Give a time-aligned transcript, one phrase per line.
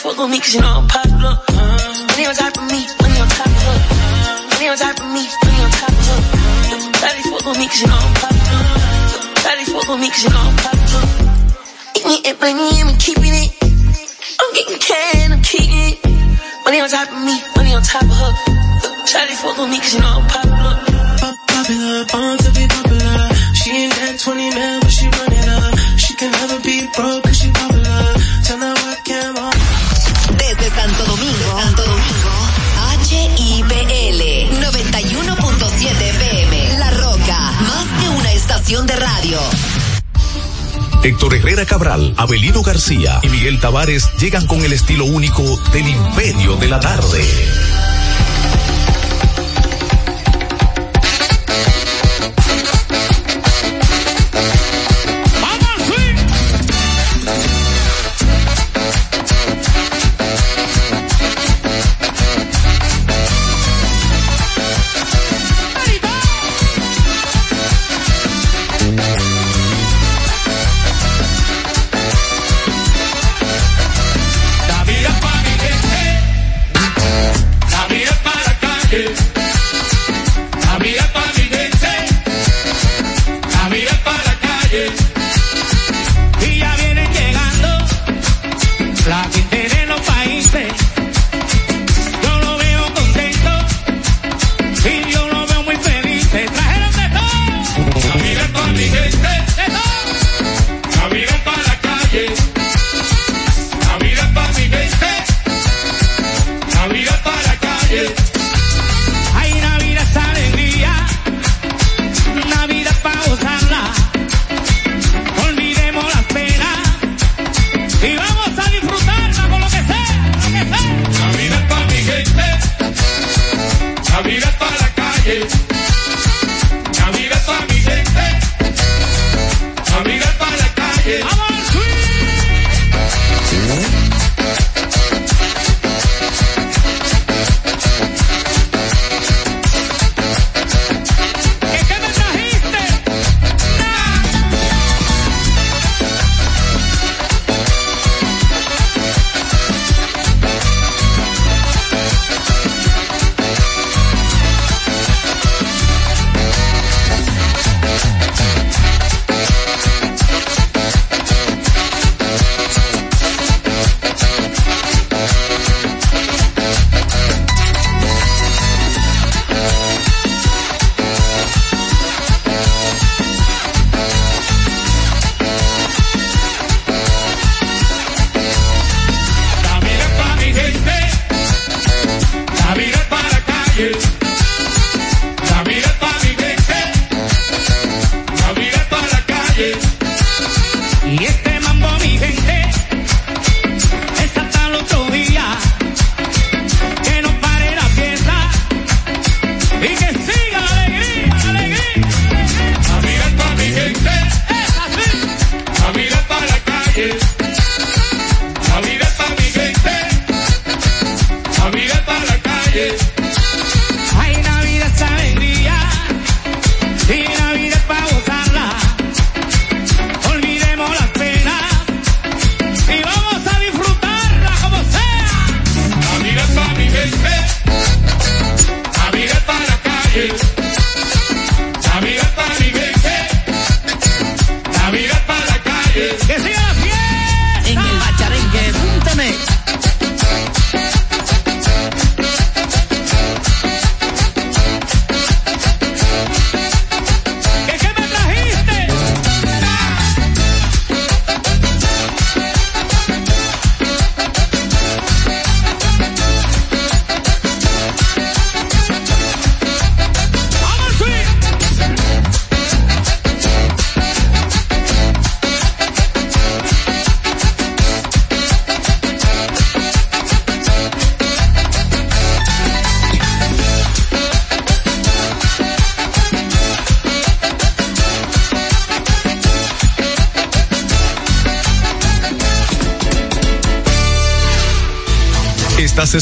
[0.00, 1.36] fuck with me cause you know I'm popular.
[1.36, 2.08] Uh-huh.
[2.08, 3.76] Money on top of me, money on top of her.
[3.76, 4.48] Uh-huh.
[4.56, 6.20] Money on top of me, money on top of her.
[7.04, 8.64] Daddy fuck with me cause you know I'm popular.
[9.44, 11.04] Daddy fuck with me cause you know I'm popular.
[12.00, 13.50] Eat me and money and I'm keeping it.
[14.40, 15.96] I'm getting can, I'm keeping it.
[16.64, 18.32] Money on top of me, money on top of her.
[19.04, 20.74] Daddy fuck with me cause you know I'm popular.
[21.20, 22.89] Pop popular, born to be popular.
[41.10, 46.54] Héctor Herrera Cabral, Abelino García y Miguel Tavares llegan con el estilo único del Imperio
[46.54, 47.20] de la Tarde.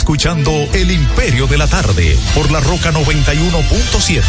[0.08, 4.24] Escuchando El Imperio de la Tarde por la Roca 91.7.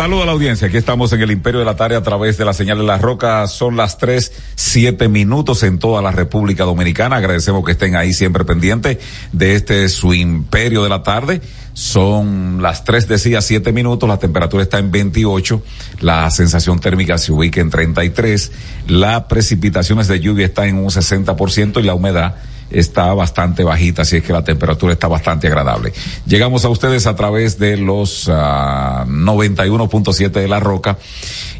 [0.00, 0.68] Saludos a la audiencia.
[0.68, 3.02] Aquí estamos en el Imperio de la Tarde a través de la señal de las
[3.02, 3.52] rocas.
[3.52, 7.16] Son las tres, siete minutos en toda la República Dominicana.
[7.16, 8.96] Agradecemos que estén ahí siempre pendientes
[9.32, 11.42] de este su Imperio de la Tarde.
[11.74, 14.08] Son las tres, decía, siete minutos.
[14.08, 15.62] La temperatura está en 28.
[16.00, 18.52] La sensación térmica se ubica en 33.
[18.88, 22.36] Las precipitaciones de lluvia están en un 60% y la humedad
[22.70, 25.92] está bastante bajita, así es que la temperatura está bastante agradable.
[26.26, 30.98] Llegamos a ustedes a través de los uh, ah, 91.7 de La Roca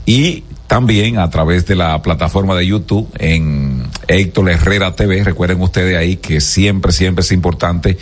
[0.06, 5.24] y también a través de la plataforma de YouTube en Héctor Herrera TV.
[5.24, 7.98] Recuerden ustedes ahí que siempre, siempre es importante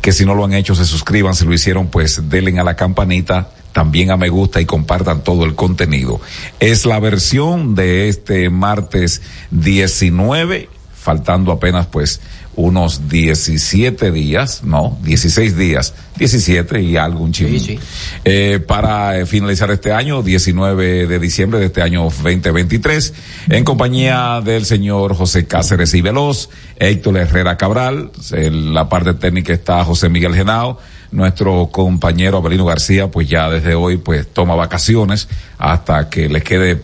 [0.00, 2.76] que si no lo han hecho se suscriban, si lo hicieron pues denle a la
[2.76, 6.20] campanita, también a me gusta y compartan todo el contenido.
[6.60, 12.20] Es la versión de este martes 19, faltando apenas pues
[12.54, 17.78] unos 17 días, no, 16 días, 17 y algo un sí, sí.
[18.24, 23.14] eh, para eh, finalizar este año, 19 de diciembre de este año 2023,
[23.48, 29.52] en compañía del señor José Cáceres y Veloz, Héctor Herrera Cabral, en la parte técnica
[29.52, 30.78] está José Miguel Genao,
[31.10, 35.28] nuestro compañero Abelino García, pues ya desde hoy pues toma vacaciones
[35.58, 36.82] hasta que le quede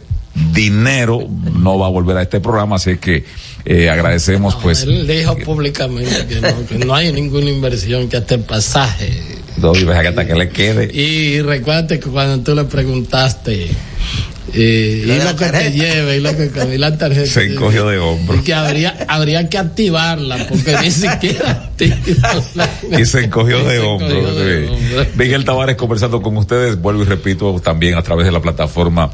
[0.52, 3.24] dinero, no va a volver a este programa, así que
[3.64, 4.82] eh, agradecemos no, pues.
[4.82, 9.38] Él dijo públicamente que no, que no hay ninguna inversión, que hasta el pasaje.
[9.56, 10.90] No, y hasta que le quede.
[10.92, 13.70] Y recuerda que cuando tú le preguntaste
[14.54, 17.98] eh, y lo que te lleve y lo que y la tarjeta se encogió de
[17.98, 21.70] hombro que habría habría que activarla porque ni siquiera
[22.98, 25.06] y se encogió de hombro sí.
[25.16, 29.10] Miguel Tavares conversando con ustedes vuelvo y repito también a través de la plataforma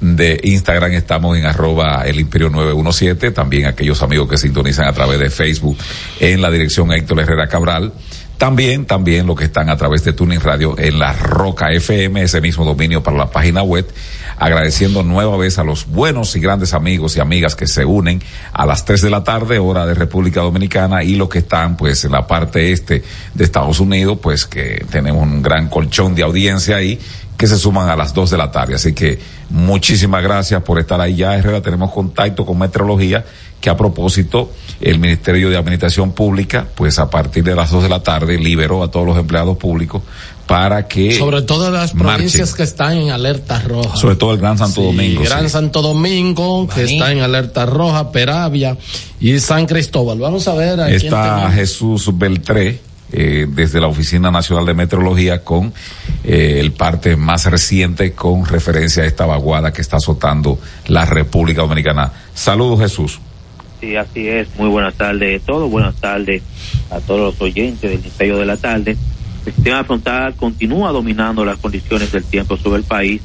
[0.00, 5.18] de Instagram estamos en arroba el imperio 917 también aquellos amigos que sintonizan a través
[5.18, 5.76] de Facebook
[6.18, 7.92] en la dirección Héctor Herrera Cabral.
[8.40, 12.40] También, también lo que están a través de Tuning Radio en la Roca FM, ese
[12.40, 13.86] mismo dominio para la página web,
[14.38, 18.22] agradeciendo nueva vez a los buenos y grandes amigos y amigas que se unen
[18.54, 22.02] a las 3 de la tarde, hora de República Dominicana, y los que están pues
[22.06, 23.04] en la parte este
[23.34, 26.98] de Estados Unidos, pues que tenemos un gran colchón de audiencia ahí,
[27.40, 28.74] que se suman a las 2 de la tarde.
[28.74, 33.24] Así que muchísimas gracias por estar ahí ya, Herrera, tenemos contacto con Meteorología
[33.62, 37.88] que a propósito el Ministerio de Administración Pública, pues a partir de las dos de
[37.88, 40.02] la tarde liberó a todos los empleados públicos
[40.46, 42.56] para que sobre todo las provincias marchen.
[42.56, 45.48] que están en alerta roja sobre todo el Gran Santo sí, Domingo Gran sí.
[45.48, 48.76] Santo Domingo que está en alerta roja Peravia
[49.20, 54.66] y San Cristóbal vamos a ver a está Jesús Beltré eh, desde la Oficina Nacional
[54.66, 55.72] de Meteorología con
[56.22, 61.62] eh, el parte más reciente con referencia a esta vaguada que está azotando la República
[61.62, 62.12] Dominicana.
[62.34, 63.20] Saludos Jesús.
[63.80, 64.48] Sí, así es.
[64.58, 65.70] Muy buenas tardes a todos.
[65.70, 66.42] Buenas tardes
[66.90, 68.96] a todos los oyentes del Imperio de la Tarde.
[69.46, 73.22] El sistema frontal continúa dominando las condiciones del tiempo sobre el país.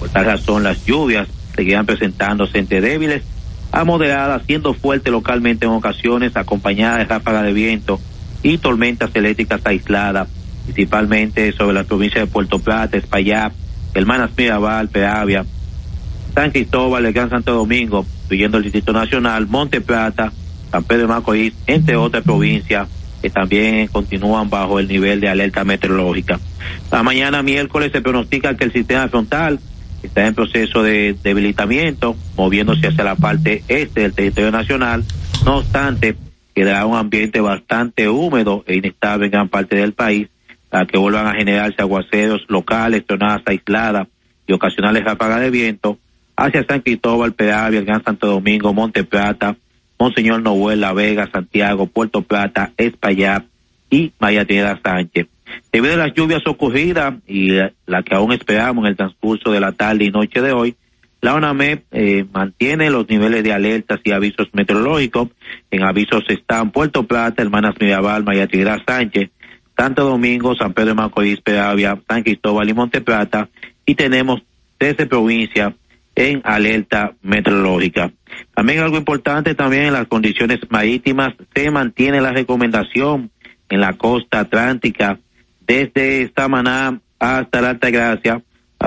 [0.00, 3.22] Por tal razón, las lluvias seguirán presentándose entre débiles
[3.70, 8.00] a moderadas, siendo fuerte localmente en ocasiones, acompañadas de ráfagas de viento
[8.44, 10.28] y tormentas eléctricas aisladas,
[10.64, 13.52] principalmente sobre la provincia de Puerto Plata, Espaillat,
[13.94, 15.44] Hermanas Mirabal, Peavia,
[16.34, 20.32] San Cristóbal, el Gran Santo Domingo, incluyendo el Distrito Nacional, Monte Plata,
[20.70, 22.88] San Pedro de Macorís, entre otras provincias
[23.22, 26.38] que también continúan bajo el nivel de alerta meteorológica.
[26.92, 29.58] La mañana miércoles se pronostica que el sistema frontal
[30.02, 35.04] está en proceso de debilitamiento, moviéndose hacia la parte este del territorio nacional.
[35.46, 36.16] No obstante,
[36.54, 40.28] quedará un ambiente bastante húmedo e inestable en gran parte del país,
[40.70, 44.08] a que vuelvan a generarse aguaceros locales, zonas aisladas
[44.46, 45.98] y ocasionales ráfagas de viento
[46.36, 49.56] hacia San Cristóbal, Peravia, el Gran Santo Domingo, Monte Plata,
[49.98, 53.44] Monseñor Noel, La Vega, Santiago, Puerto Plata, Espaillat
[53.90, 55.28] y María Trinidad Sánchez.
[55.72, 57.48] Debido a las lluvias ocurridas y
[57.86, 60.74] la, que aún esperamos en el transcurso de la tarde y noche de hoy,
[61.24, 65.30] la ONAME eh, mantiene los niveles de alertas y avisos meteorológicos.
[65.70, 69.30] En avisos están Puerto Plata, Hermanas Mirabal, Trinidad Sánchez,
[69.74, 73.48] Santo Domingo, San Pedro de Macorís, Peravia, San Cristóbal y Monteplata
[73.86, 74.42] y tenemos
[74.76, 75.72] 13 provincias
[76.14, 78.12] en alerta meteorológica.
[78.54, 83.30] También algo importante también en las condiciones marítimas se mantiene la recomendación
[83.70, 85.18] en la costa atlántica
[85.66, 88.42] desde Samaná hasta la Alta Gracia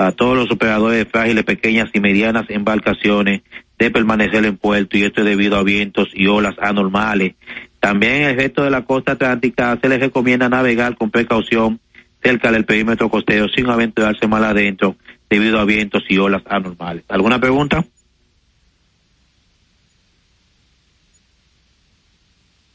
[0.06, 3.42] a todos los operadores de frágiles, pequeñas y medianas embarcaciones
[3.78, 7.34] de permanecer en puerto y esto es debido a vientos y olas anormales.
[7.80, 11.80] También en el resto de la costa atlántica se les recomienda navegar con precaución
[12.22, 14.96] cerca del perímetro costero sin aventurarse mal adentro
[15.28, 17.04] debido a vientos y olas anormales.
[17.08, 17.84] ¿Alguna pregunta?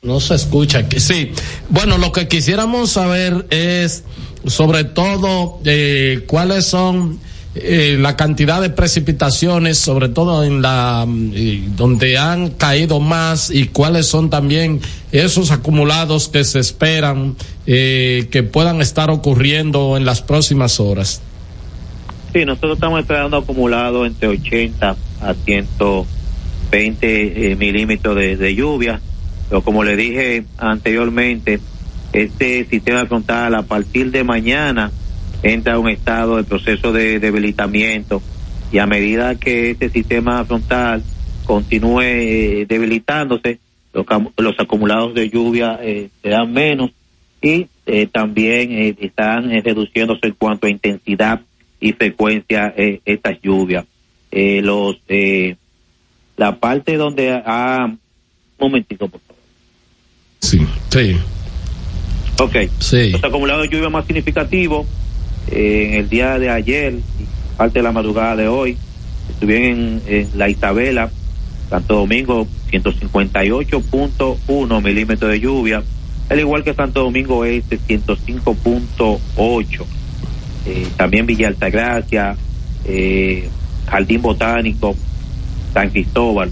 [0.01, 0.85] No se escucha.
[0.97, 1.31] Sí.
[1.69, 4.03] Bueno, lo que quisiéramos saber es
[4.45, 7.19] sobre todo eh, cuáles son
[7.55, 13.67] eh, la cantidad de precipitaciones, sobre todo en la eh, donde han caído más y
[13.67, 14.81] cuáles son también
[15.11, 17.35] esos acumulados que se esperan
[17.67, 21.21] eh, que puedan estar ocurriendo en las próximas horas.
[22.33, 28.99] Sí, nosotros estamos esperando acumulado entre 80 a 120 eh, milímetros de, de lluvia,
[29.47, 31.59] pero como le dije anteriormente,
[32.13, 34.91] este sistema frontal a partir de mañana
[35.41, 38.21] entra a un estado de proceso de debilitamiento
[38.71, 41.03] y a medida que este sistema frontal
[41.45, 43.59] continúe eh, debilitándose,
[43.93, 44.05] los,
[44.37, 46.91] los acumulados de lluvia eh, serán menos
[47.41, 51.41] y eh, también eh, están reduciéndose en cuanto a intensidad
[51.79, 53.85] y frecuencia estas lluvias.
[54.31, 54.97] Los
[56.37, 57.99] la parte donde ha un
[58.57, 59.43] momentito por favor.
[60.39, 60.65] Sí.
[60.89, 61.17] Sí.
[62.39, 62.55] Ok.
[62.79, 63.11] Sí.
[63.11, 64.87] Los acumulados de lluvia más significativos
[65.51, 67.01] eh, en el día de ayer y
[67.57, 68.77] parte de la madrugada de hoy
[69.29, 71.11] estuvieron en, en la Isabela,
[71.69, 75.83] Santo Domingo, 158.1 milímetros de lluvia,
[76.29, 79.85] al igual que Santo Domingo Este, 105.8.
[80.65, 82.37] Eh, también Villa Altagracia,
[82.85, 83.49] eh,
[83.87, 84.95] Jardín Botánico,
[85.73, 86.51] San Cristóbal.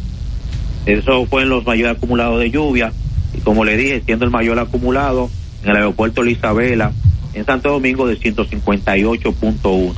[0.85, 2.91] Eso fueron los mayores acumulados de lluvia.
[3.33, 5.29] Y como le dije, siendo el mayor acumulado
[5.63, 6.91] en el aeropuerto de Isabela,
[7.33, 9.93] en Santo Domingo de 158.1.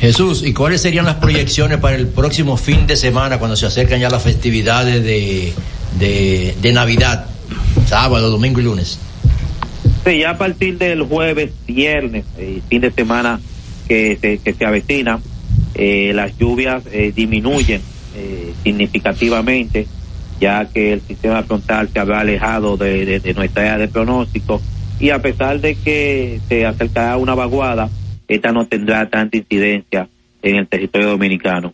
[0.00, 4.00] Jesús, ¿y cuáles serían las proyecciones para el próximo fin de semana cuando se acercan
[4.00, 5.52] ya las festividades de,
[5.98, 7.26] de, de Navidad?
[7.86, 8.98] Sábado, domingo y lunes.
[10.04, 13.40] Sí, ya a partir del jueves, viernes y fin de semana
[13.88, 15.20] que se, que se avecina,
[15.74, 17.80] eh, las lluvias eh, disminuyen
[18.16, 19.86] eh, significativamente,
[20.40, 24.60] ya que el sistema frontal se habrá alejado de, de- de nuestra área de pronóstico
[25.00, 27.88] y a pesar de que se acercará una vaguada,
[28.28, 30.08] esta no tendrá tanta incidencia
[30.42, 31.72] en el territorio dominicano.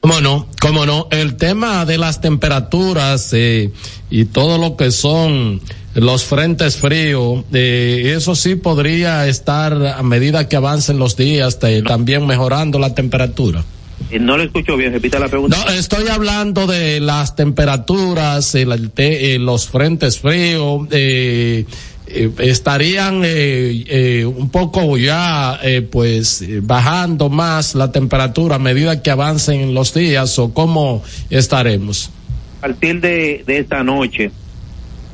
[0.00, 0.46] ¿Cómo no?
[0.62, 1.08] ¿Cómo no?
[1.10, 3.70] El tema de las temperaturas eh,
[4.08, 5.60] y todo lo que son
[5.94, 11.82] los frentes fríos, eh, eso sí podría estar a medida que avancen los días eh,
[11.86, 13.62] también mejorando la temperatura.
[14.10, 15.58] Eh, no le escucho bien, repita la pregunta.
[15.66, 21.66] No, estoy hablando de las temperaturas, el- los frentes fríos, eh,
[22.12, 29.02] eh, estarían eh, eh, un poco ya eh, pues bajando más la temperatura a medida
[29.02, 32.10] que avancen los días o cómo estaremos.
[32.58, 34.30] A partir de, de esta noche,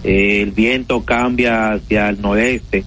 [0.02, 2.84] el viento cambia hacia el noreste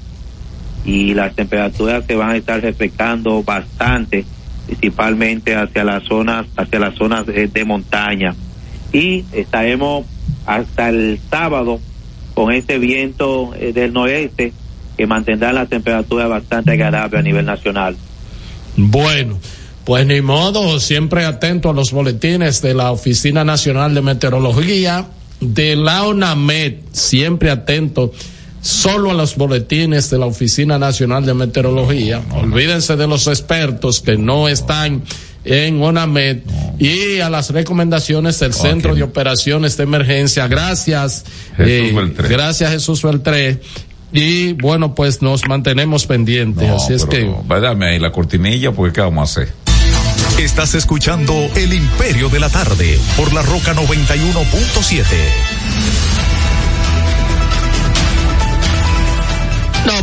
[0.85, 4.25] y las temperaturas se van a estar refrescando bastante,
[4.65, 8.35] principalmente hacia las zonas, hacia las zonas de montaña.
[8.91, 10.05] Y estaremos
[10.45, 11.79] hasta el sábado
[12.39, 14.53] con este viento eh, del noreste
[14.95, 17.97] que mantendrá la temperatura bastante agradable a nivel nacional.
[18.77, 19.37] Bueno,
[19.83, 25.09] pues ni modo, siempre atento a los boletines de la Oficina Nacional de Meteorología,
[25.41, 28.13] de la ONAMED, siempre atento
[28.61, 32.21] solo a los boletines de la Oficina Nacional de Meteorología.
[32.41, 35.03] Olvídense de los expertos que no están
[35.45, 36.39] en ONAMED
[36.79, 40.47] y a las recomendaciones del Centro de Operaciones de Emergencia.
[40.47, 41.25] Gracias,
[41.57, 42.29] Jesús Beltré.
[42.29, 43.59] gracias Jesús Beltré.
[44.11, 46.67] Y bueno, pues nos mantenemos pendientes.
[46.67, 47.25] No, Así es que.
[47.25, 47.45] no.
[47.85, 49.53] Ahí la cortinilla porque ¿qué vamos a hacer?
[50.39, 55.03] Estás escuchando El Imperio de la Tarde por la Roca 91.7.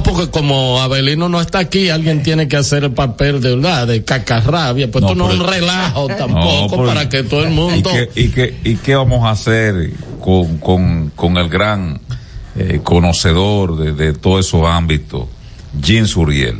[0.06, 4.04] porque como Abelino no está aquí, alguien tiene que hacer el papel de verdad, de
[4.04, 4.90] cacarrabia.
[4.90, 7.90] Pues No, esto no es un relajo tampoco para que todo el ¿Y mundo.
[7.90, 12.00] qué, y qué, y qué vamos a hacer con, con, con el gran
[12.56, 15.26] eh, conocedor de, de todos esos ámbitos,
[15.82, 16.56] Jim Suriel?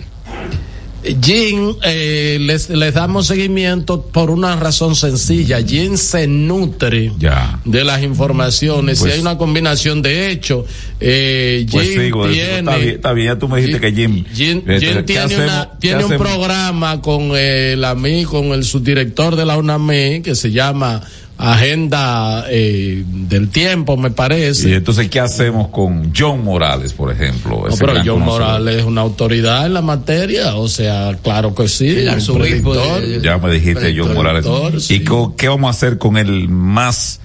[1.22, 5.60] Jim, eh, les, les damos seguimiento por una razón sencilla.
[5.62, 7.60] Jim se nutre Ya.
[7.64, 8.98] de las informaciones.
[8.98, 10.64] Pues- si hay una combinación de hechos,
[11.00, 12.58] eh, Jim Pues sí, güey, tiene.
[12.58, 14.24] está bien, está bien, ya tú me dijiste que Jim.
[14.34, 18.64] Jim, este, Jim ¿qué tiene, una- ¿Qué tiene un programa con el AMI, con el
[18.64, 21.02] subdirector de la UNAME, que se llama
[21.38, 24.70] Agenda eh, del Tiempo, me parece.
[24.70, 27.64] Y entonces, ¿qué hacemos con John Morales, por ejemplo?
[27.68, 28.20] No, pero John.
[28.22, 31.88] Morales es una autoridad en la materia, o sea, claro que sí.
[31.88, 33.00] El un de- predictor.
[33.02, 34.84] de- Ya me dijiste John Predictor, Morales.
[34.86, 34.94] sí.
[34.94, 35.04] ¿Y
[35.36, 37.20] qué vamos a hacer con el más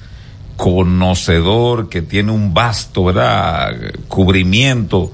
[0.58, 3.72] conocedor que tiene un vasto, ¿verdad?
[4.08, 5.12] Cubrimiento,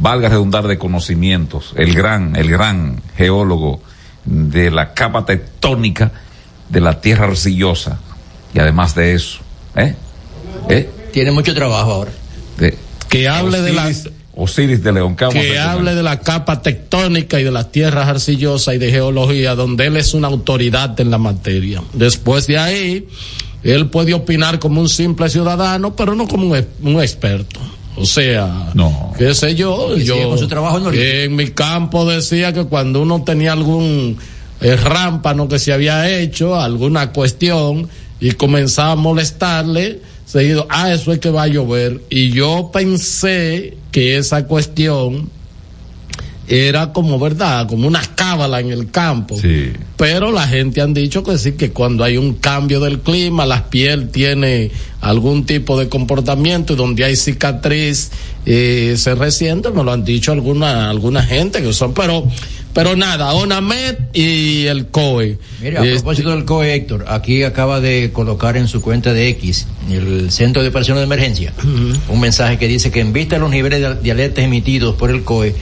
[0.00, 3.82] valga redundar de conocimientos, el gran, el gran geólogo
[4.24, 6.10] de la capa tectónica
[6.68, 7.98] de la tierra arcillosa.
[8.54, 9.38] Y además de eso,
[9.76, 9.94] ¿eh?
[10.68, 10.90] ¿Eh?
[11.12, 12.10] Tiene mucho trabajo ahora.
[12.58, 12.76] De-
[13.08, 15.16] Que hable de la- Osiris- Osiris de León.
[15.16, 18.78] ¿qué vamos a que hable de la capa tectónica y de las tierras arcillosas y
[18.78, 21.82] de geología, donde él es una autoridad en la materia.
[21.92, 23.08] Después de ahí,
[23.64, 27.60] él puede opinar como un simple ciudadano, pero no como un, ex- un experto.
[27.96, 29.12] O sea, No.
[29.18, 31.06] qué sé yo, Que yo con su trabajo en origen.
[31.30, 34.16] en mi campo decía que cuando uno tenía algún
[34.62, 37.88] eh, rámpano que se había hecho, alguna cuestión,
[38.20, 42.02] y comenzaba a molestarle, seguido, ah, eso es que va a llover.
[42.10, 45.28] Y yo pensé que esa cuestión
[46.50, 49.38] era como verdad, como una cábala en el campo.
[49.40, 49.72] Sí.
[49.96, 53.70] Pero la gente han dicho que sí, que cuando hay un cambio del clima, la
[53.70, 58.10] piel tiene algún tipo de comportamiento y donde hay cicatriz
[58.46, 62.26] eh, se resiente, me lo han dicho alguna, alguna gente que son, pero,
[62.72, 65.38] pero nada, ONAMED y el COE.
[65.60, 69.28] Mira, a Este, propósito del COE, Héctor, aquí acaba de colocar en su cuenta de
[69.28, 71.52] X, el Centro de Operaciones de Emergencia,
[72.08, 75.10] un mensaje que dice que en vista de los niveles de, de alertas emitidos por
[75.10, 75.54] el COE,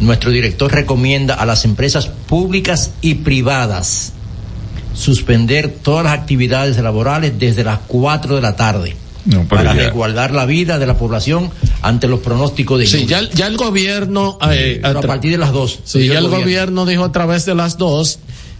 [0.00, 4.12] nuestro director recomienda a las empresas públicas y privadas
[4.94, 10.32] suspender todas las actividades laborales desde las 4 de la tarde No, para ya- resguardar
[10.32, 11.50] la vida de la población
[11.82, 15.52] ante los pronósticos de Sí, ya, ya el gobierno, eh, a tra- partir de las
[15.52, 15.80] 2.
[15.84, 18.18] Sí, ya el gobierno dijo a través de las dos,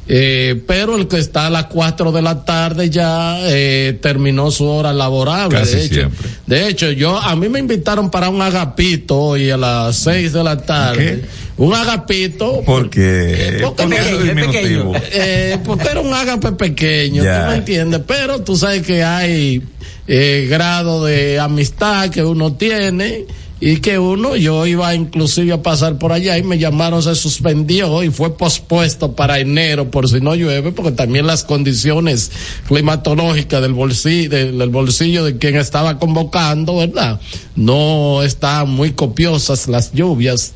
[0.08, 4.64] eh, pero el que está a las cuatro de la tarde ya eh, terminó su
[4.66, 5.58] hora laborable.
[5.58, 6.30] Casi de hecho, siempre.
[6.46, 10.44] de hecho, yo a mí me invitaron para un agapito hoy a las seis de
[10.44, 11.24] la tarde.
[11.58, 12.62] Un agapito.
[12.66, 14.92] Porque, ¿Por qué porque Es diminutivo.
[15.10, 17.44] eh, porque era un agape pequeño, Ya.
[17.46, 19.62] tú me entiendes, pero tú sabes que hay
[20.08, 23.26] eh, grado de amistad que uno tiene
[23.58, 28.02] y que uno, yo iba inclusive a pasar por allá y me llamaron, se suspendió
[28.02, 32.30] y fue pospuesto para enero por si no llueve, porque también las condiciones
[32.68, 37.18] climatológicas del bolsillo, del, bolsillo de quien estaba convocando, ¿verdad?
[37.54, 40.52] No están muy copiosas las lluvias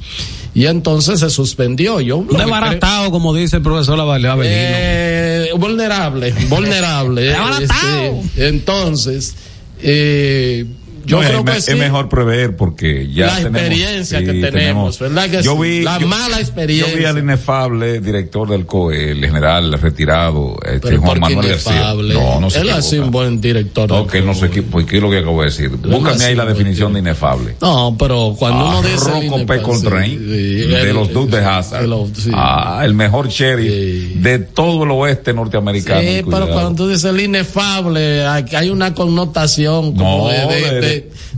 [0.55, 2.01] y entonces se suspendió.
[2.01, 4.39] Yo Desbaratado, como dice el profesor Avelino.
[4.43, 7.33] eh, vulnerable, vulnerable.
[7.61, 9.35] Este, entonces,
[9.83, 10.67] eh,
[11.05, 11.71] yo No, creo es, que sí.
[11.73, 15.61] es mejor prever porque ya La tenemos- experiencia sí, que tenemos, ¿verdad que yo sí?
[15.63, 16.91] vi La yo- mala experiencia.
[16.93, 21.35] Yo vi al inefable director del COE, el general retirado, este, Pero Juan ¿por qué
[21.37, 21.95] Manuel García.
[22.15, 23.89] No, no se Él ha sido un buen director.
[23.89, 24.49] No, que no se COE.
[24.61, 24.87] equivoca.
[24.87, 25.69] ¿Qué es lo que acabo de decir?
[25.71, 27.57] Búscame ahí la definición de inefable.
[27.61, 28.95] No, pero cuando uno dice.
[28.95, 29.63] el Rocco P.
[29.63, 31.89] Coltrane, de los Dukes de Hazard.
[32.33, 36.01] Ah, el mejor sheriff de todo el oeste norteamericano.
[36.01, 40.90] Sí, pero cuando tú dices el inefable, hay, una connotación como de,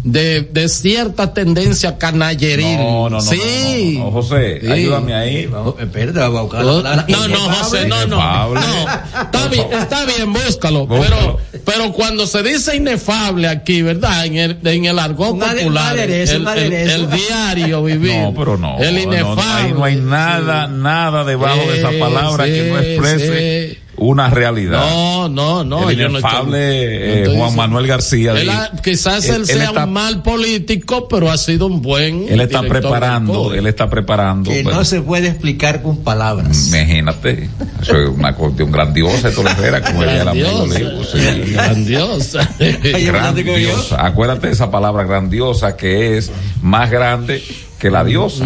[0.04, 2.76] de, de- cierta tendencia canalleril.
[2.76, 3.94] No, no, no, Sí.
[3.98, 4.70] no, no, no, José, Sí.
[4.70, 5.46] ayúdame ahí.
[5.46, 7.38] Vamos, espérate, vamos a buscar la No, no.
[7.38, 8.54] José, no, no.
[9.22, 10.86] Está bien, está bien, búscalo.
[10.86, 11.38] Búscalo.
[11.52, 14.26] Pero, pero cuando se dice inefable aquí, ¿verdad?
[14.26, 18.16] En el, en el argot popular, aderezo, el, el- el diario vivir.
[18.16, 18.78] No, pero no.
[18.78, 19.42] El no, inefable.
[19.68, 20.72] ahí no hay nada, sí.
[20.76, 23.78] nada debajo de esa Sí, palabra que no sí, exprese sí.
[23.96, 24.80] Una realidad.
[24.80, 25.90] No, no, no.
[25.90, 28.32] el yo no estoy- inefable eh, Juan diciendo- Manuel García.
[28.32, 32.26] Él de- ha- quizás él, sea está, un mal político, pero ha sido un buen.
[32.28, 34.50] él está preparando, él está preparando.
[34.50, 36.68] Que pero- no se puede explicar con palabras.
[36.68, 37.48] Imagínate,
[37.80, 40.66] eso es una cuestión grandiosa, esto le era como diría el amigo
[43.06, 44.06] grandiosa.
[44.06, 46.30] Acuérdate de esa palabra grandiosa que es
[46.62, 47.42] más grande
[47.78, 48.44] que la diosa.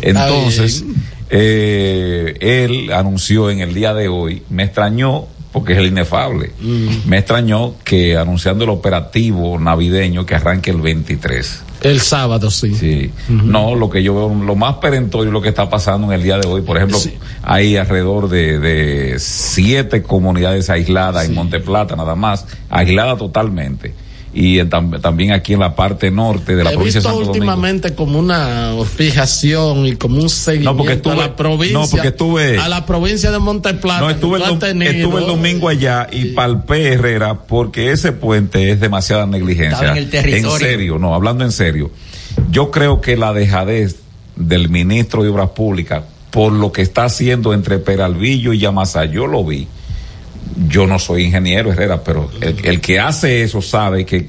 [0.00, 0.84] Entonces,
[1.30, 6.52] eh, él anunció en el día de hoy, me extrañó porque es el inefable,
[7.06, 11.64] me extrañó que anunciando el operativo navideño que arranque el 23.
[11.82, 12.74] El sábado, sí.
[12.74, 13.10] Sí.
[13.28, 16.38] No, lo que yo veo, lo más perentorio, lo que está pasando en el día
[16.38, 16.98] de hoy, por ejemplo,
[17.42, 23.94] hay alrededor de, de siete comunidades aisladas en Monteplata, nada más, aisladas totalmente.
[24.32, 27.26] Y tam- también aquí en la parte norte de la He provincia de visto Santo
[27.32, 27.32] Domingo.
[27.32, 31.86] últimamente como una fijación y como un seguimiento No, porque estuve- a la provincia, no,
[31.88, 34.00] porque estuve- a la provincia de Monteplata.
[34.00, 34.90] No, estuve el, tenido.
[34.92, 39.72] estuve el domingo allá y palpé Herrera porque ese puente es demasiada negligencia.
[39.78, 40.54] Estaba en el territorio.
[40.54, 41.90] En serio, no, hablando en serio.
[42.50, 43.96] Yo creo que la dejadez
[44.36, 49.26] del ministro de Obras Públicas por lo que está haciendo entre Peralvillo y Yamasá, yo
[49.26, 49.66] lo vi.
[50.68, 54.28] Yo no soy ingeniero Herrera, pero el, el que hace eso sabe que,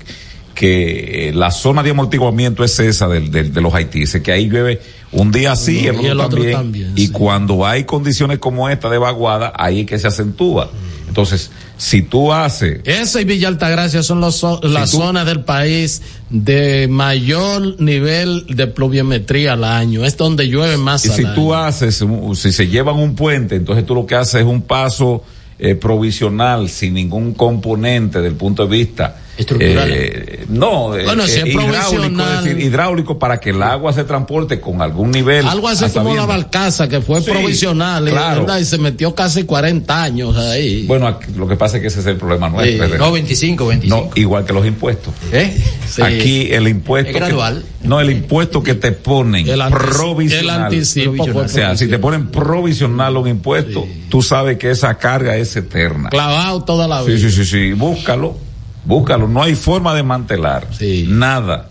[0.55, 4.47] que eh, la zona de amortiguamiento es esa del, del- de los haitises, que ahí
[4.49, 7.11] llueve un día sí Y el otro, el otro también, también, y sí.
[7.11, 10.69] cuando hay condiciones como esta de vaguada, ahí es que se acentúa.
[11.07, 16.01] Entonces, si tú haces Esa y Villa Altagracia son los, las tú- zonas del país
[16.29, 20.05] de mayor nivel de pluviometría al año.
[20.05, 21.33] Es donde llueve más Y al si año.
[21.35, 22.01] tú haces,
[22.35, 25.21] si se llevan un puente, entonces tú lo que haces es un paso
[25.61, 29.89] eh, provisional sin ningún componente del punto de vista Estructural.
[29.91, 32.37] eh, no, eh, Bueno, si es hidráulico, provisional.
[32.39, 35.47] es decir, hidráulico para que el agua se transporte con algún nivel.
[35.47, 36.27] Algo así como la bien.
[36.27, 38.41] Balcaza, que fue Sí, provisional, y, claro.
[38.41, 38.59] ¿verdad?
[38.59, 40.85] y se metió casi 40 años ahí.
[40.85, 42.87] Bueno, aquí- lo que pasa es que ese es el problema nuestro.
[42.87, 42.93] Sí.
[42.97, 44.03] No, 25, 25.
[44.05, 45.13] No, igual que los impuestos.
[45.31, 45.57] ¿Eh?
[45.89, 46.01] Sí.
[46.01, 47.09] Aquí el impuesto.
[47.09, 47.63] Es gradual.
[47.81, 50.43] que- no, el impuesto que te ponen el, provisional.
[50.43, 55.35] el anticipo O sea, si te ponen provisional un impuesto, tú sabes que esa carga
[55.37, 56.09] es eterna.
[56.09, 57.19] clavado toda la Sí, vida.
[57.19, 57.71] sí, sí, sí.
[57.73, 58.37] Búscalo.
[58.85, 59.27] Búscalo.
[59.27, 60.67] No hay forma de mantelar.
[60.71, 61.05] Sí.
[61.07, 61.69] Nada.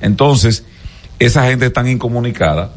[0.00, 0.64] Entonces,
[1.18, 2.72] esa gente está incomunicada.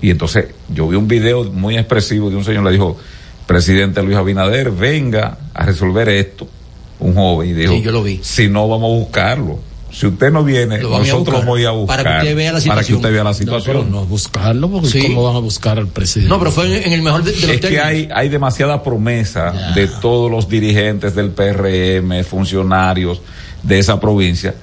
[0.00, 2.96] Y entonces, yo vi un video muy expresivo de un señor le dijo,
[3.46, 6.48] presidente Luis Abinader, venga a resolver esto.
[6.98, 7.50] Un joven.
[7.50, 8.20] Y dijo, Sí, yo lo vi.
[8.22, 9.58] si no, vamos a buscarlo.
[9.98, 11.40] Si usted no viene, Lo nosotros buscar.
[11.46, 11.96] vamos a buscar.
[12.04, 12.96] Para que usted vea la Para que situación.
[12.98, 13.76] usted vea la No, situación.
[13.78, 15.02] pero no buscarlo, porque Sí.
[15.06, 16.28] ¿cómo van a buscar al presidente?
[16.28, 18.82] No, pero fue en, en el mejor de, de los es que hay, hay demasiada
[18.82, 19.70] promesa Ya.
[19.72, 23.22] de todos los dirigentes del PRM, funcionarios
[23.62, 24.54] de esa provincia.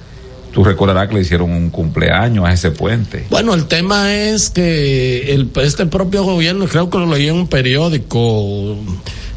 [0.52, 3.26] Tú recordarás que le hicieron un cumpleaños a ese puente.
[3.28, 7.48] Bueno, el tema es que el, este propio gobierno, creo que lo leí en un
[7.48, 8.76] periódico,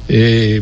[0.09, 0.61] eh,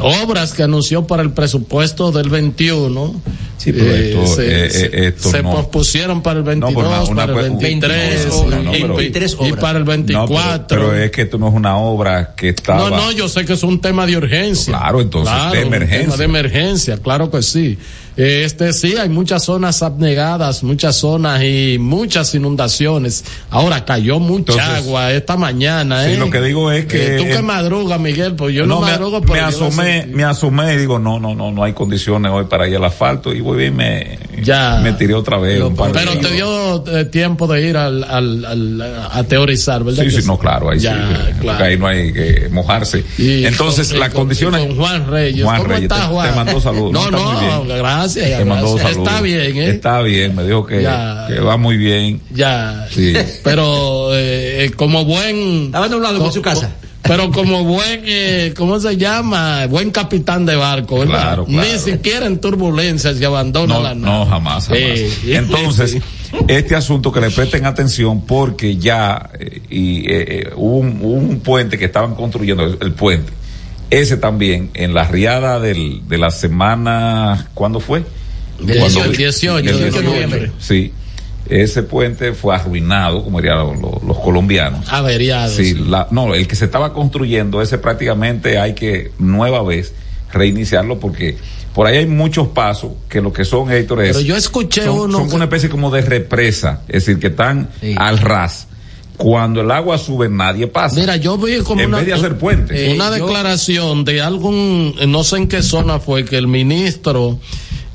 [0.00, 3.20] obras que anunció para el presupuesto del 21.
[3.56, 5.50] Sí, pero esto- se, eh, se- eh, esto se no.
[5.50, 8.94] pospusieron para el 22, No, una- una- para el un- 23, no, no, y, pero-
[8.94, 9.60] y- 23 y obras.
[9.60, 10.66] para el No, 24.
[10.66, 12.88] pero, pero es que esto no es una obra que estaba.
[12.88, 14.72] No, no, yo sé que es un tema de urgencia.
[14.78, 16.00] Claro, entonces, de un emergencia.
[16.06, 17.76] tema de emergencia, claro que sí.
[18.20, 23.24] Este sí, hay muchas zonas abnegadas, muchas zonas y muchas inundaciones.
[23.48, 26.16] Ahora cayó mucha Entonces, agua esta mañana, sí, ¿eh?
[26.18, 28.90] lo que digo es que- Eh, tú que eh, madrugas, Miguel, pues yo no, me,
[28.90, 30.14] madrugo, me asomé, sentí.
[30.16, 33.32] me asomé y digo, no, no, no, no hay condiciones hoy para ir al asfalto
[33.32, 34.80] y voy y me, Ya.
[34.82, 35.54] me tiré otra vez.
[35.54, 36.32] Pero- un par de Pero te kilos.
[36.32, 40.04] dio eh, tiempo de ir al, al, al- a teorizar, ¿verdad?
[40.04, 41.00] Sí, sí, no, claro, ahí Ya, sí.
[41.16, 41.64] porque claro.
[41.64, 43.04] Ahí no hay que mojarse.
[43.18, 44.66] Y Entonces, con- las con- condiciones.
[44.66, 45.44] Con Juan Reyes.
[45.44, 46.30] Juan ¿Cómo Reyes, estás, te- Juan?
[46.30, 46.92] te mandó saludos.
[46.92, 48.38] No, No, está no, gracias.
[48.38, 49.08] Te mandó saludos.
[49.08, 49.70] Está bien, ¿eh?
[49.70, 51.26] Está bien, me dijo que, Ya.
[51.28, 52.20] que va muy bien.
[52.30, 52.86] Ya.
[52.90, 53.12] Sí.
[53.44, 55.66] Pero eh, eh, como buen.
[55.66, 56.70] Estaba nublado por su casa.
[57.02, 59.66] Pero como buen, eh, ¿cómo se llama?
[59.66, 61.22] Buen capitán de barco, ¿verdad?
[61.22, 61.68] Claro, claro.
[61.72, 64.30] Ni siquiera en turbulencias se abandona No, la no, nave.
[64.30, 64.82] jamás, jamás.
[65.22, 65.32] Sí.
[65.32, 65.96] Entonces,
[66.48, 71.14] este asunto que le presten atención porque ya eh, y, eh, eh, hubo, un, hubo
[71.14, 73.32] un puente que estaban construyendo, el, el puente.
[73.88, 78.04] Ese también, en la riada del, de la semana, ¿cuándo fue?
[78.60, 80.52] Del Cuando- 18, 18 el de 18 de noviembre.
[80.60, 80.92] Sí.
[81.48, 84.86] Ese puente fue arruinado, como dirían los, los- los colombianos.
[84.88, 85.52] Averiado.
[85.54, 89.92] Sí, la, no, el que se estaba construyendo, ese prácticamente hay que nueva vez
[90.32, 91.36] reiniciarlo porque
[91.74, 94.98] por ahí hay muchos pasos que lo que son, Héctor, es- Pero yo escuché son,
[95.00, 97.94] uno son que- una especie como de represa, es decir, que están Sí.
[97.96, 98.66] al ras.
[99.16, 100.98] Cuando el agua sube, nadie pasa.
[100.98, 102.78] Mira, yo vi como En una, vez de hacer puentes.
[102.78, 106.38] eh, una Eh, yo- declaración de algún, eh, no sé en qué zona fue, que
[106.38, 107.38] el ministro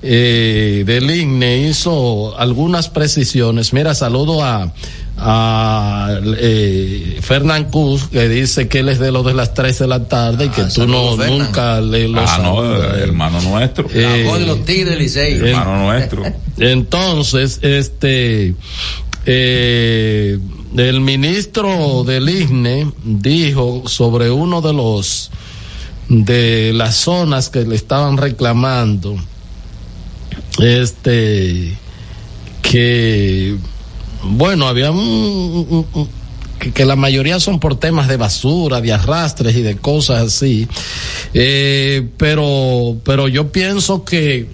[0.07, 3.73] eh, del INE hizo algunas precisiones.
[3.73, 4.71] Mira, saludo a,
[5.17, 9.87] a eh, Fernán Cruz, que dice que él es de los de las 3 de
[9.87, 13.87] la tarde y que Ah, tú no nunca le lo ah, no, eh, hermano nuestro.
[13.91, 15.33] Eh, La voz de los Tigres del Licey.
[15.33, 16.23] eh, hermano nuestro.
[16.59, 18.53] Entonces, este,
[19.25, 20.37] eh,
[20.77, 25.31] el ministro del IGNE dijo sobre uno de los,
[26.09, 29.15] de las zonas que le estaban reclamando,
[30.59, 31.77] este,
[32.61, 33.55] que,
[34.23, 35.85] bueno, había un,
[36.59, 40.67] que, que la mayoría son por temas de basura, de arrastres y de cosas así,
[41.33, 44.47] eh, pero, pero yo pienso que,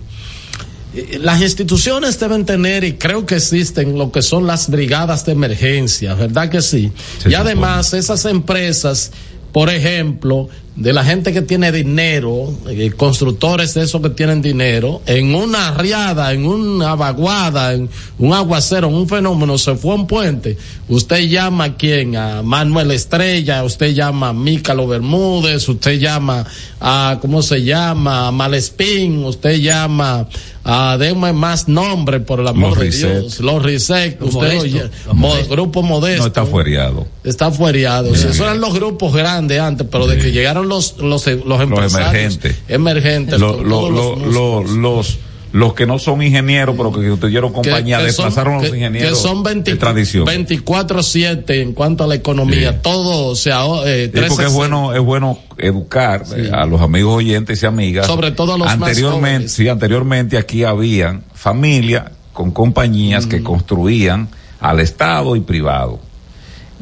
[0.94, 5.32] eh, las instituciones deben tener y creo que existen lo que son las brigadas de
[5.32, 6.92] emergencia, ¿verdad que sí?
[7.26, 9.12] Y además esas empresas,
[9.54, 10.50] por ejemplo,
[10.82, 15.76] de la gente que tiene dinero, eh, constructores de esos que tienen dinero, en una
[15.76, 20.58] riada, en una vaguada, en un aguacero, en un fenómeno, se fue a un puente,
[20.90, 26.46] usted llama a quién, a Manuel Estrella, usted llama a Mícalo Bermúdez, usted llama
[26.80, 28.28] a, ¿cómo se llama?
[28.28, 30.28] A Malespín, usted llama
[30.64, 32.90] a, denme más nombre por el amor Los de.
[32.90, 35.50] Dios, los Los usted lo Modestos, ll- los mo- Modestos.
[35.50, 36.22] grupo modesto.
[36.24, 37.08] No está fueriado.
[37.24, 38.16] Está fuereado.
[38.16, 42.10] Sí, esos eran los grupos grandes antes, pero de que llegaron los, los, los empresarios.
[42.10, 42.56] emergentes.
[42.68, 43.40] Emergentes.
[43.40, 45.20] Lo- lo- los los
[45.54, 48.74] los que no son ingenieros, pero que tuvieron Que- compañía, que son- desplazaron a los
[48.74, 50.26] ingenieros que son 20 de tradición.
[50.26, 52.72] 24-7 en cuanto a la economía.
[52.72, 52.78] Sí.
[52.82, 54.48] Todo, o sea, eh, Sí, porque 360.
[54.48, 58.08] es bueno, es bueno educar eh, a los amigos oyentes y amigas.
[58.08, 63.30] Sobre todo a los más anteriormente, sí, anteriormente aquí habían familias con compañías Mm.
[63.30, 64.30] que construían
[64.62, 66.00] al Estado y privado.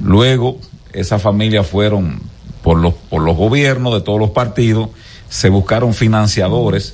[0.02, 0.60] Luego,
[0.94, 2.22] esas familias fueron
[2.70, 4.90] por los, por los gobiernos de todos los partidos,
[5.28, 6.94] se buscaron financiadores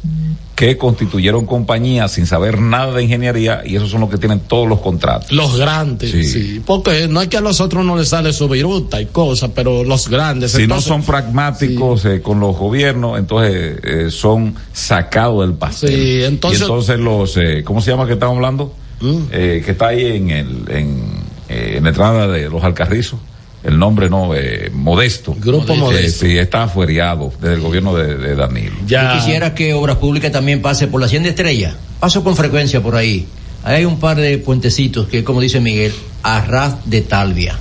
[0.55, 4.69] que constituyeron compañías sin saber nada de ingeniería y esos son los que tienen todos
[4.69, 5.33] los contratos.
[5.33, 6.23] Los grandes, Sí.
[6.23, 6.61] sí.
[6.65, 9.83] Porque no es que a los otros no les sale su viruta y cosas, pero
[9.83, 10.53] los grandes.
[10.53, 15.89] Si entonces- no son pragmáticos eh, con los gobiernos, entonces eh, son sacados del pastel.
[15.89, 18.73] Sí, entonces- y entonces los, eh, ¿cómo se llama que estamos hablando?
[19.01, 19.17] Mm.
[19.29, 21.03] Eh, que está ahí en el, en,
[21.49, 23.19] eh, en la entrada de los Alcarrizos.
[23.65, 25.35] El nombre no, eh, Modesto.
[25.39, 26.25] Grupo Eh, Modesto.
[26.25, 28.75] sí, está afueriado desde el gobierno de, de Danilo.
[28.87, 29.13] Ya.
[29.13, 31.75] Yo quisiera que Obras Públicas también pase por la Hacienda Estrella.
[31.99, 33.25] Paso con frecuencia por ahí.
[33.63, 37.57] Ahí hay un par de puentecitos que, como dice Miguel, a ras de talvia.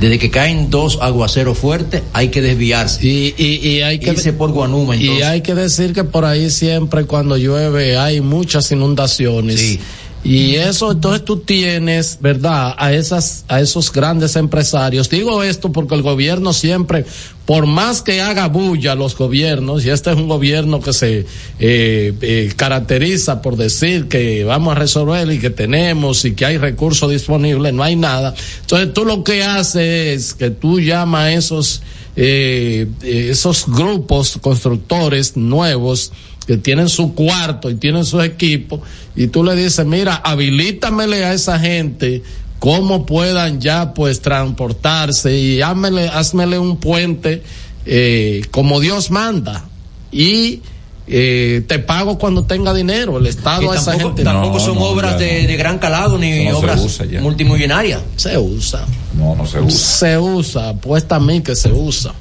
[0.00, 3.04] Desde que caen dos aguaceros fuertes, hay que desviarse.
[3.06, 5.18] Y, y, y hay que Irse por Guanuma, entonces.
[5.18, 9.60] Y hay que decir que por ahí siempre cuando llueve hay muchas inundaciones.
[9.60, 9.80] Sí.
[10.24, 12.74] Y eso, entonces tú tienes, ¿verdad?
[12.78, 15.10] A esas, a esos grandes empresarios.
[15.10, 17.04] Digo esto porque el gobierno siempre,
[17.44, 21.26] por más que haga bulla los gobiernos, y este es un gobierno que se
[21.58, 26.56] eh, eh, caracteriza por decir que vamos a resolver y que tenemos y que hay
[26.56, 28.32] recursos disponibles, no hay nada.
[28.60, 31.82] Entonces tú lo que haces es que tú llamas a esos,
[32.14, 36.12] eh, esos grupos constructores nuevos
[36.46, 38.82] que tienen su cuarto y tienen su equipo
[39.14, 42.22] y tú le dices, mira, habilítamele a esa gente
[42.58, 47.42] cómo puedan ya pues transportarse y házmele, házmele un puente
[47.86, 49.64] eh, como Dios manda
[50.12, 50.60] y
[51.06, 54.74] eh, te pago cuando tenga dinero el Estado a esa tampoco, gente tampoco No, son
[54.76, 55.48] no, obras de, no.
[55.48, 56.80] de gran calado ni obras
[57.20, 58.00] multimillonarias.
[58.16, 58.84] se usa
[59.18, 59.78] No, no se usa.
[59.98, 62.12] se usa, apuesta a mí que se usa.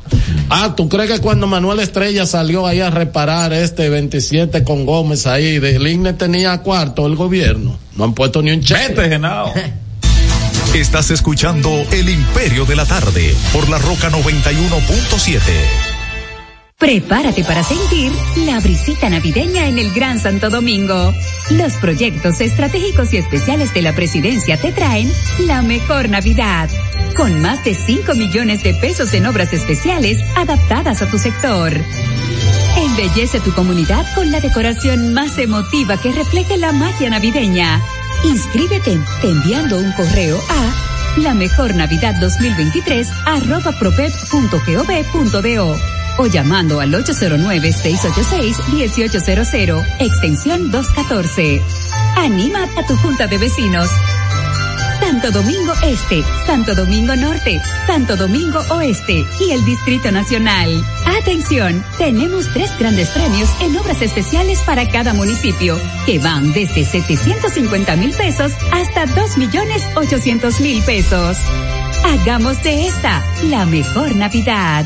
[0.49, 5.27] Ah, ¿tú crees que cuando Manuel Estrella salió ahí a reparar este 27 con Gómez
[5.27, 7.77] ahí, del INE tenía cuarto el gobierno?
[7.95, 8.87] No han puesto ni un cheque.
[8.95, 9.53] Vete, Genao.
[10.73, 15.39] Estás escuchando El Imperio de la Tarde por la Roca 91.7.
[16.81, 21.13] Prepárate para sentir la brisita navideña en el Gran Santo Domingo.
[21.51, 25.07] Los proyectos estratégicos y especiales de la presidencia te traen
[25.45, 26.71] la mejor Navidad.
[27.15, 31.71] Con más de 5 millones de pesos en obras especiales adaptadas a tu sector.
[32.75, 37.79] Embellece tu comunidad con la decoración más emotiva que refleje la magia navideña.
[38.25, 43.71] Inscríbete enviando un correo a la mejor Navidad 2023 arroba
[46.21, 51.63] o llamando al 809-686-1800, extensión 214.
[52.15, 53.89] Anima a tu junta de vecinos.
[54.99, 60.69] Santo Domingo Este, Santo Domingo Norte, Santo Domingo Oeste y el Distrito Nacional.
[61.19, 67.95] Atención, tenemos tres grandes premios en obras especiales para cada municipio, que van desde 750
[67.95, 71.37] mil pesos hasta 2 millones 800 mil pesos.
[72.05, 74.85] Hagamos de esta la mejor Navidad.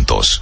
[0.01, 0.41] juntos.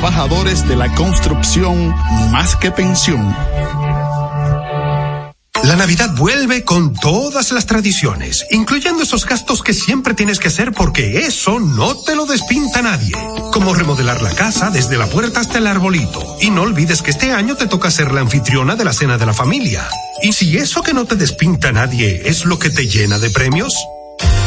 [0.00, 1.94] de la construcción
[2.32, 3.36] más que pensión.
[5.64, 10.72] La Navidad vuelve con todas las tradiciones, incluyendo esos gastos que siempre tienes que hacer
[10.72, 13.12] porque eso no te lo despinta nadie.
[13.52, 16.38] Como remodelar la casa desde la puerta hasta el arbolito.
[16.40, 19.26] Y no olvides que este año te toca ser la anfitriona de la cena de
[19.26, 19.86] la familia.
[20.22, 23.74] Y si eso que no te despinta nadie es lo que te llena de premios,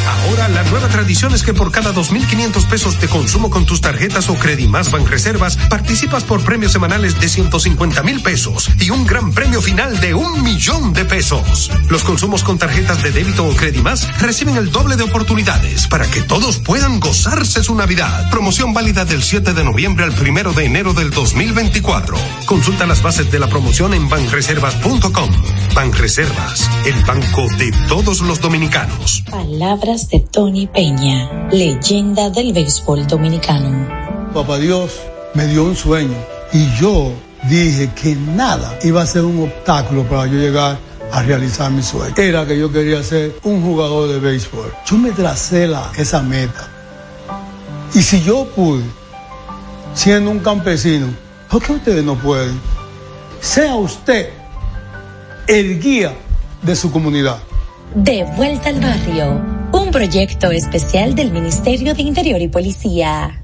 [0.05, 4.29] Ahora la nueva tradición es que por cada 2.500 pesos de consumo con tus tarjetas
[4.29, 4.37] o
[4.67, 9.61] Más Ban Reservas, participas por premios semanales de 150 mil pesos y un gran premio
[9.61, 11.71] final de un millón de pesos.
[11.89, 16.21] Los consumos con tarjetas de débito o Más reciben el doble de oportunidades para que
[16.21, 18.29] todos puedan gozarse su Navidad.
[18.29, 22.17] Promoción válida del 7 de noviembre al 1 de enero del 2024.
[22.45, 25.29] Consulta las bases de la promoción en banreservas.com.
[25.73, 29.23] Banreservas, el banco de todos los dominicanos.
[29.93, 33.87] Palabras de Tony Peña, leyenda del béisbol dominicano.
[34.33, 34.99] Papá Dios
[35.35, 36.15] me dio un sueño
[36.51, 37.11] y yo
[37.47, 40.79] dije que nada iba a ser un obstáculo para yo llegar
[41.11, 42.15] a realizar mi sueño.
[42.17, 44.73] Era que yo quería ser un jugador de béisbol.
[44.83, 46.67] Yo me tracé la, esa meta.
[47.93, 48.85] Y si yo pude,
[49.93, 51.05] siendo un campesino,
[51.51, 52.59] ¿por qué ustedes no pueden?
[53.41, 54.29] Sea usted
[55.45, 56.15] el guía
[56.63, 57.37] de su comunidad.
[57.93, 59.52] De vuelta al barrio,
[59.93, 63.42] proyecto especial del Ministerio de Interior y Policía.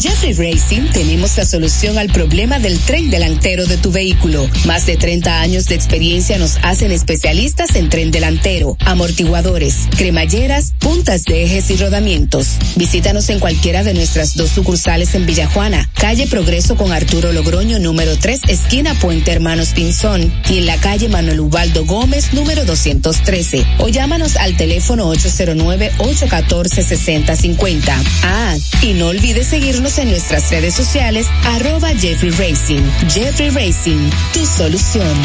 [0.00, 4.48] Jeffrey Racing tenemos la solución al problema del tren delantero de tu vehículo.
[4.64, 11.24] Más de 30 años de experiencia nos hacen especialistas en tren delantero, amortiguadores, cremalleras, puntas
[11.24, 12.56] de ejes y rodamientos.
[12.76, 18.16] Visítanos en cualquiera de nuestras dos sucursales en Villajuana, calle Progreso con Arturo Logroño número
[18.16, 23.66] 3, esquina Puente Hermanos Pinzón, y en la calle Manuel Ubaldo Gómez número 213.
[23.78, 27.92] O llámanos al teléfono 809-814-6050.
[28.22, 29.52] Ah, y no olvides
[29.82, 32.82] en nuestras redes sociales arroba Jeffrey Racing.
[33.08, 35.16] Jeffrey Racing, tu solución.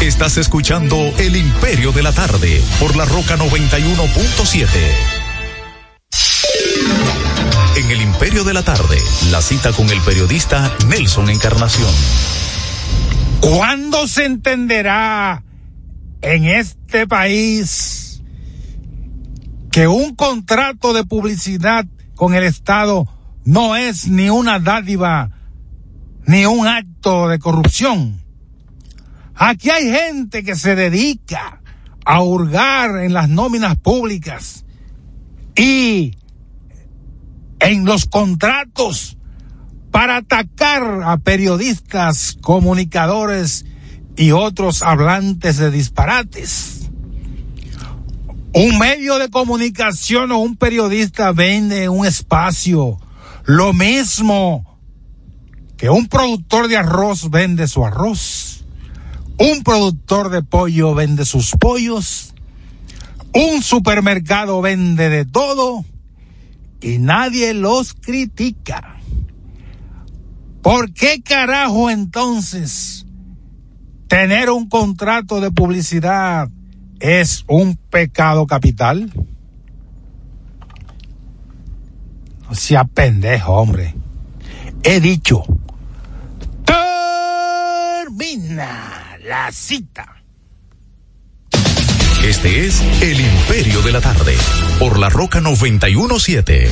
[0.00, 4.68] Estás escuchando El Imperio de la Tarde por la Roca 91.7.
[7.76, 8.98] En El Imperio de la Tarde,
[9.32, 11.90] la cita con el periodista Nelson Encarnación.
[13.40, 15.42] ¿Cuándo se entenderá
[16.22, 18.22] en este país
[19.72, 23.06] que un contrato de publicidad con el Estado
[23.44, 25.30] no es ni una dádiva
[26.26, 28.22] ni un acto de corrupción.
[29.34, 31.60] Aquí hay gente que se dedica
[32.04, 34.64] a hurgar en las nóminas públicas
[35.56, 36.16] y
[37.60, 39.16] en los contratos
[39.90, 43.64] para atacar a periodistas, comunicadores
[44.16, 46.73] y otros hablantes de disparates.
[48.56, 53.00] Un medio de comunicación o un periodista vende un espacio,
[53.46, 54.78] lo mismo
[55.76, 58.64] que un productor de arroz vende su arroz,
[59.38, 62.32] un productor de pollo vende sus pollos,
[63.32, 65.84] un supermercado vende de todo
[66.80, 69.00] y nadie los critica.
[70.62, 73.04] ¿Por qué carajo entonces
[74.06, 76.48] tener un contrato de publicidad
[77.04, 79.12] es un pecado capital?
[82.48, 83.94] No sea pendejo, hombre.
[84.82, 85.44] He dicho.
[88.00, 90.16] Termina la cita.
[92.22, 94.34] Este es El Imperio de la Tarde,
[94.78, 96.70] por la Roca 917.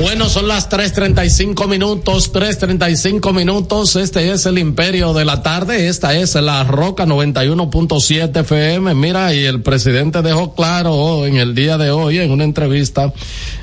[0.00, 3.96] Bueno, son las 3.35 minutos, 3.35 minutos.
[3.96, 5.88] Este es el Imperio de la Tarde.
[5.88, 8.94] Esta es la Roca 91.7 FM.
[8.94, 13.12] Mira, y el presidente dejó claro en el día de hoy, en una entrevista,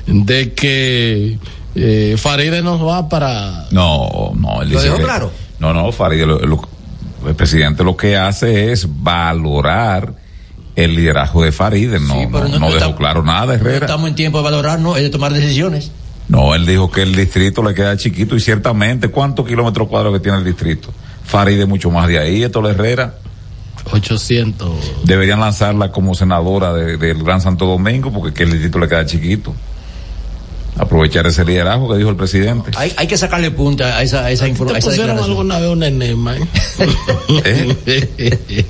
[0.06, 1.38] de que
[1.74, 3.66] eh, Faride nos va para.
[3.70, 5.32] No, no, él ¿Lo dice dejó que- claro?
[5.58, 6.68] No, no, Farideh, lo- lo-
[7.26, 10.12] el presidente lo que hace es valorar
[10.76, 13.86] el liderazgo de Farideh, no, Sí, no, no- dejó está- claro nada, No Herrera.
[13.86, 15.90] estamos en tiempo de valorar, no, es de tomar decisiones.
[16.28, 20.22] No, él dijo que el distrito le queda chiquito y ciertamente, ¿cuántos kilómetros cuadrados que
[20.22, 20.92] tiene el distrito?
[21.24, 23.14] Farideh mucho más de ahí, esto la Herrera.
[23.92, 24.68] 800.
[25.04, 29.06] Deberían lanzarla como senadora de- del Gran Santo Domingo porque que el distrito le queda
[29.06, 29.54] chiquito.
[30.78, 32.70] Aprovechar ese liderazgo que dijo el presidente.
[32.76, 35.58] Hay, hay que sacarle punta a esa, a esa, informa- a ¿Te esa pusieron alguna
[35.58, 36.36] vez un enema?
[36.36, 36.44] eh?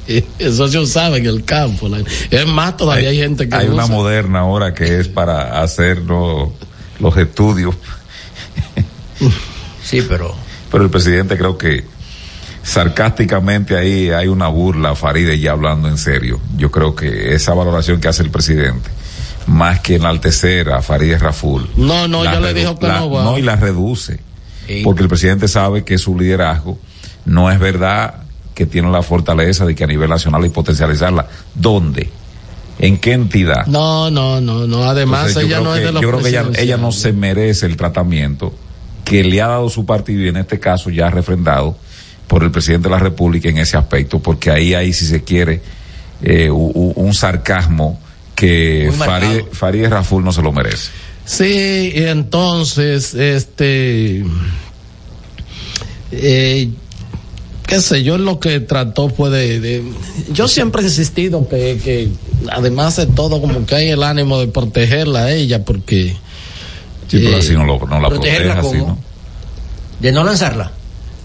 [0.39, 1.89] Eso se usaba en el campo.
[2.31, 6.53] Es más, todavía hay, gente que Hay una moderna ahora que es para hacer lo-
[7.01, 7.75] los estudios.
[9.83, 10.35] sí, pero.
[10.71, 11.85] Pero el presidente creo que
[12.63, 16.41] sarcásticamente ahí hay una burla a Faride ya hablando en serio.
[16.57, 18.91] Yo creo que esa valoración que hace el presidente,
[19.47, 21.69] más que enaltecer a Farideh Raful.
[21.77, 23.23] No, no, ya le dijo que la- no va.
[23.25, 24.21] No, y la reduce.
[24.83, 26.77] Porque el presidente sabe que su liderazgo
[27.25, 28.23] no es verdad
[28.53, 31.29] que tiene la fortaleza de que a nivel nacional hay potencializarla.
[31.55, 32.11] ¿Dónde?
[32.79, 33.67] ¿En qué entidad?
[33.67, 34.85] No, no, no, no.
[34.85, 37.13] Además, Entonces, ella no que, es de los Yo creo que ella, ella no se
[37.13, 38.55] merece el tratamiento
[39.05, 41.77] que le ha dado su partido y en este caso ya refrendado
[42.27, 45.63] por el presidente de la República en ese aspecto, porque ahí hay, si se quiere,
[46.23, 48.01] eh, un sarcasmo
[48.35, 48.93] que
[49.53, 50.91] Farideh Raful no se lo merece.
[51.25, 54.25] Sí, entonces, este,
[56.13, 56.71] eh,
[57.67, 59.83] qué sé yo, lo que trató fue de, de-
[60.33, 62.09] yo siempre he insistido que, que
[62.51, 66.17] además de todo como que hay el ánimo de protegerla a ella porque
[67.09, 68.93] Sí, pero eh, así no, lo, no la ¿Protegerla protege, así, cómo?
[68.95, 68.99] ¿no?
[70.01, 70.73] De no lanzarla.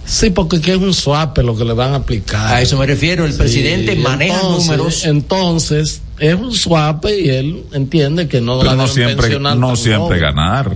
[0.05, 2.55] Sí, porque que es un swap lo que le van a aplicar.
[2.55, 5.05] A eso me refiero, el presidente maneja entonces- números.
[5.05, 9.57] Entonces, es un swap y él entiende que no Pero la no deben siempre, pensionar
[9.57, 10.75] no siempre ganar.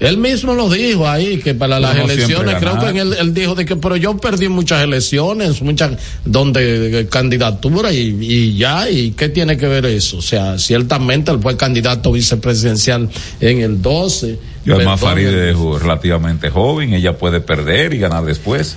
[0.00, 3.54] Él mismo lo dijo ahí, que para las no elecciones, creo que él, él dijo
[3.54, 5.92] de que, pero yo perdí muchas elecciones, muchas,
[6.24, 10.18] donde de candidatura y, y ya, y qué tiene que ver eso.
[10.18, 13.08] O sea, ciertamente él fue candidato vicepresidencial
[13.40, 14.38] en el 12.
[14.66, 18.76] Y además Farideh es relativamente joven, ella puede perder y ganar después.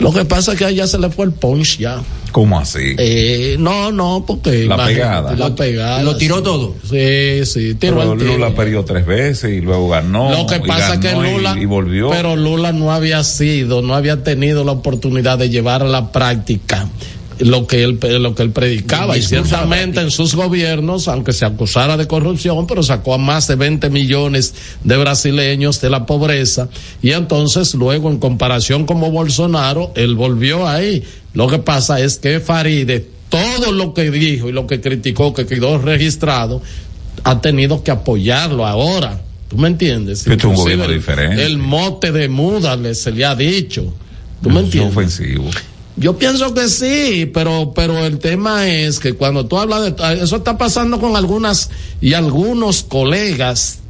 [0.00, 2.00] Lo que pasa es que a ella se le fue el punch ya.
[2.32, 2.94] ¿Cómo así?
[2.96, 5.34] Eh, no, no, porque La pegada.
[5.36, 6.02] La pegada.
[6.02, 6.42] Lo tiró sí.
[6.42, 6.74] todo.
[6.88, 8.26] Sí, sí, tiró Pero el.
[8.26, 10.30] Lula perdió tres veces y luego ganó.
[10.30, 12.08] Lo que pasa es que y- Lula, y volvió.
[12.10, 16.88] pero Lula no había sido, no había tenido la oportunidad de llevar a la práctica
[17.40, 21.96] lo que él lo que él predicaba y ciertamente en sus gobiernos aunque se acusara
[21.96, 26.68] de corrupción pero sacó a más de 20 millones de brasileños de la pobreza
[27.02, 32.40] y entonces luego en comparación como Bolsonaro él volvió ahí lo que pasa es que
[32.40, 36.60] Faride todo lo que dijo y lo que criticó que quedó registrado
[37.24, 39.20] ha tenido que apoyarlo ahora
[39.50, 40.24] ¿Tú me entiendes?
[40.28, 41.44] Es un gobierno diferente.
[41.44, 43.92] El mote de muda le, se le ha dicho.
[44.40, 44.96] ¿Tú me Es entiendes?
[44.96, 45.50] ofensivo.
[45.96, 50.36] Yo pienso que sí, pero, pero el tema es que cuando tú hablas de eso
[50.36, 51.70] está pasando con algunas
[52.00, 53.80] y algunos colegas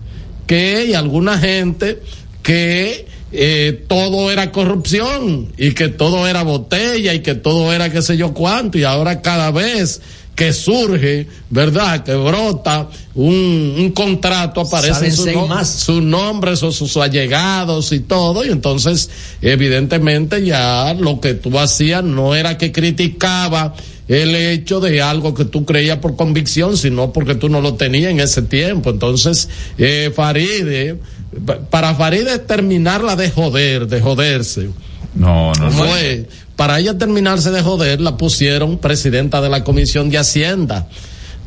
[0.46, 2.02] que y alguna gente
[2.42, 8.02] que eh, todo era corrupción y que todo era botella y que todo era qué
[8.02, 10.00] sé yo cuánto y ahora cada vez
[10.40, 12.02] que surge, ¿verdad?
[12.02, 15.68] Que brota un, un contrato, aparece su, seis no- más.
[15.68, 19.10] sus nombres o sus allegados y todo, y entonces
[19.42, 23.74] evidentemente ya lo que tú hacías no era que criticaba
[24.08, 28.10] el hecho de algo que tú creías por convicción, sino porque tú no lo tenías
[28.10, 28.88] en ese tiempo.
[28.90, 30.96] Entonces, eh, Faride,
[31.44, 34.70] pa- para Faride terminarla de joder, de joderse,
[35.14, 35.70] No, no, no.
[35.72, 36.26] fue,
[36.60, 40.88] para ella terminarse de joder, la pusieron presidenta de la Comisión de Hacienda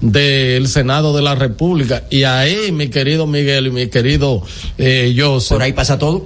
[0.01, 2.05] del Senado de la República.
[2.09, 4.41] Y ahí, mi querido Miguel y mi querido
[4.79, 5.51] eh, Joseph.
[5.51, 6.25] Por ahí pasa todo.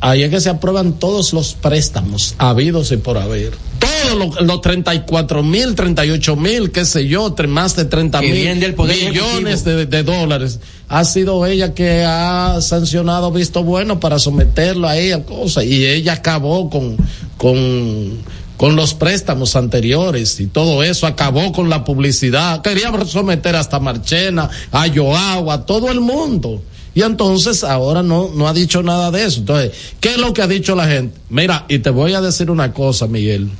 [0.00, 3.52] Ahí es que se aprueban todos los préstamos habidos y por haber.
[3.82, 8.34] Todos los, los 34 mil, 38 mil, qué sé yo, más de 30 Que mil
[8.34, 10.60] vienen del Poder millones de, de dólares.
[10.88, 14.94] Ha sido ella que ha sancionado visto bueno para someterlo a
[15.26, 15.64] cosas.
[15.64, 16.96] Y ella acabó con,
[17.36, 18.18] con,
[18.56, 24.48] con los préstamos anteriores y todo eso, acabó con la publicidad, quería someter hasta Marchena,
[24.70, 26.62] a Joao, a todo el mundo.
[26.94, 29.40] Y entonces ahora no, no ha dicho nada de eso.
[29.40, 31.18] Entonces, ¿qué es lo que ha dicho la gente?
[31.30, 33.50] Mira, y te voy a decir una cosa, Miguel.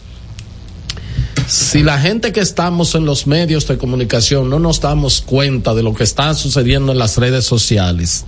[1.47, 5.83] Si la gente que estamos en los medios de comunicación no nos damos cuenta de
[5.83, 8.24] lo que está sucediendo en las redes sociales,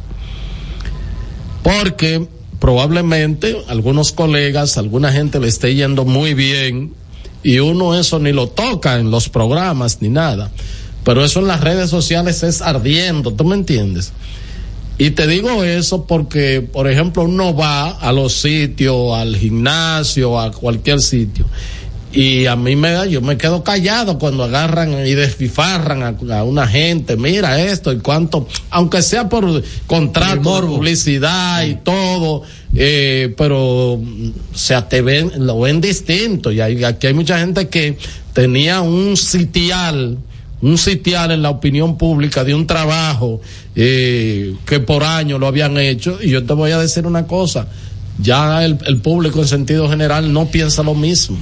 [1.63, 2.27] porque
[2.59, 6.93] probablemente algunos colegas, alguna gente le esté yendo muy bien
[7.43, 10.51] y uno eso ni lo toca en los programas ni nada,
[11.05, 14.13] pero eso en las redes sociales es ardiendo, ¿tú me entiendes?
[14.97, 20.53] Y te digo eso porque, por ejemplo, uno va a los sitios, al gimnasio, a
[20.53, 21.47] cualquier sitio.
[22.15, 26.45] Y a mí me da, yo me quedo callado cuando agarran y desfifarran a, a
[26.45, 32.43] una gente, mira esto y cuánto, aunque sea por contrato, de publicidad y todo,
[32.73, 36.53] eh, pero mm, o sea, te ven, lo ven distinto.
[36.53, 37.99] Y hay, aquí hay mucha gente que
[38.33, 40.17] tenía un sitial,
[40.63, 43.41] un sitial en la opinión pública de un trabajo
[43.75, 46.19] eh, que por años lo habían hecho.
[46.23, 47.67] Y yo te voy a decir una cosa,
[48.21, 51.37] ya el, el público en sentido general no piensa lo mismo.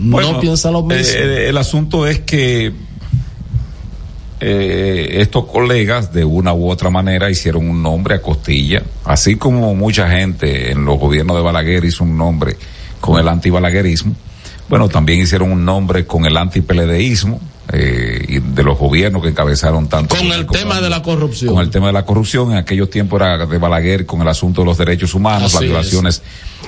[0.00, 1.18] Bueno, no piensa lo mismo.
[1.18, 2.72] eh, el asunto es que
[4.40, 9.74] eh, estos colegas de una u otra manera hicieron un nombre a costilla, así como
[9.74, 12.56] mucha gente en los gobiernos de Balaguer hizo un nombre
[13.00, 14.14] con el antibalaguerismo,
[14.68, 17.40] bueno, también hicieron un nombre con el antipeledeísmo
[17.72, 20.16] eh, y de los gobiernos que encabezaron tanto.
[20.16, 21.54] con el tema de la corrupción.
[21.54, 24.62] Con el tema de la corrupción, en aquellos tiempos era de Balaguer con el asunto
[24.62, 26.22] de los derechos humanos, Así las violaciones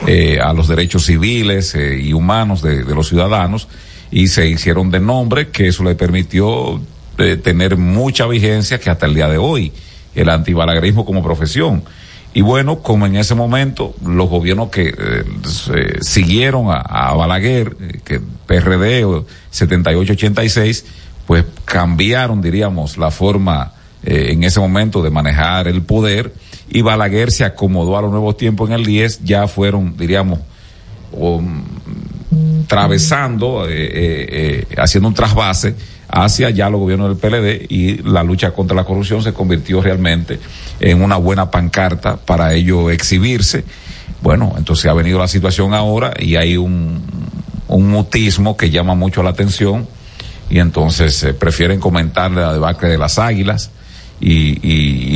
[0.07, 3.69] eh, a los derechos civiles eh, y humanos de, de los ciudadanos,
[4.11, 6.81] y se hicieron de nombre que eso le permitió
[7.21, 9.73] eh, tener mucha vigencia que hasta el día de hoy,
[10.15, 11.85] el antibalaguerismo como profesión.
[12.33, 18.21] Y bueno, como en ese momento los gobiernos que eh, siguieron a, Balaguer, eh, que
[18.47, 20.85] PRD o 78-86,
[21.27, 23.73] pues cambiaron, diríamos, la forma
[24.05, 26.33] eh, en ese momento de manejar el poder.
[26.69, 30.39] Y Balaguer se acomodó a los nuevos tiempos en el 10, ya fueron, diríamos,
[31.13, 35.75] mm, atravesando, eh, haciendo un trasvase
[36.11, 40.39] hacia ya los gobiernos del PLD y la lucha contra la corrupción se convirtió realmente
[40.81, 43.65] en una buena pancarta para ello exhibirse.
[44.21, 47.03] Bueno, entonces ha venido la situación ahora y hay un,
[47.69, 49.87] un mutismo que llama mucho la atención
[50.51, 53.71] y entonces eh, prefieren comentar la debacle de las águilas
[54.21, 54.59] y,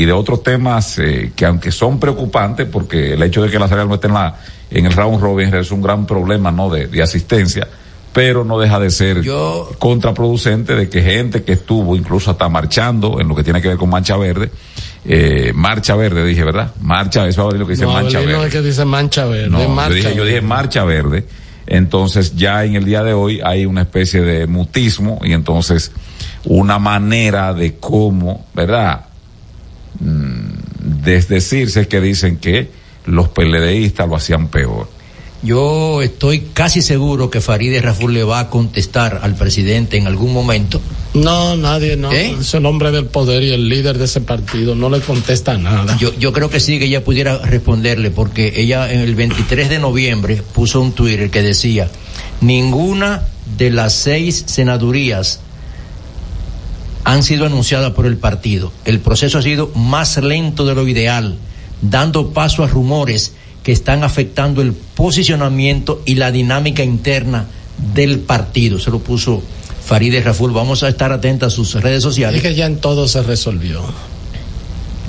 [0.00, 3.70] y, de otros temas eh, que aunque son preocupantes porque el hecho de que las
[3.70, 4.36] águilas no estén en, la,
[4.70, 7.68] el round robin es un gran problema no de asistencia
[8.14, 9.22] pero no deja de ser
[9.78, 13.76] contraproducente de que gente que estuvo incluso hasta marchando en lo que tiene que ver
[13.76, 14.52] con Mancha Verde,
[15.04, 16.72] eh, Marcha Verde dije, ¿verdad?
[16.80, 18.46] Marcha, eso es lo que dice no, Mancha Verde.
[18.46, 19.50] es que dice mancha verde.
[19.50, 21.26] No, marcha yo, dije, yo dije marcha verde.
[21.66, 25.90] Entonces ya en el día de hoy hay una especie de mutismo y entonces
[26.44, 29.06] una manera de cómo, ¿verdad?
[29.98, 32.70] Mm, Desdecirse que dicen que
[33.06, 34.88] los PLDistas lo hacían peor.
[35.44, 40.32] Yo estoy casi seguro que Farideh Raful le va a contestar al presidente en algún
[40.32, 40.80] momento.
[41.12, 42.10] No, nadie, no.
[42.10, 42.34] ¿Eh?
[42.40, 44.74] Es el hombre del poder y el líder de ese partido.
[44.74, 45.98] No le contesta nada.
[45.98, 49.78] Yo, yo creo que sí que ella pudiera responderle porque ella en el 23 de
[49.78, 51.90] noviembre puso un Twitter que decía,
[52.40, 53.28] ninguna
[53.58, 55.40] de las seis senadurías
[57.04, 58.72] han sido anunciadas por el partido.
[58.86, 61.36] El proceso ha sido más lento de lo ideal,
[61.82, 63.34] dando paso a rumores
[63.64, 67.46] que están afectando el posicionamiento y la dinámica interna
[67.94, 68.78] del partido.
[68.78, 69.42] Se lo puso
[69.84, 70.52] Farideh Raful.
[70.52, 72.40] Vamos a estar atentos a sus redes Es sociales.
[72.42, 73.82] que ya en todo se resolvió.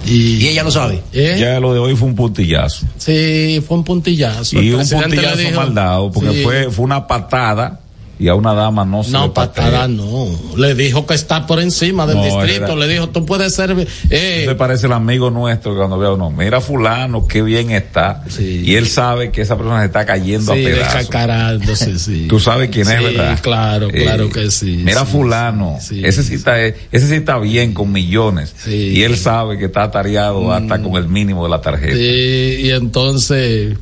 [0.08, 1.02] Y ella lo sabe.
[1.14, 1.36] ¿Eh?
[1.40, 2.86] Ya lo de hoy fue un puntillazo.
[2.98, 4.62] Sí, fue un puntillazo.
[4.62, 6.44] Y un puntillazo mal dado, porque Sí.
[6.44, 7.80] fue, fue una patada
[8.18, 10.28] y a una dama no se No, le patada no.
[10.58, 12.66] Le dijo que está por encima del No, distrito.
[12.66, 13.72] era- Le dijo, tú puedes ser.
[14.10, 17.72] Eh, Usted parece el amigo nuestro que cuando ve a uno, mira fulano, qué bien
[17.72, 18.24] está.
[18.40, 20.94] Y él sabe que esa persona se está cayendo sí, a pedazos.
[20.98, 22.26] descacarándose, sí.
[22.30, 23.40] Tú sabes quién es, Sí, ¿verdad?
[23.42, 24.82] claro, Eh, claro que sí.
[24.84, 28.54] Mira sí, fulano, ese sí está, ese sí está bien con millones.
[28.68, 31.94] Y él sabe que está tareado hasta con el mínimo de la tarjeta.
[31.94, 31.98] Mm.
[31.98, 33.78] Sí, y entonces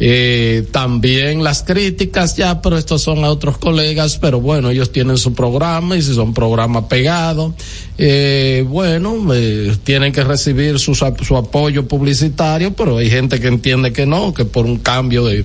[0.00, 5.18] eh, también las críticas ya, pero estos son a otros colegas, pero bueno, ellos tienen
[5.18, 7.52] su programa y si son programas pegados,
[7.98, 13.92] eh, bueno, eh, tienen que recibir su, su apoyo publicitario, pero hay gente que entiende
[13.92, 15.44] que no, que por un cambio de,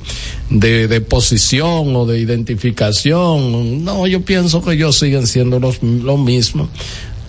[0.51, 6.17] de, de posición o de identificación, no, yo pienso que ellos siguen siendo los, lo
[6.17, 6.69] mismo.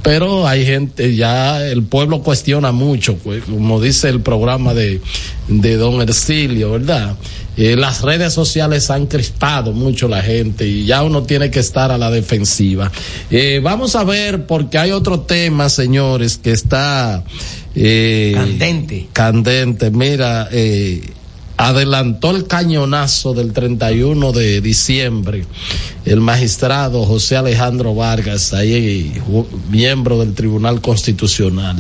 [0.05, 5.01] Pero hay gente, ya el pueblo cuestiona mucho, pues, como dice el programa de,
[5.49, 7.17] de don Ercilio, ¿verdad?
[7.57, 11.91] Eh, las redes sociales han crispado mucho la gente y ya uno tiene que estar
[11.91, 12.93] a la defensiva.
[13.31, 17.25] Eh, vamos a ver, porque hay otro tema, señores, que está...
[17.75, 19.07] Eh, Candente.
[19.11, 21.01] Candente, mira, eh,
[21.57, 25.47] adelantó el cañonazo del 31 de diciembre
[26.05, 29.13] el magistrado José Alejandro Vargas, ahí
[29.71, 31.77] miembro del Tribunal Constitucional.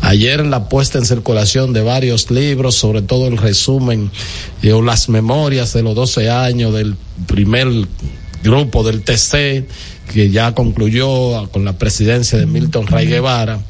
[0.00, 4.10] Ayer en la puesta en circulación de varios libros, sobre todo el resumen
[4.62, 6.94] eh, o las memorias de los 12 años del
[7.26, 7.68] primer
[8.44, 9.66] grupo del TC,
[10.12, 13.60] que ya concluyó con la presidencia de Milton Ray Guevara,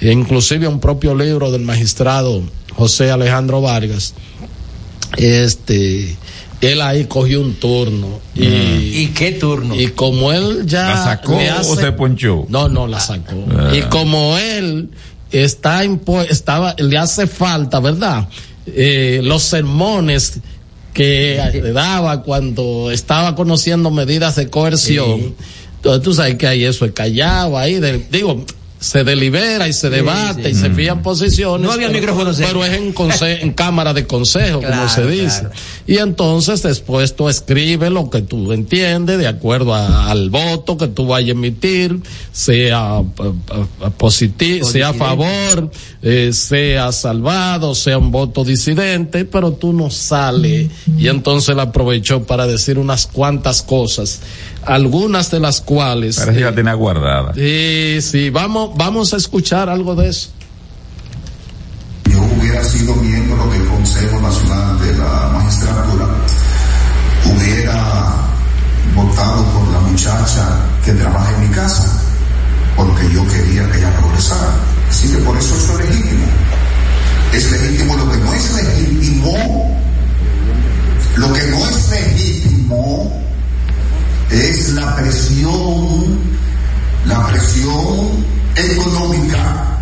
[0.00, 2.42] e inclusive un propio libro del magistrado
[2.74, 4.14] José Alejandro Vargas,
[5.16, 6.16] este
[6.62, 9.74] él ahí cogió un turno y, ¿Y qué turno?
[9.78, 11.38] y como él ya ¿La sacó
[11.68, 12.46] o se ponchó?
[12.48, 13.72] no no la sacó Ah.
[13.76, 14.88] y como él
[15.30, 15.82] está
[16.28, 18.28] estaba le hace falta verdad
[18.68, 20.40] Eh, los sermones
[20.92, 25.34] que le daba cuando estaba conociendo medidas de coerción
[25.76, 28.44] entonces tú sabes que ahí eso es callado ahí de- digo
[28.78, 31.66] se delibera y se debate y se fijan posiciones.
[31.66, 32.52] No había pero- micrófono cerca.
[32.52, 35.40] Pero es en, en cámara de consejo, como se dice.
[35.40, 35.50] claro.
[35.86, 40.88] Y entonces después tú escribes lo que tú entiendes de acuerdo a- al voto que
[40.88, 42.00] tú vayas a emitir,
[42.32, 43.02] sea
[43.96, 45.70] positivo, sea a favor,
[46.02, 50.68] eh, sea salvado, sea un voto disidente, pero tú no sales.
[50.98, 54.20] Y entonces él aprovechó para decir unas cuantas cosas,
[54.66, 56.16] algunas de las cuales...
[56.16, 57.32] Parece que la eh, tenía guardada.
[57.34, 60.30] Sí, sí, vamos, vamos a escuchar algo de eso.
[62.10, 66.06] yo hubiera sido miembro del Consejo Nacional de la Magistratura,
[67.24, 68.14] hubiera
[68.94, 72.00] votado por la muchacha que trabaja en mi casa,
[72.76, 74.54] porque yo quería que ella progresara.
[74.90, 76.26] Así que por eso eso es legítimo.
[77.32, 79.78] Es legítimo lo que no es legítimo,
[81.16, 83.25] lo que no es legítimo
[84.30, 86.18] es la presión,
[87.06, 88.24] la presión
[88.56, 89.78] económica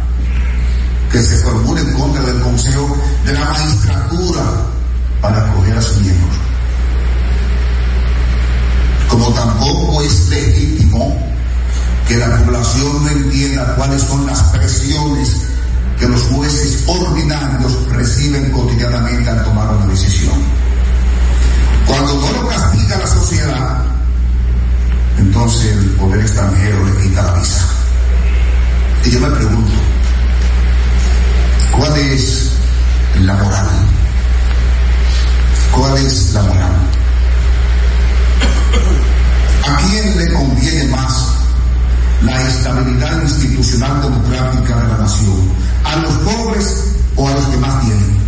[1.10, 4.42] que se formule en contra del Consejo de la Magistratura
[5.20, 6.36] para acoger a sus miembros.
[9.08, 11.16] Como tampoco es legítimo
[12.08, 15.36] que la población no entienda cuáles son las presiones
[15.98, 20.34] que los jueces ordinarios reciben cotidianamente al tomar una decisión.
[21.86, 23.84] Cuando no lo castiga la sociedad,
[25.18, 27.68] entonces el poder extranjero le quita la visa.
[29.04, 29.72] Y yo me pregunto,
[31.76, 32.50] ¿Cuál es
[33.20, 33.68] la moral?
[35.72, 36.72] ¿Cuál es la moral?
[39.68, 41.34] ¿A quién le conviene más
[42.22, 45.52] la estabilidad institucional democrática de la nación?
[45.84, 46.84] ¿A los pobres
[47.16, 48.18] o a los que más tienen?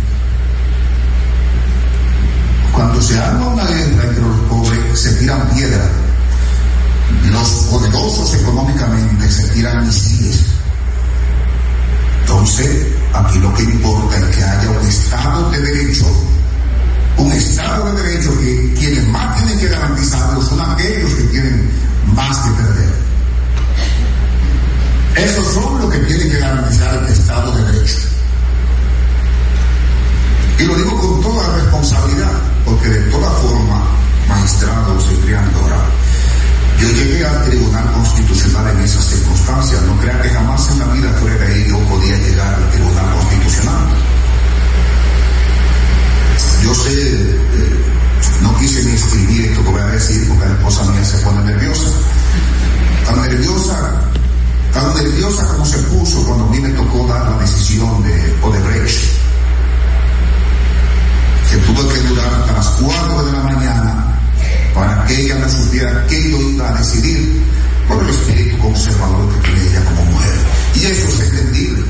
[2.73, 5.89] Cuando se arma una guerra entre los pobres, se tiran piedras.
[7.37, 10.39] Los poderosos económicamente se tiran misiles.
[12.21, 16.05] Entonces, aquí lo que importa es que haya un Estado de Derecho,
[17.17, 21.69] un Estado de Derecho que quienes más tienen que garantizarlo son aquellos que tienen
[22.15, 22.93] más que perder.
[25.15, 27.97] Esos son los que tienen que garantizar el Estado de Derecho.
[30.59, 32.33] Y lo digo con toda responsabilidad,
[32.65, 33.85] porque de toda forma,
[34.27, 35.96] magistrado Cipriano Dora,
[36.79, 39.81] yo llegué al Tribunal Constitucional en esas circunstancias.
[39.83, 43.13] No crea que jamás en la vida fuera de ahí yo podía llegar al Tribunal
[43.15, 43.87] Constitucional.
[46.63, 47.85] Yo sé, eh,
[48.41, 51.43] no quise ni escribir esto que voy a decir porque la esposa mía se pone
[51.43, 51.89] nerviosa.
[53.05, 54.01] Tan nerviosa,
[54.73, 59.17] tan nerviosa como se puso cuando a mí me tocó dar la decisión de Odebrecht.
[61.49, 64.06] Que tuve que durar hasta las 4 de la mañana
[64.77, 67.43] para que ella no supiera qué yo iba a decidir
[67.87, 70.33] por el espíritu conservador que tiene ella como mujer.
[70.75, 71.83] Y eso es entendible.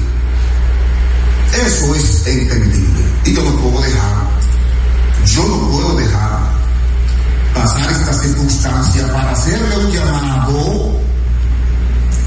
[1.66, 3.04] Eso es entendible.
[3.26, 4.30] Y yo no puedo dejar,
[5.26, 6.40] yo no puedo dejar
[7.54, 11.02] pasar esta circunstancia para hacerle un llamado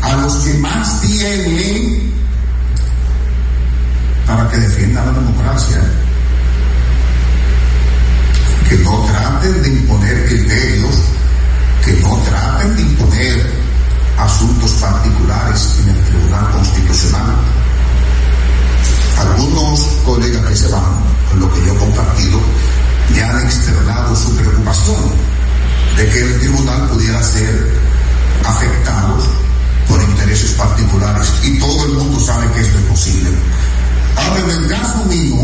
[0.03, 2.13] a los que más tienen
[4.27, 5.83] para que defiendan la democracia
[8.71, 10.95] que no traten de imponer criterios,
[11.85, 13.51] que no traten de imponer
[14.17, 17.35] asuntos particulares en el Tribunal Constitucional.
[19.19, 22.41] Algunos colegas que se van, con lo que yo he compartido,
[23.17, 25.03] ya han externado su preocupación
[25.97, 27.75] de que el tribunal pudiera ser
[28.45, 29.19] afectado
[29.89, 31.27] por intereses particulares
[32.89, 33.31] posible.
[34.17, 35.37] Ahora, en el caso mío,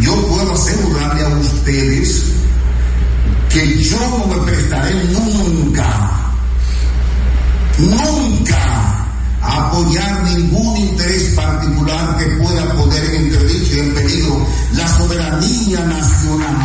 [0.00, 2.32] yo puedo asegurarle a ustedes
[3.48, 6.32] que yo no me prestaré nunca,
[7.78, 9.06] nunca
[9.40, 16.56] apoyar ningún interés particular que pueda poner en entredicho y en peligro la soberanía nacional.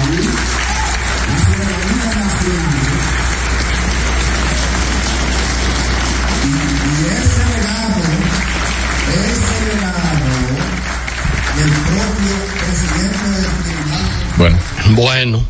[1.28, 2.82] La soberanía nacional.
[6.44, 8.02] Y ese legado,
[9.14, 10.32] ese legado
[11.58, 11.72] del
[14.38, 14.58] Bueno.
[14.96, 15.46] Bueno.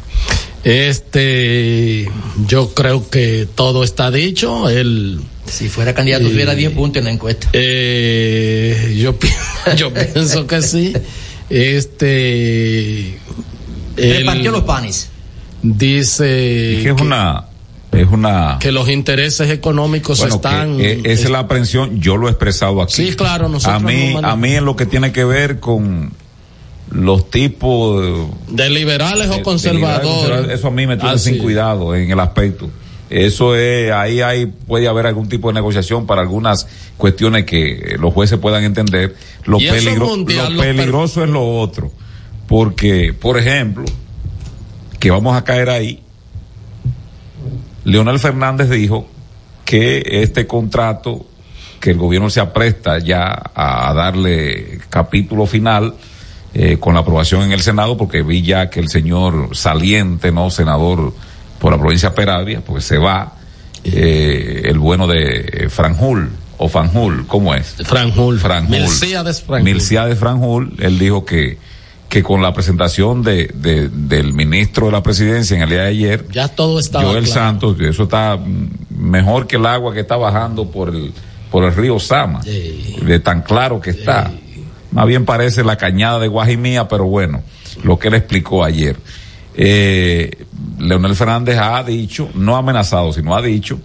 [0.63, 2.09] Este,
[2.47, 4.69] yo creo que todo está dicho.
[4.69, 7.47] El, Si fuera candidato, tuviera 10 puntos en la encuesta.
[7.53, 9.29] Eh, yo, pi-
[9.77, 10.93] yo pienso que sí.
[11.49, 13.17] Este.
[13.97, 15.09] Repartió los panes.
[15.63, 17.45] Dice que es una
[17.91, 20.77] es una que los intereses económicos bueno, están.
[20.77, 23.86] que, eh, esa es la aprensión yo lo he expresado aquí Sí, claro, nosotros a
[23.86, 26.13] mí no a mí en lo que tiene que ver con
[26.92, 30.24] los tipos de liberales de- o conservadores.
[30.24, 32.70] liberales, eso a mí me tiene Ah, sin cuidado en el aspecto.
[33.10, 36.68] Eso es ahí hay puede haber algún tipo de negociación para algunas
[36.98, 39.16] cuestiones que los jueces puedan entender.
[39.46, 41.92] Lo, peligro- mundial, lo per- peligroso es lo otro.
[42.48, 43.86] Porque por ejemplo
[45.00, 46.00] que vamos a caer ahí
[47.84, 49.08] Leonel Fernández dijo
[49.66, 51.26] que este contrato
[51.80, 55.96] que el gobierno se apresta ya a darle capítulo final
[56.54, 60.49] eh, con la aprobación en el Senado, porque vi ya que el señor saliente, no
[60.49, 61.14] senador
[61.60, 63.34] por la provincia de Peravia, pues se va,
[63.84, 67.76] eh, el bueno de Franjul o Fanjul, ¿cómo es?
[67.86, 68.39] Franjul.
[68.39, 68.70] Franjul.
[68.70, 69.64] Milcíades Franjul.
[69.72, 71.58] Milcíades Franjul, él dijo que
[72.08, 75.88] que con la presentación de, de- del ministro de la presidencia en el día de
[75.88, 77.39] ayer, Ya todo estaba Joel claro.
[77.39, 78.38] Santos, que eso está
[78.89, 81.14] mejor que el agua que está bajando por el,
[81.49, 84.30] por el río Sama, de tan claro que está.
[84.92, 87.44] Más bien parece la cañada de Guajimía, pero bueno,
[87.84, 88.98] lo que él explicó ayer.
[89.56, 90.46] Eh,
[90.80, 93.80] Leonel Fernández ha dicho, no ha amenazado, sino ha dicho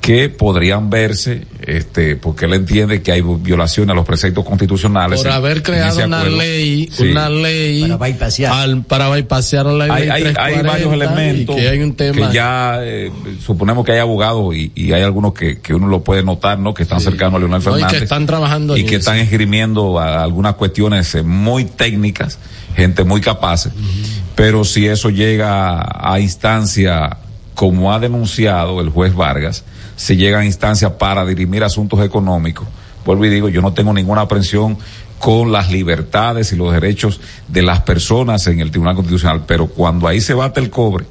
[0.00, 5.18] que podrían verse, este, porque él entiende que hay violaciones a los preceptos constitucionales.
[5.18, 7.08] por en- haber creado una ley, Sí.
[7.10, 11.68] una ley para bypasear, para bypasear la ley hay, hay, hay 340 varios elementos que
[11.68, 13.10] hay un tema que ya eh,
[13.44, 16.72] suponemos que hay abogados y, y hay algunos que, que uno lo puede notar, ¿no?
[16.72, 18.02] Que están cercanos a Leonel No, y que Fernández.
[18.02, 19.10] están trabajando y en que eso.
[19.10, 22.38] están esgrimiendo a- algunas cuestiones eh, muy técnicas,
[22.76, 23.68] gente muy capaz.
[24.36, 27.18] Pero si eso llega a, a instancia,
[27.54, 29.64] como ha denunciado el juez Vargas,
[29.98, 32.68] se llega a instancia para dirimir asuntos económicos,
[33.04, 34.78] vuelvo y digo, yo no tengo ninguna aprensión
[35.18, 40.06] con las libertades y los derechos de las personas en el Tribunal Constitucional, pero cuando
[40.06, 41.04] ahí se bate el cobre,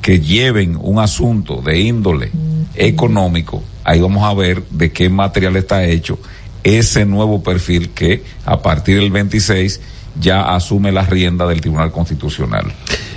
[0.00, 2.30] que lleven un asunto de índole
[2.76, 6.18] económico, ahí vamos a ver de qué material está hecho
[6.62, 9.80] ese nuevo perfil que a partir del 26
[10.20, 12.72] ya asume la rienda del Tribunal Constitucional.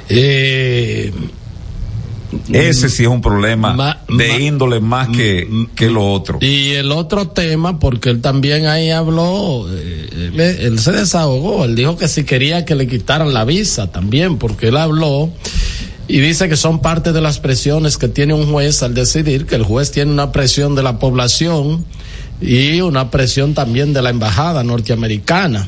[0.10, 1.14] Eh,
[2.52, 6.40] Ese sí es un problema Ma- de ma- índole más que, que lo otro.
[6.42, 11.76] Y el otro tema, porque él también ahí habló, eh, él, él se desahogó, él
[11.76, 15.30] dijo que si quería que le quitaran la visa también, porque él habló
[16.08, 19.56] y dice que son parte de las presiones que tiene un juez al decidir, que
[19.56, 21.86] el juez tiene una presión de la población
[22.42, 25.68] y una presión también de la embajada norteamericana.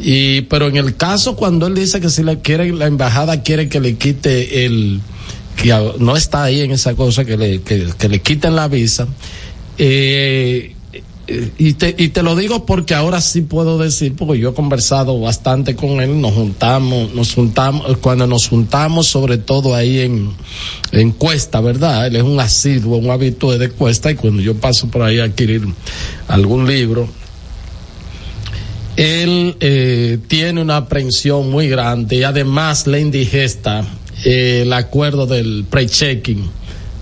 [0.00, 3.68] Y, pero en el caso cuando él dice que si le quiere, la embajada quiere
[3.68, 5.00] que le quite el,
[5.60, 9.08] que no está ahí en esa cosa, que le, que, le quiten la visa,
[9.76, 10.74] eh,
[11.26, 14.54] eh, y te, y te lo digo porque ahora sí puedo decir, porque yo he
[14.54, 20.30] conversado bastante con él, nos juntamos, nos juntamos, cuando nos juntamos sobre todo ahí en,
[20.92, 22.06] en Cuesta, ¿verdad?
[22.06, 25.24] Él es un asiduo, un habitué de Cuesta y cuando yo paso por ahí a
[25.24, 25.66] adquirir
[26.28, 27.08] algún libro,
[28.96, 33.84] él eh, tiene una aprensión muy grande y además le indigesta
[34.24, 36.48] eh, el acuerdo del pre-checking,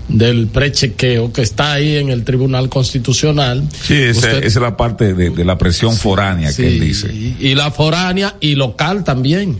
[0.07, 3.63] del pre-chequeo que está ahí en el Tribunal Constitucional.
[3.83, 6.79] Sí, esa, Usted- esa es la parte de, de la presión foránea Sí, que él
[6.79, 7.13] dice.
[7.13, 9.59] Y, y la foránea y local también.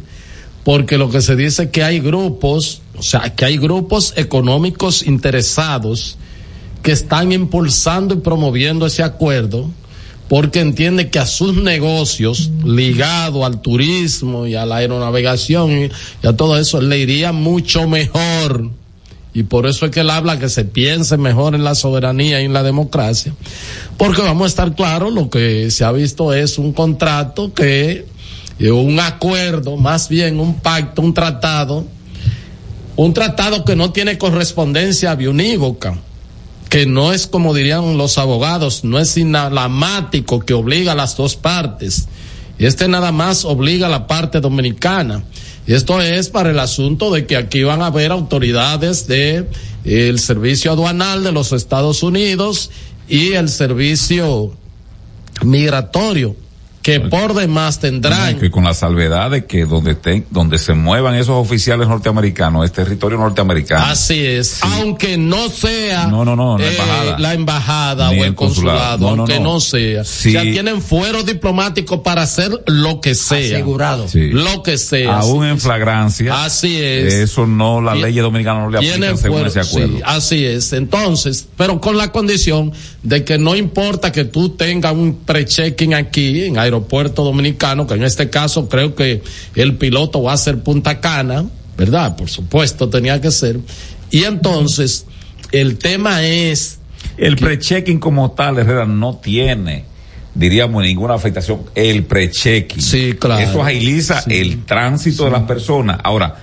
[0.64, 5.02] Porque lo que se dice es que hay grupos, o sea, que hay grupos económicos
[5.06, 6.18] interesados
[6.84, 9.70] que están impulsando y promoviendo ese acuerdo
[10.30, 16.34] porque entiende que a sus negocios ligados al turismo y a la aeronavegación y, a
[16.34, 18.70] todo eso le iría mucho mejor.
[19.34, 22.46] Y por eso es que él habla que se piense mejor en la soberanía y
[22.46, 23.34] en la democracia.
[23.96, 28.06] Porque vamos a estar claros, lo que se ha visto es un contrato que,
[28.60, 31.86] eh, un acuerdo, más bien un pacto, un tratado,
[32.96, 36.00] un tratado que no tiene correspondencia bionívoca
[36.70, 41.36] que no es como dirían los abogados, no es inalámático que obliga a las dos
[41.36, 42.08] partes
[42.60, 45.24] este nada más obliga a la parte dominicana.
[45.68, 49.48] Esto es para el asunto de que aquí van a haber autoridades de
[49.84, 52.72] el servicio aduanal de los Estados Unidos
[53.08, 54.54] y el servicio
[55.44, 56.36] migratorio
[56.88, 61.16] que por demás tendrán que con la salvedad de que donde estén, donde se muevan
[61.16, 63.86] esos oficiales norteamericanos es territorio norteamericano.
[63.88, 68.36] Así es, aunque no sea no, no, no, la eh, embajada, la embajada o el
[68.36, 68.38] consulado.
[68.38, 69.54] consulado, No, no, aunque no.
[69.56, 70.04] no, sea.
[70.06, 70.32] Sí.
[70.32, 73.38] Ya tienen fueros diplomáticos para hacer lo que sea.
[73.58, 74.08] Asegurado.
[74.08, 74.30] Sí.
[74.32, 75.18] Lo que sea.
[75.20, 76.46] Aún en flagrancia.
[76.46, 77.14] Así es.
[77.14, 79.98] Eso no, la ley dominicana no le Tienen según fuero- ese acuerdo.
[79.98, 80.72] sí, así es.
[80.72, 82.72] Entonces, pero con la condición
[83.04, 86.77] de que no importa que tú tengas un pre-checking aquí en aeropuerto
[87.24, 89.22] dominicano, que en este caso creo que
[89.56, 91.46] el piloto va a ser Punta Cana,
[91.78, 92.16] ¿verdad?
[92.16, 93.60] Por supuesto, tenía que ser.
[94.10, 95.06] Y entonces,
[95.52, 96.80] el tema es
[97.18, 99.86] El pre-checking como tal, Herrera, no tiene,
[100.34, 101.62] diríamos, ninguna afectación.
[101.76, 102.82] El pre-checking.
[102.82, 103.42] Sí, claro.
[103.42, 106.00] Eso agiliza el tránsito de las personas.
[106.04, 106.36] Ahora,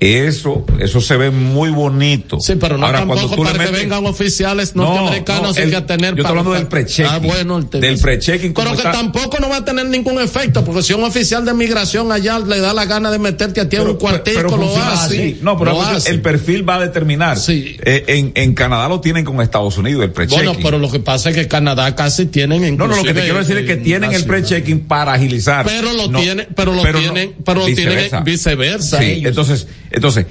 [0.00, 2.40] eso, eso se ve muy bonito.
[2.40, 5.64] Sí, pero no Ahora, cuando tampoco le para que vengan oficiales No, norteamericanos no, y
[5.64, 7.06] el- que a tener yo estoy para- hablando del pre-checking.
[7.14, 10.64] Ah, bueno, el Del pre-checking Pero que está- tampoco no va a tener ningún efecto,
[10.64, 13.76] porque si un oficial de migración allá le da la gana de meterte a ti
[13.76, 15.16] en un cuartico, pero lo funciona hace.
[15.22, 15.38] así.
[15.42, 16.10] No, pero lo el- hace.
[16.10, 17.36] el perfil va a determinar.
[17.48, 20.46] Eh, en, en Canadá lo tienen con Estados Unidos, el pre-checking.
[20.46, 23.20] Bueno, pero lo que pasa es que Canadá casi tienen no, no, lo que te
[23.20, 25.66] quiero decir es que tienen el pre-checking para agilizar.
[25.66, 28.20] Pero lo No, tienen, pero lo no, tienen, pero lo tienen viceversa.
[28.20, 28.98] viceversa.
[28.98, 29.28] Sí, ellos.
[29.28, 30.26] entonces, entonces,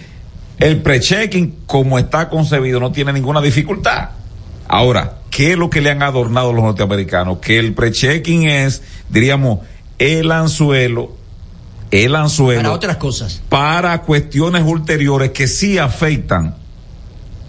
[0.60, 4.10] el pre-checking, como está concebido, no tiene ninguna dificultad.
[4.68, 7.40] Ahora, ¿qué es lo que le han adornado los norteamericanos?
[7.40, 9.60] Que el pre-checking es, diríamos,
[9.98, 11.16] el anzuelo,
[11.92, 12.62] el anzuelo.
[12.62, 13.42] Para otras cosas.
[13.50, 16.56] para cuestiones ulteriores que sí afectan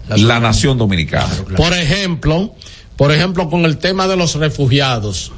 [0.07, 1.29] la, nación dominicana.
[1.55, 2.53] Por ejemplo,
[2.97, 5.31] por ejemplo, con el tema de los refugiados.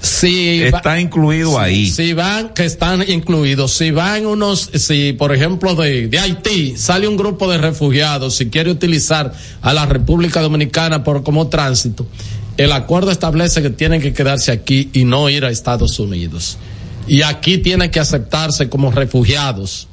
[0.00, 1.90] Si va- Está incluido si- ahí.
[1.90, 7.08] Si van, que están incluidos, si van unos, si por ejemplo de, de Haití sale
[7.08, 12.06] un grupo de refugiados, si quiere utilizar a la República Dominicana por como tránsito,
[12.56, 16.58] el acuerdo establece que tienen que quedarse aquí y no ir a Estados Unidos.
[17.08, 19.87] Y aquí tienen que aceptarse como refugiados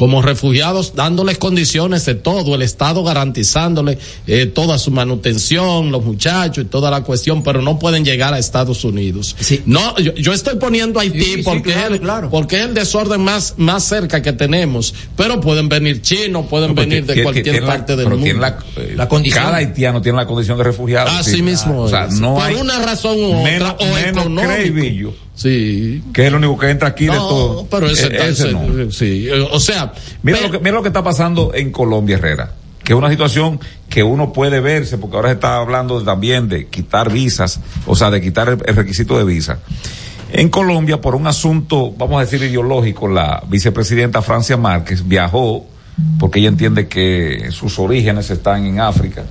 [0.00, 6.64] como refugiados, dándoles condiciones de todo, el Estado garantizándole eh, toda su manutención, los muchachos
[6.64, 9.36] y toda la cuestión, pero no pueden llegar a Estados Unidos.
[9.66, 12.30] No, yo, yo estoy poniendo a Haití Sí, sí, porque, claro, es el, claro.
[12.30, 16.76] porque es el desorden más, más cerca que tenemos, pero pueden venir chinos, pueden No,
[16.80, 18.24] venir de cualquier la- parte del pero mundo.
[18.24, 21.10] tiene la, eh, Cada haitiano tiene la condición de refugiado.
[21.10, 21.42] Así sí.
[21.42, 22.18] mismo O sea, es.
[22.18, 24.30] no Por hay una razón u otra, menos, o menos
[25.40, 26.02] Sí.
[26.12, 27.66] que es el único que entra aquí de No, todo.
[27.70, 28.90] pero ese, ese no.
[28.92, 32.52] sí, o sea, Mira lo, que, mira lo que está pasando en Colombia, Herrera.
[32.84, 36.66] Que es una situación que uno puede verse, porque ahora se está hablando también de
[36.66, 39.60] quitar visas, o sea, de quitar el, el requisito de visa.
[40.32, 45.66] En Colombia, por un asunto, vamos a decir, ideológico, la vicepresidenta Francia Márquez viajó,
[46.18, 49.24] porque ella entiende que sus orígenes están en África.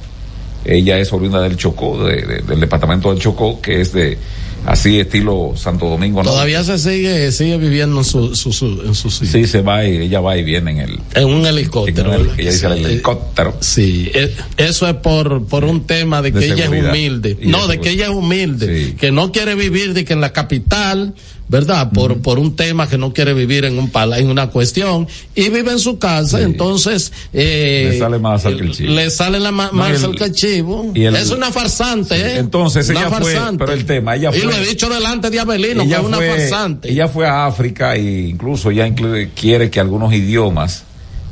[0.65, 4.17] Ella es oriunda del Chocó, de- de- del departamento del Chocó, que es de
[4.65, 6.23] así estilo Santo Domingo.
[6.23, 6.29] ¿no?
[6.29, 9.31] todavía se sigue, sigue viviendo en su, su, su- en su sitio.
[9.39, 12.13] Sí, se va y ella va y viene en el, En un helicóptero.
[12.13, 12.83] en el- ella dice el Sí.
[12.85, 13.57] helicóptero.
[13.61, 17.35] Sí, eh, eso es por, por un tema de que De ella es humilde.
[17.35, 18.95] De No, de que ella es humilde.
[18.99, 21.13] Que no quiere vivir de que en la capital,
[21.49, 21.91] ¿verdad?
[21.91, 25.07] Por, por un tema que no quiere vivir en un pala, en una cuestión.
[25.35, 28.93] Y vive en su casa, entonces, eh, Le sale más al que el chivo.
[28.93, 30.91] Le sale la ma- No, más y al que el chivo.
[30.93, 32.37] y el- es una farsante, ¿eh?
[32.37, 33.65] Entonces una ella fue, farsante.
[33.65, 34.51] pero el tema, ella y fue.
[34.51, 36.91] lo he dicho delante de Abelino, que es una farsante.
[36.91, 38.87] ella fue a África e incluso ya
[39.35, 40.83] quiere que algunos idiomas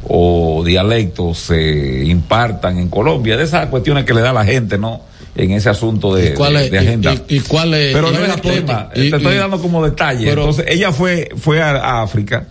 [0.09, 5.01] o dialectos se impartan en Colombia, de esas cuestiones que le da la gente, ¿no?
[5.37, 7.13] En ese asunto de, ¿Y cuál de- es- de y- agenda.
[7.13, 10.25] y- y cuál es- Pero no tema, te estoy dando como detalle.
[10.25, 12.47] pero- Entonces, ella fue, fue a, a África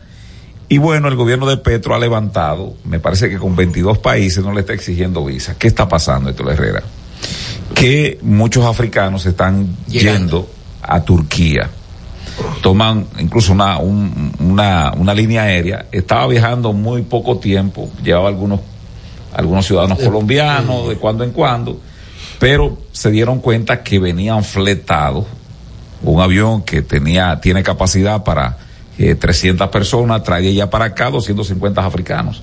[0.68, 4.52] y bueno, el gobierno de Petro ha levantado, me parece que con 22 países no
[4.52, 5.56] le está exigiendo visa.
[5.58, 6.82] ¿Qué está pasando, Héctor Herrera?
[7.74, 10.48] Que muchos africanos están yendo
[10.82, 11.68] a Turquía.
[12.62, 15.86] Toman incluso una, un- una, una línea aérea.
[15.90, 18.60] Estaba viajando muy poco tiempo, llevaba algunos,
[19.34, 21.80] algunos ciudadanos colombianos de cuando en cuando,
[22.38, 25.26] pero se dieron cuenta que venían fletados
[26.02, 28.58] un avión que tenía, tiene capacidad para
[28.98, 32.42] eh, 300 personas, traía ya para acá 250 africanos.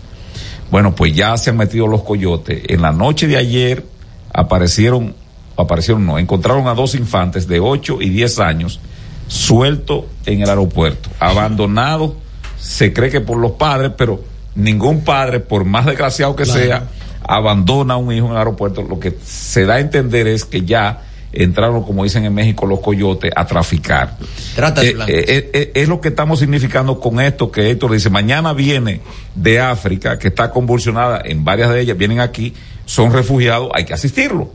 [0.71, 2.63] Bueno, pues ya se han metido los coyotes.
[2.67, 3.85] En la noche de ayer
[4.33, 5.15] aparecieron,
[5.55, 8.79] aparecieron no, encontraron a dos infantes de 8 y 10 años
[9.27, 12.13] sueltos en el aeropuerto, abandonados,
[12.59, 14.23] se cree que por los padres, pero
[14.55, 16.59] ningún padre, por más desgraciado que Claro.
[16.59, 16.83] sea,
[17.27, 18.83] abandona a un hijo en el aeropuerto.
[18.83, 21.01] Lo que se da a entender es que ya
[21.31, 24.17] entraron, como dicen en México, los coyotes a traficar.
[24.55, 28.09] Trata de Eh, eh, eh, es lo que estamos significando con esto que Héctor dice,
[28.11, 29.01] mañana viene
[29.33, 32.53] de África, que está convulsionada en varias de ellas, vienen aquí,
[32.85, 34.51] son refugiados, hay que asistirlo.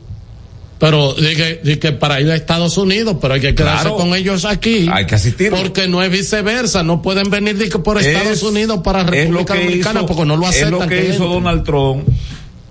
[0.79, 3.97] Pero dije, dije para ir a Estados Unidos, pero hay que quedarse Claro.
[3.97, 4.89] con ellos aquí.
[4.93, 5.59] Hay que asistirlo.
[5.59, 9.11] Porque no es viceversa, no pueden venir dije, por Es- Estados Unidos para es lo
[9.11, 10.75] República que Dominicana hizo- porque no lo aceptan.
[10.75, 11.25] Es lo que hizo.
[11.27, 12.07] Donald Trump,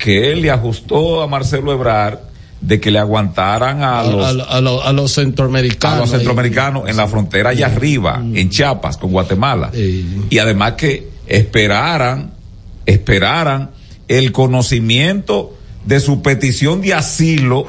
[0.07, 2.19] que él le ajustó a Marcelo Ebrard
[2.61, 5.97] de que le aguantaran a, a, los, a- a los- a los centroamericanos.
[5.97, 8.37] a los centroamericanos en la frontera allá arriba, Mm.
[8.37, 9.69] en Chiapas, con Guatemala.
[10.29, 12.31] Y además que esperaran,
[12.85, 13.71] esperaran
[14.07, 17.65] el conocimiento de su petición de asilo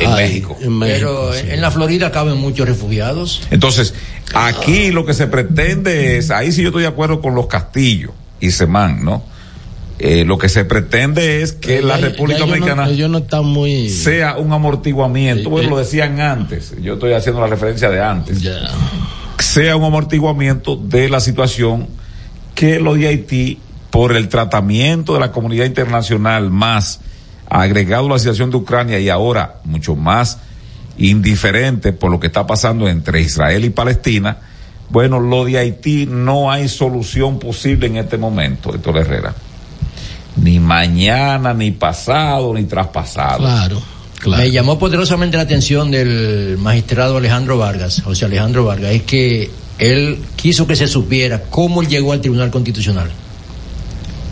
[0.00, 0.58] en Ay, México.
[0.60, 1.46] en México, Pero sí.
[1.48, 3.40] en la Florida caben muchos refugiados.
[3.50, 3.94] Entonces,
[4.34, 8.10] aquí lo que se pretende es, ahí sí yo estoy de acuerdo con los castillos
[8.38, 9.32] y Semán, ¿no?
[9.98, 13.88] Eh, lo que se pretende es que la República ya Dominicana no muy.
[13.88, 18.42] sea un amortiguamiento, bueno, lo decían antes, yo estoy haciendo la referencia de antes,
[19.38, 21.86] sea un amortiguamiento de la situación
[22.56, 23.58] que lo de Haití,
[23.90, 26.98] por el tratamiento de la comunidad internacional más
[27.48, 30.38] agregado a la situación de Ucrania y ahora mucho más
[30.98, 34.38] indiferente por lo que está pasando entre Israel y Palestina,
[34.90, 39.34] bueno, lo de Haití no hay solución posible en este momento, Héctor Herrera.
[40.36, 43.38] Ni mañana, ni pasado, ni traspasado.
[43.38, 43.82] Claro,
[44.26, 50.18] Me llamó poderosamente la atención del magistrado Alejandro Vargas, José Alejandro Vargas, es que él
[50.36, 53.10] quiso que se supiera cómo él llegó al Tribunal Constitucional.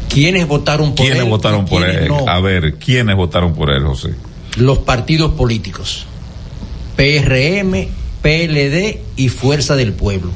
[0.09, 1.29] ¿Quiénes votaron por ¿Quiénes él?
[1.31, 2.09] votaron y por quiénes él?
[2.09, 2.29] no?
[2.29, 4.11] A ver, ¿quiénes votaron por él, José?
[4.57, 6.05] Los partidos políticos.
[6.97, 7.89] PRM,
[8.21, 10.31] PLD y Fuerza del Pueblo.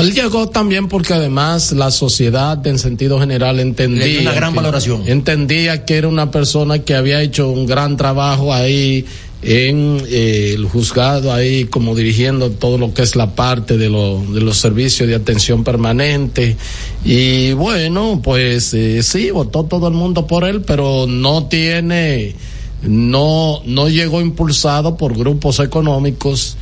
[0.00, 4.52] Él llegó también porque además la sociedad en sentido general entendía Le dio una gran
[4.52, 5.02] que- valoración.
[5.06, 9.04] entendía que era una persona que había hecho un gran trabajo ahí
[9.40, 14.20] en eh, el juzgado ahí como dirigiendo todo lo que es la parte de, lo-
[14.32, 16.56] de los servicios de atención permanente
[17.04, 22.34] y bueno pues eh, sí votó todo el mundo por él pero no tiene
[22.82, 26.56] no no llegó impulsado por grupos económicos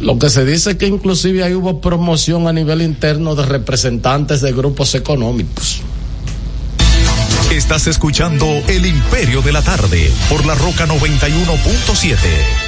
[0.00, 4.40] lo que se dice es que inclusive ahí hubo promoción a nivel interno de representantes
[4.40, 5.82] de grupos económicos.
[7.50, 12.67] Estás escuchando El Imperio de la Tarde por la Roca 91.7.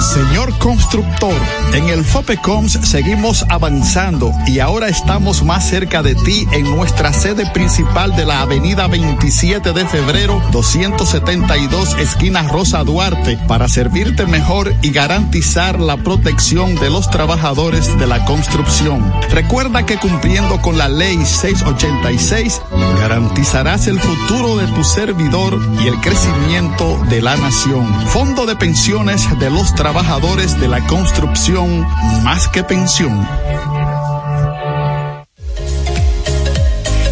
[0.00, 1.34] Señor constructor,
[1.72, 7.48] en el FOPECOMS seguimos avanzando y ahora estamos más cerca de ti en nuestra sede
[7.52, 14.90] principal de la avenida 27 de febrero 272 esquina Rosa Duarte para servirte mejor y
[14.90, 19.12] garantizar la protección de los trabajadores de la construcción.
[19.30, 22.60] Recuerda que cumpliendo con la ley 686
[23.00, 27.86] garantizarás el futuro de tu servidor y el crecimiento de la nación.
[28.08, 31.86] Fondo de pensiones de los trabajadores de la construcción
[32.22, 33.26] más que pensión.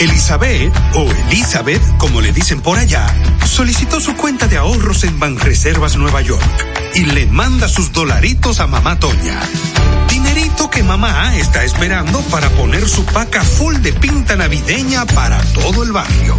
[0.00, 3.06] Elizabeth, o Elizabeth, como le dicen por allá,
[3.44, 6.42] solicitó su cuenta de ahorros en Banreservas Nueva York
[6.94, 9.38] y le manda sus dolaritos a mamá Toña.
[10.08, 15.82] Dinerito que mamá está esperando para poner su paca full de pinta navideña para todo
[15.82, 16.34] el barrio.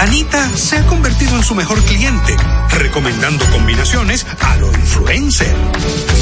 [0.00, 2.34] Anita se ha convertido en su mejor cliente,
[2.78, 5.54] recomendando combinaciones a lo influencer.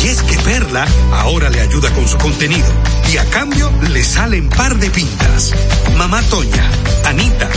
[0.03, 2.66] Y es que Perla ahora le ayuda con su contenido
[3.12, 5.55] y a cambio le salen par de pintas.
[5.97, 6.68] Mamá Toña,
[7.05, 7.49] Anita,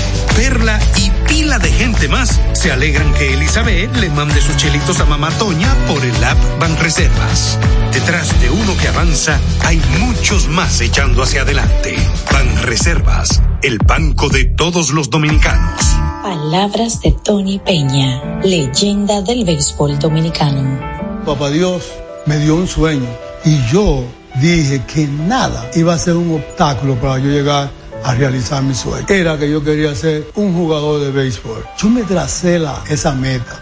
[0.41, 5.05] Perla y pila de gente más se alegran que Elizabeth le mande sus chelitos a
[5.05, 7.59] mamá Toña por el app Banreservas.
[7.93, 11.95] Detrás de uno que avanza, hay muchos más echando hacia adelante.
[12.33, 15.79] Banreservas, el banco de todos los dominicanos.
[16.23, 20.79] Palabras de Tony Peña, leyenda del béisbol dominicano.
[21.23, 21.83] Papá Dios
[22.25, 23.07] me dio un sueño
[23.45, 24.03] y yo
[24.41, 29.05] dije que nada iba a ser un obstáculo para yo llegar a realizar mi sueño.
[29.09, 31.63] Era que yo quería ser un jugador de béisbol.
[31.77, 33.59] Yo me tracé la, esa meta.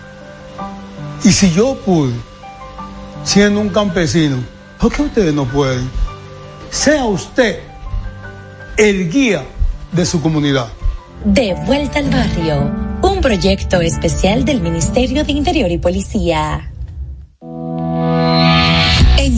[1.23, 2.13] Y si yo pude,
[3.23, 4.37] siendo un campesino,
[4.79, 5.89] ¿por qué ustedes no pueden?
[6.69, 7.59] Sea usted
[8.77, 9.43] el guía
[9.91, 10.67] de su comunidad.
[11.25, 12.71] De vuelta al barrio,
[13.01, 16.68] un proyecto especial del Ministerio de Interior y Policía.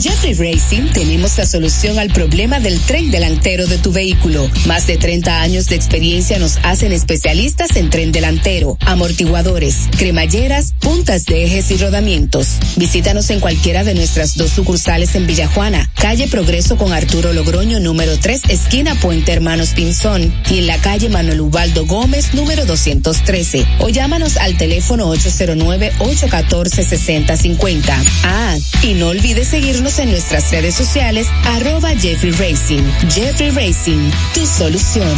[0.02, 4.50] Jeffrey Racing tenemos la solución al problema del tren delantero de tu vehículo.
[4.66, 11.24] Más de 30 años de experiencia nos hacen especialistas en tren delantero, amortiguadores, cremalleras, puntas
[11.26, 12.48] de ejes y rodamientos.
[12.74, 18.18] Visítanos en cualquiera de nuestras dos sucursales en Villajuana, calle Progreso con Arturo Logroño número
[18.18, 23.64] 3, esquina Puente Hermanos Pinzón, y en la calle Manuel Ubaldo Gómez número 213.
[23.78, 27.94] O llámanos al teléfono 809-814-6050.
[28.24, 32.82] Ah, y no olvides seguirnos en nuestras redes sociales, arroba Jeffrey Racing.
[33.10, 35.08] Jeffrey Racing, tu solución.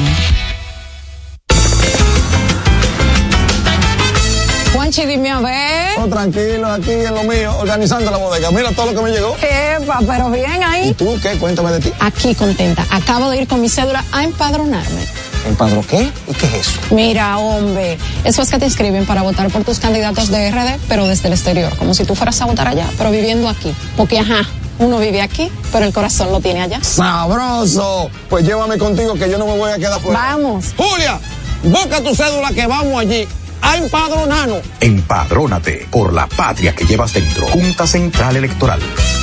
[4.73, 5.99] Juanchi, dime a ver.
[5.99, 8.51] Oh, tranquilo, aquí en lo mío, organizando la bodega.
[8.51, 9.37] Mira todo lo que me llegó.
[9.37, 10.89] Epa, pero bien ahí.
[10.89, 11.37] ¿Y tú qué?
[11.39, 11.93] Cuéntame de ti.
[12.01, 12.85] Aquí contenta.
[12.91, 15.03] Acabo de ir con mi cédula a empadronarme.
[15.47, 16.11] ¿Empadro qué?
[16.29, 16.81] ¿Y qué es eso?
[16.91, 21.07] Mira, hombre, eso es que te inscriben para votar por tus candidatos de RD, pero
[21.07, 23.75] desde el exterior, como si tú fueras a votar allá, pero viviendo aquí.
[23.97, 24.49] Porque, ajá,
[24.79, 26.83] uno vive aquí, pero el corazón lo tiene allá.
[26.83, 28.11] ¡Sabroso!
[28.29, 30.19] Pues llévame contigo que yo no me voy a quedar fuera.
[30.19, 30.75] Vamos.
[30.77, 31.19] Julia,
[31.63, 33.27] busca tu cédula que vamos allí
[33.63, 34.59] a empadronarnos.
[34.81, 37.47] Empadrónate por la patria que llevas dentro.
[37.47, 38.81] Junta Central Electoral.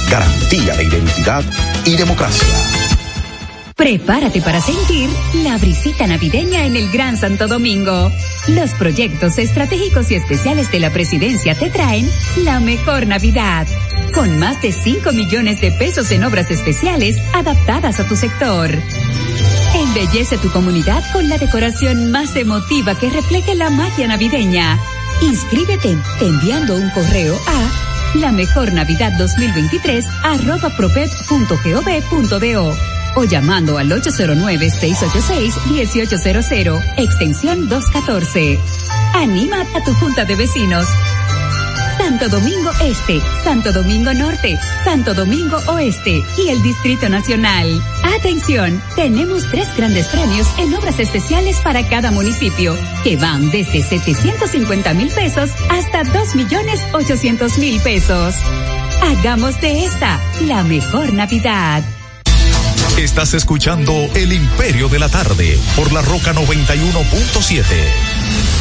[0.10, 1.44] Garantía de identidad
[1.86, 2.48] y democracia.
[3.76, 5.10] Prepárate para sentir
[5.44, 8.12] la brisita navideña en el Gran Santo Domingo.
[8.48, 12.08] Los proyectos estratégicos y especiales de la presidencia te traen
[12.44, 13.66] la mejor Navidad.
[14.14, 18.70] Con más de 5 millones de pesos en obras especiales adaptadas a tu sector.
[19.74, 24.78] Embellece tu comunidad con la decoración más emotiva que refleje la magia navideña.
[25.22, 32.76] Inscríbete enviando un correo a la mejor Navidad 2023 arroba propet.gov.do
[33.16, 38.60] o llamando al 809-686-1800, extensión 214.
[39.14, 40.86] Anima a tu junta de vecinos.
[41.98, 47.82] Santo Domingo Este, Santo Domingo Norte, Santo Domingo Oeste y el Distrito Nacional.
[48.18, 54.94] Atención, tenemos tres grandes premios en obras especiales para cada municipio, que van desde 750
[54.94, 58.36] mil pesos hasta 2 millones 800 mil pesos.
[59.02, 61.84] Hagamos de esta la mejor Navidad.
[62.98, 68.61] Estás escuchando El Imperio de la Tarde por la Roca 91.7.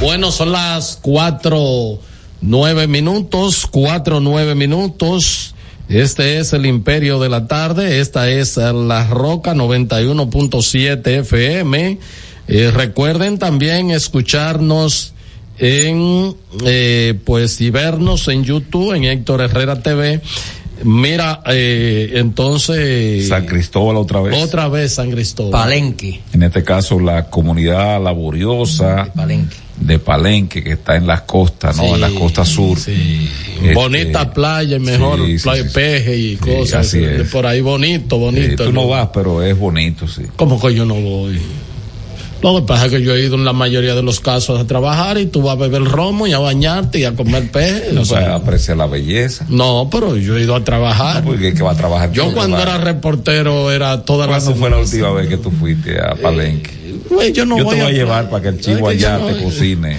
[0.00, 1.98] Bueno, son las cuatro
[2.40, 5.56] nueve minutos, cuatro nueve minutos.
[5.88, 7.98] Este es el Imperio de la Tarde.
[7.98, 11.98] Esta es la Roca 91.7 FM.
[12.46, 15.14] Eh, recuerden también escucharnos
[15.58, 20.20] en, eh, pues, y vernos en YouTube, en Héctor Herrera TV.
[20.84, 23.26] Mira, eh, entonces.
[23.28, 24.40] San Cristóbal otra vez.
[24.40, 25.50] Otra vez San Cristóbal.
[25.50, 26.20] Palenque.
[26.32, 29.04] En este caso, la comunidad laboriosa.
[29.04, 29.67] De Palenque.
[29.80, 31.84] De Palenque, que está en las costas, ¿no?
[31.84, 32.78] Sí, en la costa sur.
[32.78, 33.28] sí.
[33.62, 36.86] Este, Bonita playa, mejor sí, playa peje y cosas.
[36.86, 37.28] así es.
[37.28, 38.64] Por ahí bonito, Eh, bonito.
[38.64, 40.22] tú no vas, pero es bonito, sí.
[40.36, 41.38] ¿Cómo que yo no voy?
[42.42, 44.64] Lo que pasa es que yo he ido en la mayoría de los casos a
[44.66, 47.90] trabajar y tú vas a beber romo y a bañarte y a comer peje.
[47.92, 49.44] No o sea, aprecia la belleza.
[49.48, 51.24] no, pero yo he ido a trabajar.
[51.24, 52.12] Porque que va a trabajar.
[52.12, 55.98] Yo cuando era reportero era toda la ¿Cuándo fue la última vez que tú fuiste
[56.00, 56.70] a Palenque?
[57.10, 59.18] Güey, yo no yo voy te voy a, a- llevar para que el chivo allá
[59.18, 59.98] no- te cocine.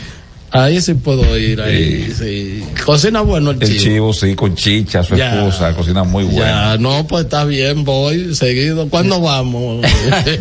[0.52, 2.64] Ahí sí puedo ir, ahí sí.
[2.84, 3.84] Cocina bueno el El chivo.
[3.84, 5.36] chivo, sí, con chicha, su Ya.
[5.36, 6.72] esposa, cocina muy buena.
[6.74, 8.90] Ya, no, pues está bien, voy seguido.
[8.90, 9.86] ¿Cuándo vamos?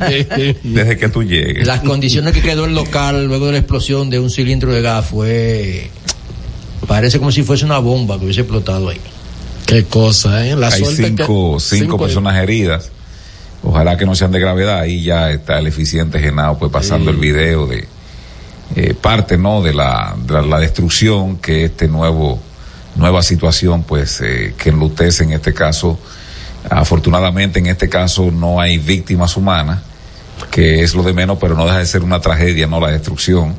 [0.63, 1.67] Desde que tú llegues.
[1.67, 5.05] Las condiciones que quedó el local luego de la explosión de un cilindro de gas
[5.07, 5.91] fue.
[6.87, 9.01] Parece como si fuese una bomba que hubiese explotado ahí.
[9.67, 10.57] Qué cosa, ¿eh?
[10.57, 12.91] La Hay suerte cinco, que- cinco personas heridas.
[13.63, 14.79] Ojalá que no sean de gravedad.
[14.81, 17.87] Ahí ya está el eficiente Genao, pues pasando el video de
[18.77, 19.63] eh, parte, ¿no?
[19.63, 22.41] De la, de la, destrucción que este nuevo,
[22.97, 25.99] nueva situación, pues, eh, que enlutece en este caso
[26.71, 29.81] Afortunadamente en este caso no hay víctimas humanas,
[30.51, 33.55] que es lo de menos, pero no deja de ser una tragedia, no la destrucción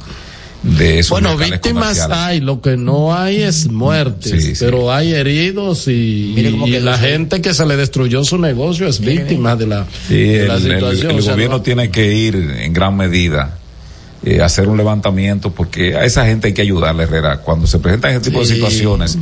[0.62, 4.64] de esos Bueno, víctimas hay, lo que no hay es muertes, Sí, sí.
[4.66, 5.92] pero hay heridos y,
[6.38, 10.48] y la gente que se le destruyó su negocio es víctima de la, Sí, de
[10.48, 11.12] la el, el- situación.
[11.12, 13.58] el o sea, gobierno no- tiene que ir en gran medida
[14.24, 17.38] eh, hacer un levantamiento porque a esa gente hay que ayudarle, Herrera.
[17.38, 18.50] Cuando se presentan ese tipo Sí.
[18.50, 19.18] de situaciones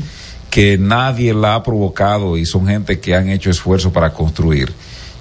[0.50, 4.72] que nadie la ha provocado y son gente que han hecho esfuerzo para construir.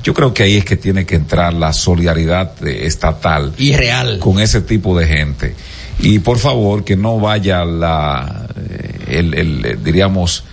[0.02, 4.18] Yo creo que ahí es que tiene que entrar la solidaridad eh, estatal Y real.
[4.20, 5.54] con ese tipo de gente.
[5.98, 10.44] Y por favor, que no vaya la, eh, el, el, eh, diríamos,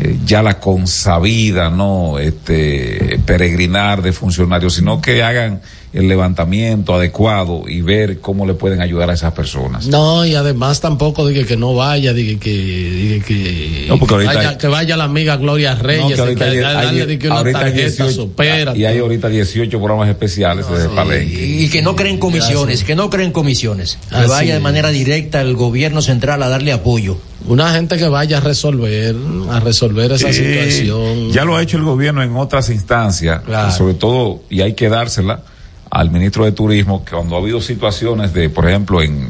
[0.00, 5.60] eh, ya la consabida, no, este, peregrinar de funcionarios, sino que hagan
[5.94, 9.86] el levantamiento adecuado y ver cómo le pueden ayudar a esas personas.
[9.86, 14.34] No, y además tampoco dije que no vaya, dije que, dije que, No, porque ahorita
[14.34, 17.06] vaya, hay- que vaya la amiga Gloria No, Reyes, que que ahorita hay- darle hay-
[17.06, 18.76] de que una ahorita hay tarjeta 18 supera.
[18.76, 21.46] y hay ahorita 18 programas especiales desde Palenque.
[21.62, 23.98] Y que no creen comisiones, que no creen comisiones.
[24.10, 27.18] Que Así vaya de manera directa el gobierno central a darle apoyo.
[27.48, 29.16] Una gente que vaya a resolver,
[29.50, 31.30] a resolver esa Sí, situación.
[31.32, 33.72] Ya lo ha hecho el gobierno en otras instancias, Claro.
[33.72, 35.42] sobre todo, y hay que dársela
[35.90, 39.26] al ministro de Turismo, que cuando ha habido situaciones de, por ejemplo, en,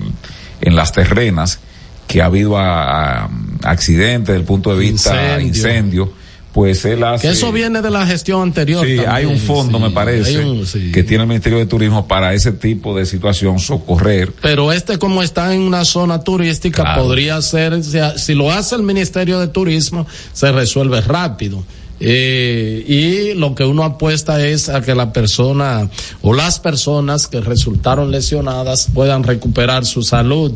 [0.61, 1.61] en las terrenas,
[2.09, 3.31] que ha habido a- a-
[3.65, 5.47] accidentes desde el punto de vista Incendio.
[5.47, 6.13] incendio,
[6.53, 7.29] pues él hace...
[7.29, 8.85] Que eso viene de la gestión anterior.
[8.85, 10.91] Sí, también, hay un fondo, sí, me parece, un- sí.
[10.93, 14.33] que tiene el Ministerio de Turismo para ese tipo de situación, socorrer.
[14.43, 17.03] Pero este como está en una zona turística Claro.
[17.05, 21.63] podría ser, si, si lo hace el Ministerio de Turismo, se resuelve rápido.
[22.01, 25.91] Eh, y lo que uno apuesta es a que la persona
[26.23, 30.53] o las personas que resultaron lesionadas puedan recuperar su salud.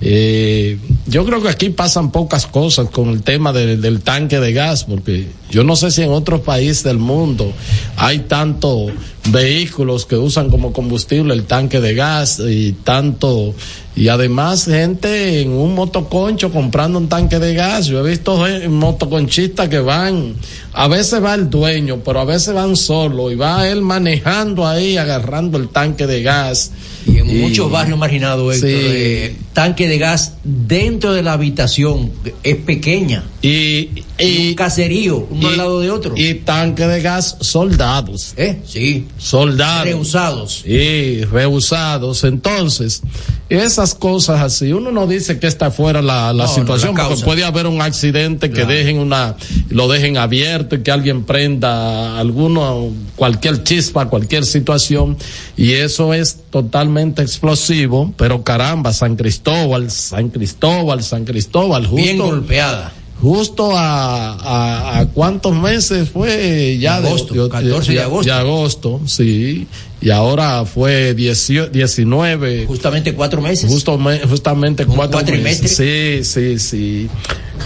[0.00, 4.52] Eh, yo creo que aquí pasan pocas cosas con el tema de- del tanque de
[4.52, 7.50] gas, porque yo no sé si en otros países del mundo
[7.96, 8.88] hay tanto
[9.30, 13.54] vehículos que usan como combustible el tanque de gas y tanto
[13.96, 17.86] y además gente en un motoconcho comprando un tanque de gas.
[17.86, 20.34] Yo he visto motoconchistas que van,
[20.74, 24.98] a veces va el dueño, pero a veces van solo y va él manejando ahí
[24.98, 26.70] agarrando el tanque de gas.
[27.06, 28.76] Y en muchos barrios marginados, Héctor, Sí.
[28.78, 32.10] eh, tanque de gas dentro de la habitación
[32.42, 33.24] es pequeña.
[33.42, 36.14] Y, y un caserío, uno y- al lado de otro.
[36.16, 38.32] Y tanque de gas soldados.
[38.36, 38.60] ¿Eh?
[38.66, 39.06] Sí.
[39.18, 39.84] Soldados.
[39.84, 40.62] Reusados.
[40.64, 42.24] Sí, rehusados.
[42.24, 43.02] Entonces,
[43.48, 47.08] esas cosas así, uno no dice que está fuera la, la No, no, situación, la
[47.08, 48.70] porque puede haber un accidente que Claro.
[48.70, 49.36] dejen una,
[49.68, 55.16] lo dejen abierto y que alguien prenda alguno, cualquier chispa, cualquier situación,
[55.56, 62.02] y eso es totalmente explosivo, pero caramba, San Cristóbal, San Cristóbal, San Cristóbal, justo.
[62.02, 62.92] Bien golpeada.
[63.20, 68.30] Justo a, a, a cuántos meses fue ya De agosto, de, 14 de agosto.
[68.32, 69.66] de agosto, sí.
[70.02, 72.66] Y ahora fue 18, 19.
[72.66, 73.70] Justamente cuatro meses.
[73.70, 75.74] Justo, me- justamente cuatro meses.
[75.76, 77.08] Sí, sí, sí.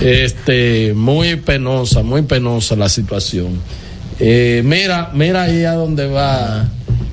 [0.00, 3.60] Este, muy penosa, muy penosa la situación.
[4.20, 6.68] Eh, mira, mira ahí a donde va.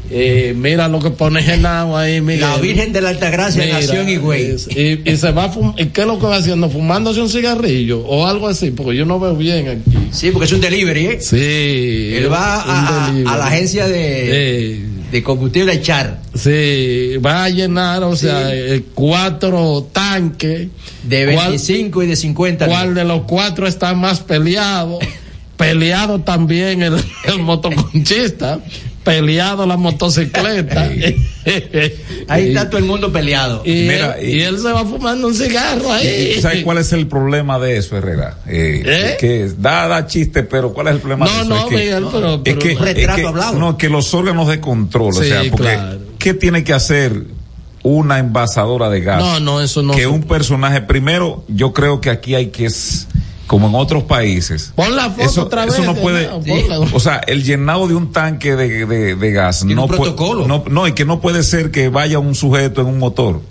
[0.09, 2.41] Eh, mira lo que pone Genao ahí, Miguel.
[2.41, 4.51] La Virgen de la Altagracia Mira, nació en Higüey.
[4.51, 6.69] es- Y, y se va fum- ¿y qué es lo que va haciendo?
[6.69, 8.71] ¿Fumándose un cigarrillo o algo así?
[8.71, 9.97] Porque yo no veo bien aquí.
[10.11, 11.17] Sí, porque es un delivery, ¿eh?
[11.19, 12.11] Sí.
[12.15, 12.61] Él va
[13.09, 14.79] a, la agencia de,
[15.11, 16.21] de combustible a echar.
[16.33, 20.67] Sí, va a llenar, o sea, eh, cuatro tanques.
[21.03, 22.65] De ¿Cuál- 25 y de 50.
[22.67, 24.99] ¿Cuál de los cuatro está más peleado?
[25.57, 26.93] peleado también el,
[27.25, 28.59] el motoconchista,
[29.07, 30.83] peleado la motocicleta.
[32.27, 33.61] Ahí está todo el mundo peleado.
[33.65, 36.39] Y, Mira, él, y él se va fumando un cigarro ahí.
[36.41, 38.39] ¿Sabes cuál es el problema de eso, Herrera?
[38.47, 39.17] Eh, ¿Eh?
[39.19, 41.49] Que da, da chiste, pero ¿cuál es el problema No, de eso?
[41.49, 43.59] no, es que, Miguel, pero- es pero- que, Un retrato es que- hablado.
[43.59, 45.99] No, que los órganos de control, o sea, porque claro.
[46.19, 47.23] ¿qué tiene que hacer
[47.83, 49.19] una envasadora de gas?
[49.19, 53.07] No, no, eso no Que un personaje, primero, yo creo que aquí hay que, es,
[53.47, 55.85] como en otros países, Pon la foto eso, otra eso vez.
[55.85, 56.27] no puede,
[56.93, 60.01] o sea, el llenado de un tanque de, de, de gas Tiene no un puede,
[60.01, 60.47] protocolo.
[60.47, 63.41] no, no, y que no puede ser que vaya un sujeto en un motor.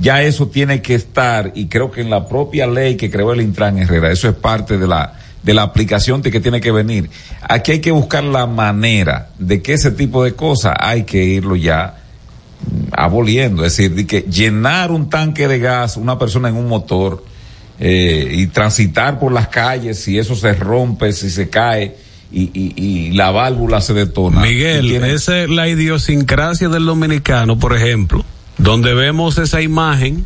[0.00, 3.40] Ya eso tiene que estar, y creo que en la propia ley que creó el
[3.40, 7.10] Intran Herrera, eso es parte de la, de la aplicación de que tiene que venir.
[7.42, 11.56] Aquí hay que buscar la manera de que ese tipo de cosas hay que irlo
[11.56, 11.96] ya
[12.92, 17.24] aboliendo, es decir, de que llenar un tanque de gas, una persona en un motor,
[17.80, 21.96] eh, y transitar por las calles, si eso se rompe, si se cae
[22.32, 24.40] y, y, y la válvula se detona.
[24.40, 28.24] Miguel, tiene- esa es la idiosincrasia del dominicano, por ejemplo,
[28.58, 30.24] donde vemos esa imagen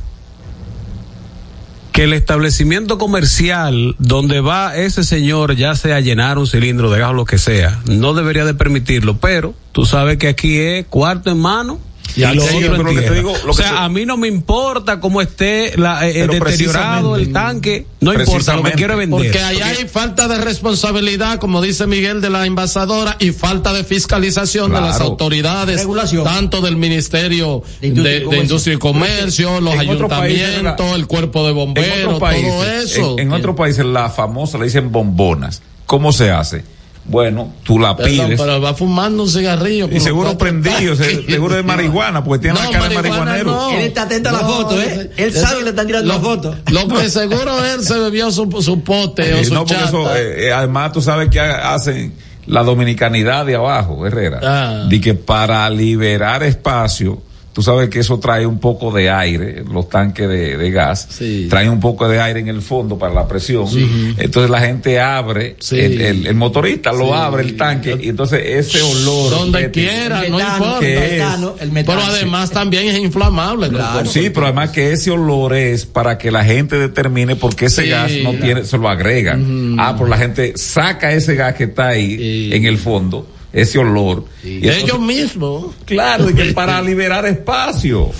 [1.93, 6.99] que el establecimiento comercial donde va ese señor, ya sea a llenar un cilindro de
[7.01, 10.87] gas o lo que sea, no debería de permitirlo, pero tú sabes que aquí es
[10.87, 11.79] cuarto en mano.
[12.16, 14.28] Y lo otro que te digo- lo o que sea, te- a mí no me
[14.28, 19.18] importa cómo esté la, eh, deteriorado el tanque, no importa, lo que quiero es vender.
[19.20, 23.84] Porque ahí hay falta de responsabilidad, como dice Miguel, de la envasadora y falta de
[23.84, 26.24] fiscalización de las autoridades, Regulación.
[26.24, 28.43] tanto del Ministerio de, Industria y de Comercio.
[28.43, 33.12] Industria y Comercio, los En otros países, ayuntamientos, el cuerpo de bomberos, todo eso.
[33.18, 35.62] en, en otros países la famosa le dicen bombonas.
[35.86, 36.64] ¿Cómo se hace?
[37.05, 38.41] Bueno, tú la Perdón, pides.
[38.41, 39.89] pero va fumando un cigarrillo.
[39.93, 43.45] Y seguro prendido, se- seguro de marihuana, porque tiene No, la cara de marihuanero.
[43.51, 43.70] no.
[43.73, 45.11] Él está atento a la No, foto, ¿eh?
[45.16, 46.57] Él sabe que le están tirando lo- la foto.
[46.70, 49.89] Lo que seguro él se bebió su, su pote o Eh, su no, porque chata.
[49.89, 52.15] eso, eh, eh, además tú sabes que ha- hacen
[52.47, 54.41] la dominicanidad de abajo, Herrera.
[54.43, 54.87] Ah.
[54.89, 57.20] De que para liberar espacio,
[57.53, 61.47] tú sabes que eso trae un poco de aire, los tanques de, de gas, Sí.
[61.51, 63.69] traen un poco de aire en el fondo para la presión.
[63.69, 64.15] Sí.
[64.19, 65.79] Entonces la gente abre, Sí.
[65.79, 67.12] el, el- el motorista lo Sí.
[67.15, 69.31] abre el tanque y entonces ese olor.
[69.31, 70.81] Donde quiera, El no metano, importa.
[70.81, 71.11] ¿Qué el es?
[71.12, 72.01] metano, el metano.
[72.01, 73.69] Pero además también es inflamable.
[73.69, 74.07] Claro.
[74.09, 77.83] Sí, pero además que ese olor es para que la gente determine por qué ese
[77.85, 77.89] Sí.
[77.91, 79.77] gas no tiene, se lo agregan.
[79.79, 84.24] Ah, pero la gente saca ese gas que está ahí en el fondo, ese olor.
[84.45, 85.66] Y Ellos mismos.
[85.85, 88.11] claro, y que para liberar espacio.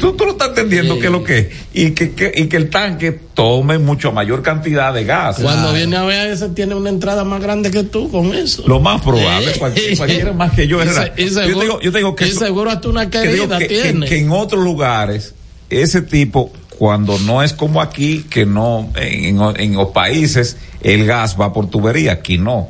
[0.00, 1.00] Tú, tú lo estás entendiendo Sí.
[1.00, 1.46] que es lo que es.
[1.72, 5.36] Y que, que- y que el tanque tome mucho mayor cantidad de gas.
[5.40, 8.64] Cuando viene a ver, ese tiene una entrada más grande que tú con eso.
[8.66, 9.58] Lo más probable, Sí.
[9.60, 10.78] cualquier- cualquiera más que yo.
[10.78, 11.12] Y Herrera.
[11.16, 13.58] se- y yo, seguro- te digo, yo te digo que y seguro hasta una querida
[13.58, 14.06] que, que- tiene.
[14.08, 15.34] que en otros lugares
[15.70, 21.06] ese tipo cuando no es como aquí que no en, en- en los países el
[21.06, 22.68] gas va por tubería aquí no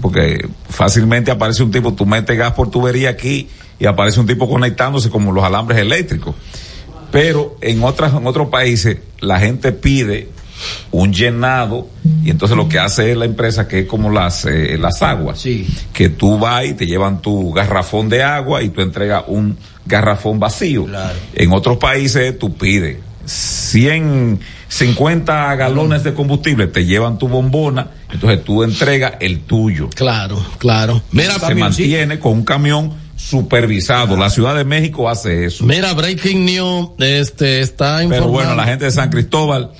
[0.00, 3.48] porque fácilmente aparece un tipo tú metes gas por tubería aquí
[3.78, 6.34] y aparece un tipo conectándose como los alambres eléctricos
[7.10, 10.28] pero en otras en otros países la gente pide
[10.92, 11.88] un llenado
[12.22, 15.40] y entonces lo que hace es la empresa que es como las eh, las aguas
[15.40, 15.66] Sí.
[15.92, 19.56] que tú vas y te llevan tu garrafón de agua y tú entregas un
[19.86, 21.18] garrafón vacío Claro.
[21.34, 24.38] en otros países tú pides 100
[24.70, 29.88] 50 galones de combustible te llevan tu bombona entonces tú entregas el tuyo.
[29.94, 31.02] Claro, claro.
[31.12, 34.16] Mira, se mantiene con un camión supervisado.
[34.16, 35.64] La Ciudad de México hace eso.
[35.64, 38.10] Mira, Breaking News, este, está informando.
[38.10, 39.70] pero bueno la gente de San Cristóbal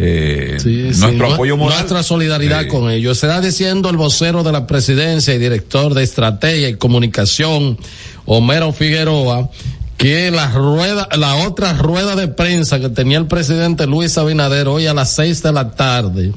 [0.00, 1.76] eh, Sí, nuestro nue- apoyo moral.
[1.78, 3.18] Nuestra solidaridad con ellos.
[3.18, 7.78] Será diciendo el vocero de la presidencia y director de estrategia y comunicación,
[8.24, 9.50] Homero Figueroa,
[9.98, 14.86] que la rueda, la otra rueda de prensa que tenía el presidente Luis Abinader hoy
[14.86, 16.32] a las seis de la tarde,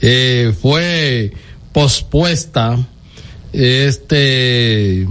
[0.00, 1.32] eh, fue
[1.72, 2.78] pospuesta,
[3.52, 5.06] este,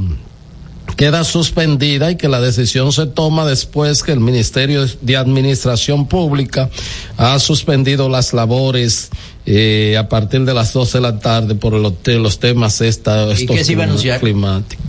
[0.97, 6.69] queda suspendida y que la decisión se toma después que el Ministerio de Administración Pública
[7.17, 9.09] ha suspendido las labores
[9.45, 13.25] eh, a partir de las 12 de la tarde por los, te- los temas esta,
[13.29, 14.19] ¿Y estos qué se iba a clima- anunciar?
[14.19, 14.85] climáticos.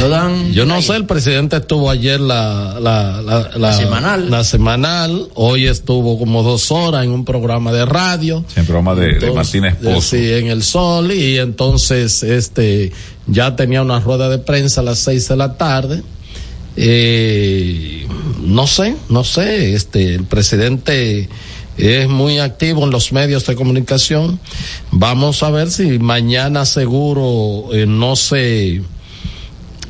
[0.00, 0.82] No dan Yo no ahí.
[0.82, 4.30] sé, el presidente estuvo ayer la, la, la, La semanal.
[4.30, 8.44] la semanal, hoy estuvo como dos horas en un programa de radio.
[8.56, 12.92] en programa de, de Entonces, Martínez eh, Pozo Sí, en el sol y entonces este
[13.26, 16.02] ya tenía una rueda de prensa a las seis de la tarde.
[16.76, 18.06] Eh,
[18.40, 21.28] no sé, no sé, este el presidente
[21.78, 24.38] es muy activo en los medios de comunicación.
[24.90, 28.82] Vamos a ver si mañana seguro eh, no se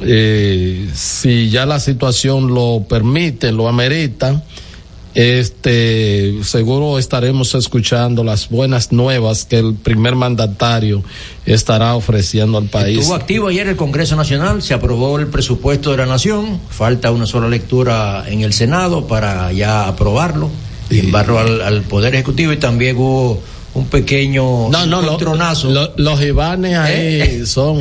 [0.00, 4.42] eh, si ya la situación lo permite, lo amerita,
[5.14, 11.04] este, seguro estaremos escuchando las buenas nuevas que el primer mandatario
[11.46, 12.98] estará ofreciendo al país.
[12.98, 17.26] Estuvo activo ayer el Congreso Nacional, se aprobó el presupuesto de la Nación, falta una
[17.26, 20.50] sola lectura en el Senado para ya aprobarlo
[20.90, 23.40] y enviarlo al, al Poder Ejecutivo y también hubo
[23.74, 25.70] un pequeño No, no, lo- encontronazo.
[25.70, 27.42] lo- los Ivanes ahí ¿Eh?
[27.46, 27.78] son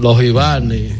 [0.00, 0.94] los Ivanes.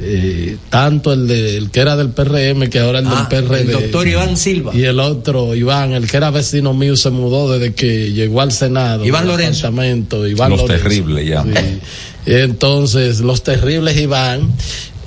[0.00, 3.60] Eh, tanto el, de, el que era del PRM que ahora el Ah, del PRD.
[3.62, 4.72] el doctor Iván Silva.
[4.74, 8.52] Y el otro, Iván, el que era vecino mío, se mudó desde que llegó al
[8.52, 9.04] Senado.
[9.04, 9.68] Iván Lorenzo.
[9.68, 10.66] Iván los Lorenzo.
[10.66, 11.80] terribles ya Sí.
[12.26, 14.52] Entonces, los terribles Iván.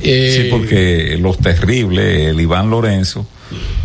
[0.02, 3.26] eh, Sí, porque los terribles, el Iván Lorenzo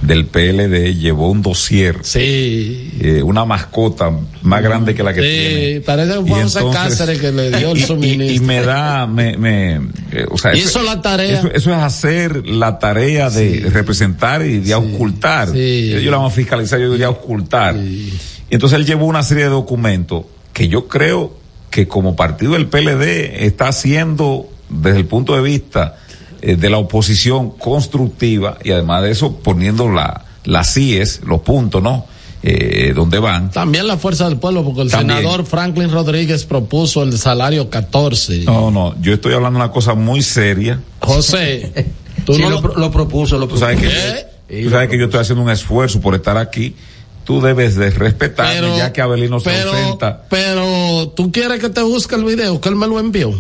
[0.07, 2.93] del PLD llevó un dossier, Sí.
[3.01, 4.11] eh, una mascota
[4.43, 5.81] más grande que la que Sí, tiene.
[5.81, 8.35] parece un entonces- Cáceres que le dio el y- suministro.
[8.37, 9.75] Y, me da, me, me,
[10.13, 11.39] eh, o sea, Hizo la tarea.
[11.41, 15.49] Eso, eso es hacer la tarea de representar y de ocultar.
[15.53, 15.91] Sí.
[16.03, 17.77] Yo la vamos a fiscalizar, yo diría ocultar.
[17.77, 18.13] Y
[18.51, 21.37] entonces él llevó una serie de documentos que yo creo
[21.71, 25.97] que como partido del PLD está haciendo desde el punto de vista
[26.43, 31.83] eh, de la oposición constructiva y además de eso poniendo la, las CIES, los puntos,
[31.83, 32.07] ¿no?
[32.43, 33.51] Eh, donde van.
[33.51, 35.19] También la fuerza del pueblo, porque el También.
[35.19, 38.45] senador Franklin Rodríguez propuso el salario 14.
[38.45, 40.81] No, no, yo estoy hablando de una cosa muy seria.
[41.01, 41.73] José,
[42.25, 44.63] tú Sí, no lo, lo- lo propuso, lo Tú sabes que, ¿Eh?
[44.65, 46.77] tú sabes que yo estoy haciendo un esfuerzo por estar aquí.
[47.25, 50.23] Tú debes de respetarme Pero- ya que Abelino se pero, ausenta.
[50.31, 53.33] pero tú quieres que te busque el video, que él me lo envió.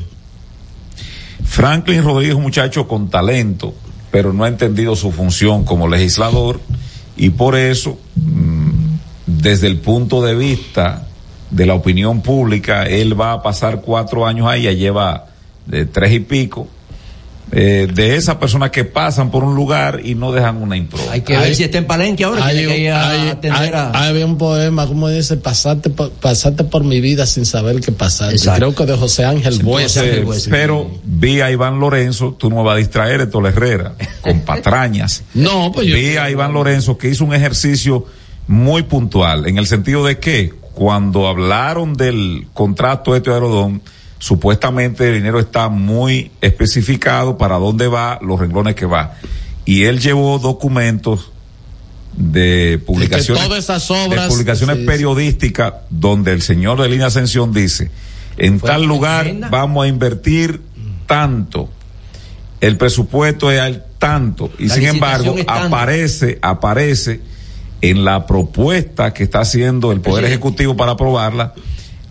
[1.47, 3.75] Franklin Rodríguez es un muchacho con talento,
[4.11, 6.61] pero no ha entendido su función como legislador
[7.17, 8.71] y por eso, mm,
[9.27, 11.07] desde el punto de vista
[11.51, 15.27] de la opinión pública, él va a pasar cuatro años ahí, ya lleva
[15.65, 16.69] de tres y pico,
[17.53, 20.99] eh, de esas personas que pasan por un lugar y no dejan una impro.
[21.11, 22.45] Hay que ver si está en Palenque ahora.
[22.45, 22.57] Hay,
[23.37, 27.47] que hay- a- hay un poema, como dice, pasaste por, pasaste por mi vida sin
[27.47, 28.35] saber qué pasaste.
[28.57, 30.01] Creo que de José Ángel Buesa.
[30.51, 34.41] Pero vi a Iván Lorenzo, tú no me vas a distraer, esto la Herrera, con
[34.41, 35.23] patrañas.
[35.35, 38.07] No, pues yo- Vi a Iván Lorenzo que hizo un ejercicio
[38.49, 43.83] muy puntual, en el sentido de que cuando hablaron del contrato este de Aerodón,
[44.19, 49.15] supuestamente el dinero está muy especificado para dónde va, los renglones que va.
[49.65, 51.33] Y él llevó documentos
[52.17, 54.87] de publicaciones, todas esas obras- de publicaciones sí, sí.
[54.87, 57.91] periodísticas donde el señor de línea Ascensión dice,
[58.39, 59.49] en tal lugar agenda.
[59.51, 60.63] vamos a invertir
[61.07, 61.69] tanto,
[62.61, 67.21] el presupuesto es al tanto, y La sin embargo aparece, aparece
[67.83, 70.29] en la propuesta que está haciendo el Poder Presidente.
[70.35, 71.53] Ejecutivo para aprobarla,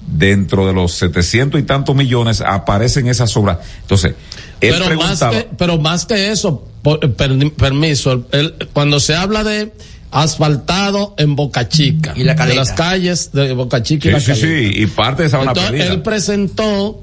[0.07, 3.57] dentro de los 700 y tantos millones aparecen esas obras.
[3.81, 4.13] Entonces,
[4.61, 9.15] él pero, más que, pero más que eso, por- per- permiso, el- el- cuando se
[9.15, 9.73] habla de
[10.11, 14.19] asfaltado en Boca Chica, Y la de las calles de Boca Chica y sí, la
[14.19, 14.47] sí, Caleta.
[14.73, 17.01] sí, y parte de Sabana Entonces, él presentó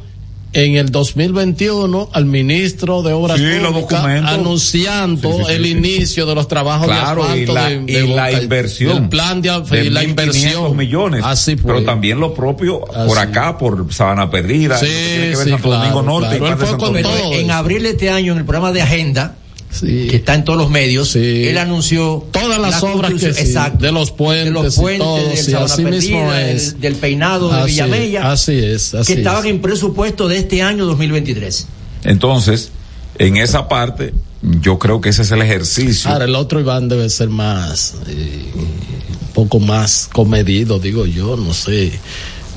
[0.55, 5.71] en el 2021 al ministro de Obras Sí, Públicas anunciando Sí, sí, sí, el sí.
[5.71, 8.97] inicio de los trabajos Claro, de y asfalto la, de, y de la Boca- inversión.
[9.05, 11.23] el plan de, de y la 1.500 inversión millones.
[11.25, 11.73] Así fue.
[11.75, 13.29] Pero también lo propio por Así.
[13.29, 14.79] acá, por Sabana Perdida.
[14.79, 16.53] Sí, que tiene que ver sí, Santo Domingo claro, Norte y claro.
[16.55, 17.31] Él parte de fue Santo con Domingo.
[17.31, 17.33] todo.
[17.41, 19.35] en abril de este año, en el programa de Agenda,
[19.73, 20.07] Sí.
[20.11, 21.47] que está en todos los medios, Sí.
[21.49, 24.77] él anunció todas las la obras que construcción- sí, exacto, de los puentes, de los
[24.77, 26.73] y puentes, todo, del sí, Sabana así mismo Perdida, es.
[26.73, 29.51] del, del peinado de Así- Villamella, Así es, así que estaban es.
[29.51, 31.67] en presupuesto de este año 2023.
[32.05, 32.71] Entonces,
[33.19, 34.13] en esa parte,
[34.61, 36.11] yo creo que ese es el ejercicio.
[36.11, 41.55] Ahora, el otro Iván debe ser más, eh, un poco más comedido, digo yo, no
[41.55, 41.93] sé.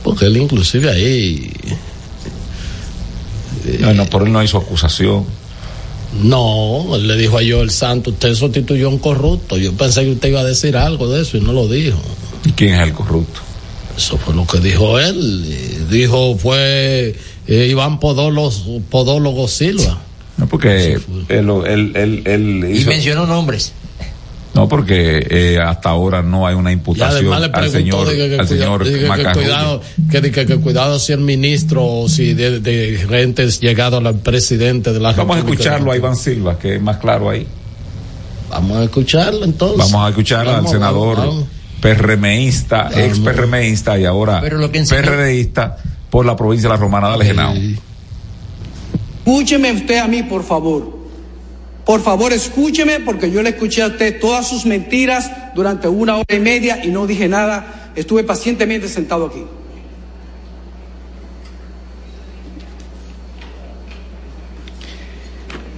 [0.04, 1.50] Porque él inclusive ahí,
[3.80, 5.26] No, no, por él no hizo acusación.
[6.22, 9.58] No, él le dijo a Joel Santos, usted sustituyó a un corrupto.
[9.58, 11.98] Yo pensé que usted iba a decir algo de eso y no lo dijo.
[12.46, 13.42] ¿Y quién es el corrupto?
[13.98, 15.46] Eso fue lo que dijo él.
[15.46, 17.16] y Dijo, fue
[17.48, 20.02] eh, Iván Podolos, Podólogo Silva.
[20.38, 23.72] No, porque él, él, él, él Y hizo- mencionó nombres.
[24.56, 28.48] No, porque eh, hasta ahora no hay una imputación le al señor, que, que al
[28.48, 32.62] señor que- que cuidado, que, de que- que cuidado si el ministro o si de,
[32.62, 35.98] de gentes llegado al presidente de la Vamos a escucharlo a.
[35.98, 37.46] Iván Silva, que es más claro ahí.
[38.50, 39.78] Vamos a escucharlo entonces.
[39.78, 41.48] Vamos a escuchar al senador vamos, vamos.
[41.82, 42.98] PRMista, Vamos.
[42.98, 45.78] ex PRMista y ahora PRDista
[46.10, 47.54] por la provincia de la Romana de Genao.
[49.26, 50.95] Escúcheme usted a mí, por favor.
[51.86, 56.36] Por favor, escúcheme porque yo le escuché a usted todas sus mentiras durante una hora
[56.36, 57.92] y media y no dije nada.
[57.96, 59.44] Estuve pacientemente sentado aquí.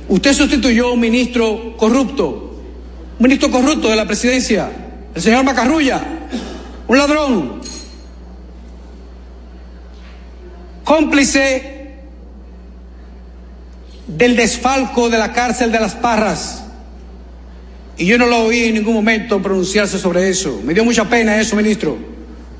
[0.07, 2.63] Usted sustituyó a un ministro corrupto,
[3.19, 4.71] un ministro corrupto de la presidencia,
[5.13, 6.01] el señor Macarrulla,
[6.87, 7.61] un ladrón,
[10.85, 11.76] cómplice
[14.07, 16.63] del desfalco de la cárcel de las Parras.
[17.97, 20.61] Y yo no lo oí en ningún momento pronunciarse sobre eso.
[20.63, 21.97] Me dio mucha pena eso, ministro.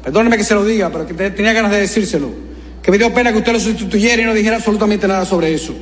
[0.04, 2.32] Perdóneme que se lo diga, pero que te- tenía ganas de decírselo.
[2.82, 5.74] Que me dio pena que usted lo sustituyera y no dijera absolutamente nada sobre eso.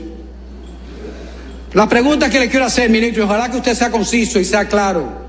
[1.74, 4.66] La pregunta que le quiero hacer, ministro, y ojalá que usted sea conciso y sea
[4.68, 5.24] claro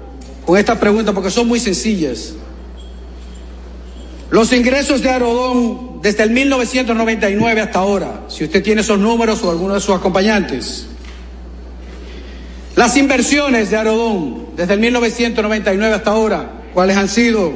[0.45, 2.33] con estas preguntas, porque son muy sencillas.
[4.31, 9.51] Los ingresos de Aerodón desde el 1999 hasta ahora, si usted tiene esos números o
[9.51, 10.87] alguno de sus acompañantes.
[12.75, 17.53] Las inversiones de Aerodón desde el 1999 hasta ahora, ¿cuáles han sido?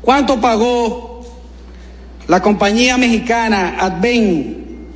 [0.00, 1.24] ¿Cuánto pagó
[2.28, 4.86] la compañía mexicana Adven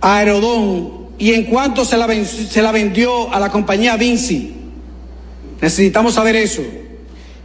[0.00, 4.54] a Aerodón y en cuánto se la, se la vendió a la compañía Vinci?
[5.60, 6.62] Necesitamos saber eso.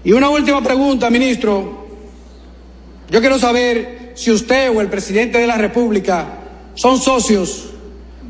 [0.03, 1.87] Y una última pregunta, ministro.
[3.09, 6.25] Yo quiero saber si usted o el presidente de la República
[6.75, 7.69] son socios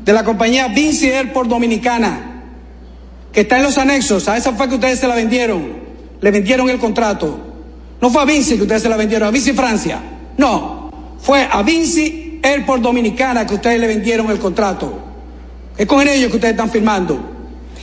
[0.04, 2.42] de la compañía Vinci Airport Dominicana,
[3.32, 5.68] que está en los anexos, a esa fue que ustedes se la vendieron,
[6.20, 7.38] le vendieron el contrato.
[8.00, 10.00] No fue a Vinci que ustedes se la vendieron, a Vinci Francia.
[10.38, 10.90] No,
[11.20, 14.98] fue a Vinci Airport Dominicana que ustedes le vendieron el contrato.
[15.76, 17.20] Es con ellos que ustedes están firmando.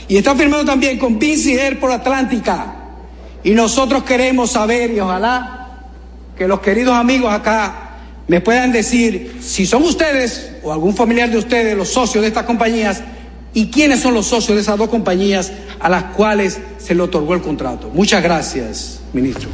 [0.08, 2.77] Y están firmando también con Vinci Airport Atlántica.
[3.44, 5.68] Y nosotros queremos saber, y ojalá
[6.36, 7.88] que los queridos amigos acá
[8.28, 12.44] me puedan decir si son ustedes o algún familiar de ustedes los socios de estas
[12.44, 13.02] compañías
[13.54, 15.50] y quiénes son los socios de esas dos compañías
[15.80, 17.90] a las cuales se le otorgó el contrato.
[17.92, 19.48] Muchas gracias, ministro.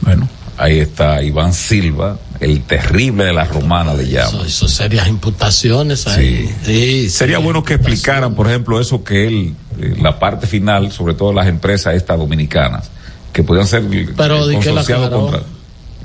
[0.00, 0.28] Bueno,
[0.58, 4.28] ahí está Iván Silva, el terrible de la romana de llama.
[4.28, 6.52] Eso, eso serias imputaciones ahí.
[6.64, 7.08] Sí.
[7.10, 11.32] Sería bueno que explicaran, por ejemplo, eso que él, eh, la parte final, sobre todo
[11.32, 12.90] las empresas estas dominicanas,
[13.32, 13.82] que podían ser
[14.16, 15.20] Pero eh, consorciados aclaró.
[15.26, 15.42] contra-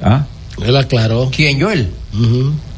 [0.02, 0.26] ¿Ah?
[0.64, 1.30] Él aclaró.
[1.36, 1.90] ¿Quién, Joel?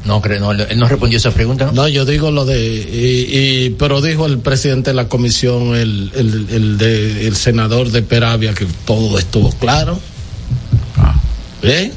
[0.04, 1.72] No, creo, no, él no respondió esa pregunta, ¿no?
[1.72, 6.10] No, yo digo lo de, y, y- pero dijo el presidente de la comisión, el,
[6.14, 9.98] el, el, de, el senador de Peravia, que todo estuvo claro.
[11.62, 11.92] ¿Eh?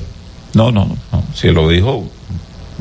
[0.53, 1.23] No, no, no.
[1.34, 2.10] Si lo dijo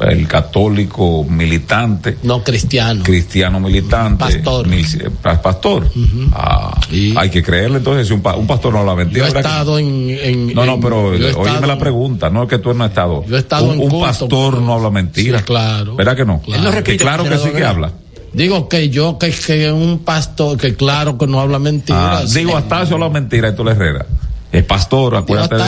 [0.03, 2.19] el católico militante.
[2.23, 3.03] No cristiano.
[3.05, 4.25] Cristiano militante.
[4.25, 4.67] Pastor.
[4.67, 5.11] mil- eh,
[5.43, 5.91] pastor.
[6.33, 6.79] Ah,
[7.17, 9.27] hay que creerle entonces si un, pa- un pastor no habla mentira.
[9.27, 12.45] Yo he ¿verdad que- estado en, en- No, no, pero he óyeme la pregunta, no
[12.45, 13.25] es que tú no has estado.
[13.27, 15.39] Yo he estado un, en un culto, pastor no habla mentira.
[15.39, 15.97] Sí, claro.
[15.97, 16.41] ¿Verdad que no?
[16.47, 17.93] Él no repite, que claro que sí que habla.
[18.33, 22.33] Digo que yo, que, que un pastor, que claro que no habla Ah, mentiras.
[22.33, 24.07] digo, Astacio habla mentira y tú le Herrera.
[24.53, 25.63] Es pastor, acuérdate de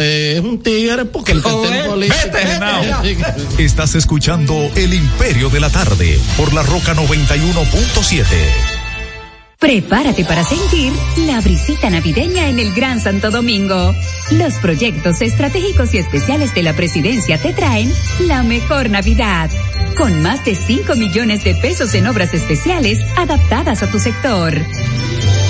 [0.00, 3.02] eh, es un tigre porque el política.
[3.58, 8.24] Estás escuchando El Imperio de la Tarde por la Roca 91.7.
[9.58, 10.92] Prepárate para sentir
[11.26, 13.94] la brisita navideña en el Gran Santo Domingo.
[14.32, 19.50] Los proyectos estratégicos y especiales de la presidencia te traen la mejor Navidad.
[19.96, 24.54] Con más de 5 millones de pesos en obras especiales adaptadas a tu sector.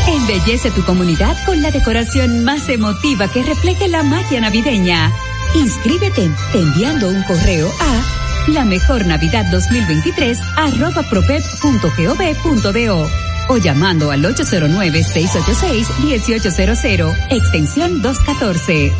[0.06, 5.10] Embellece tu comunidad con la decoración más emotiva que refleje la magia navideña.
[5.54, 8.02] Inscríbete enviando un correo a
[8.50, 13.08] la mejor Navidad 2023 arroba propep.gov.do
[13.48, 18.92] o llamando al 809-686-1800, extensión 214.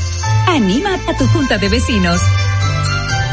[0.46, 2.20] Anima a tu junta de vecinos.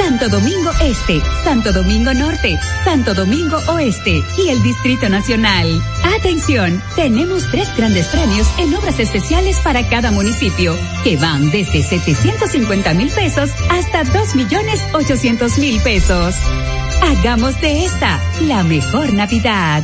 [0.04, 5.80] Santo Domingo Este, Santo Domingo Norte, Santo Domingo Oeste y el Distrito Nacional.
[6.18, 12.96] Atención, tenemos tres grandes premios en obras especiales para cada municipio, que van desde 750
[12.96, 16.36] mil pesos hasta 2 millones 800 mil pesos.
[17.04, 19.84] Hagamos de esta la mejor Navidad.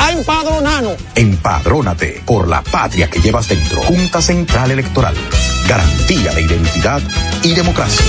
[0.00, 0.96] a empadronarnos.
[1.14, 3.82] Empadrónate por la patria que llevas dentro.
[3.82, 5.14] Junta Central Electoral.
[5.68, 7.02] Garantía de identidad
[7.42, 8.04] y democracia.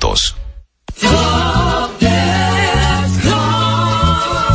[0.00, 0.34] juntos.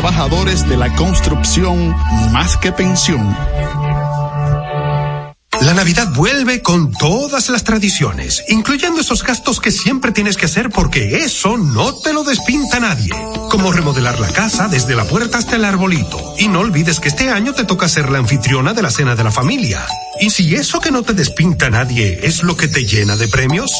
[0.00, 1.94] de la construcción
[2.32, 3.36] más que pensión.
[5.60, 10.70] La Navidad vuelve con todas las tradiciones, incluyendo esos gastos que siempre tienes que hacer
[10.70, 13.10] porque eso no te lo despinta nadie.
[13.50, 16.34] Como remodelar la casa desde la puerta hasta el arbolito.
[16.38, 19.24] Y no olvides que este año te toca ser la anfitriona de la cena de
[19.24, 19.86] la familia.
[20.18, 23.70] Y si eso que no te despinta nadie es lo que te llena de premios.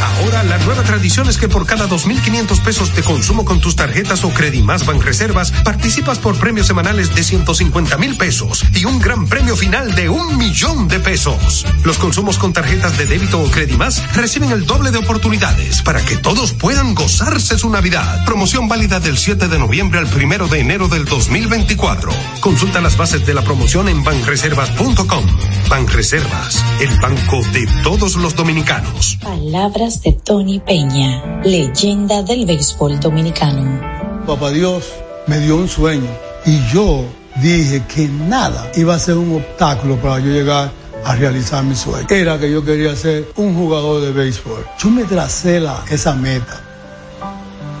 [0.00, 4.24] Ahora la nueva tradición es que por cada 2.500 pesos de consumo con tus tarjetas
[4.24, 4.32] o
[4.62, 9.56] Más Ban Reservas, participas por premios semanales de 150 mil pesos y un gran premio
[9.56, 11.66] final de un millón de pesos.
[11.84, 16.16] Los consumos con tarjetas de débito o Más reciben el doble de oportunidades para que
[16.16, 18.24] todos puedan gozarse su Navidad.
[18.24, 22.10] Promoción válida del 7 de noviembre al 1 de enero del 2024.
[22.40, 25.24] Consulta las bases de la promoción en banreservas.com.
[25.68, 29.18] Banreservas, el banco de todos los dominicanos.
[29.22, 33.80] Palabras de Tony Peña, leyenda del béisbol dominicano.
[34.24, 34.84] Papá Dios
[35.26, 36.08] me dio un sueño
[36.46, 37.04] y yo
[37.42, 40.70] dije que nada iba a ser un obstáculo para yo llegar
[41.04, 42.06] a realizar mi sueño.
[42.08, 44.64] Era que yo quería ser un jugador de béisbol.
[44.78, 46.60] Yo me tracé la, esa meta.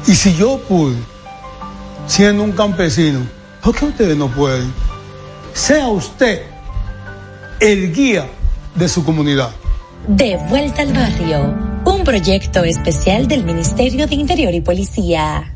[0.08, 0.96] Y si yo pude,
[2.08, 3.20] siendo un campesino,
[3.62, 4.72] ¿por qué ustedes no pueden?
[5.52, 6.42] Sea usted
[7.60, 8.26] el guía
[8.74, 9.50] de su comunidad.
[10.08, 11.69] De vuelta al barrio,
[12.10, 15.54] proyecto especial del Ministerio de Interior y Policía.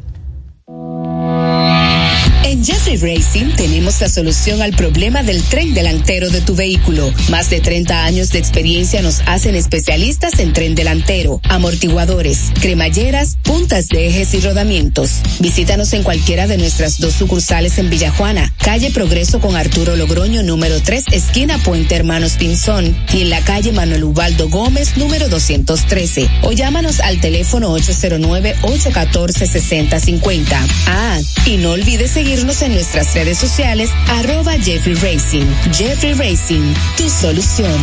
[2.97, 7.13] Racing tenemos la solución al problema del tren delantero de tu vehículo.
[7.31, 13.89] Más de 30 años de experiencia nos hacen especialistas en tren delantero, amortiguadores, cremalleras, puntas
[13.89, 15.21] de ejes y rodamientos.
[15.41, 20.81] Visítanos en cualquiera de nuestras dos sucursales en Villajuana, calle Progreso con Arturo Logroño número
[20.81, 26.29] 3, esquina Puente Hermanos Pinzón, y en la calle Manuel Ubaldo Gómez número 213.
[26.43, 30.45] O llámanos al teléfono 809-814-6050.
[30.87, 35.47] Ah, y no olvides seguirnos en nuestras redes sociales, arroba Jeffrey Racing.
[35.73, 37.81] Jeffrey Racing, tu solución.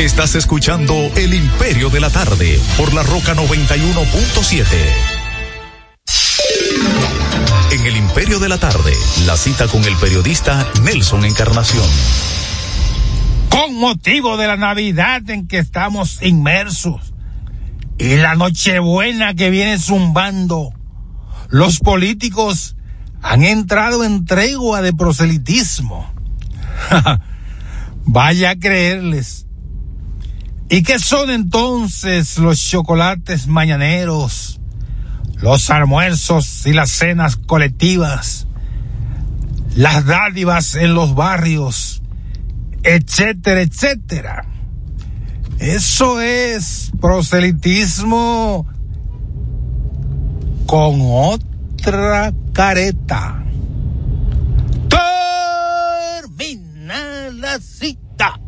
[0.00, 4.64] Estás escuchando El Imperio de la Tarde por la Roca 91.7.
[7.70, 8.92] En El Imperio de la Tarde,
[9.24, 11.86] la cita con el periodista Nelson Encarnación.
[13.50, 17.14] Con motivo de la Navidad en que estamos inmersos
[17.98, 20.72] y la Nochebuena que viene zumbando
[21.50, 22.76] los políticos
[23.22, 26.10] han entrado en tregua de proselitismo.
[28.04, 29.46] Vaya a creerles.
[30.68, 34.60] ¿Y qué son entonces los chocolates mañaneros,
[35.36, 38.46] los almuerzos y las cenas colectivas,
[39.74, 42.02] las dádivas en los barrios,
[42.84, 44.46] etcétera, etcétera?
[45.58, 48.66] Eso es proselitismo
[50.66, 51.00] con
[51.80, 53.42] otra careta.
[56.20, 58.38] Termina la cita.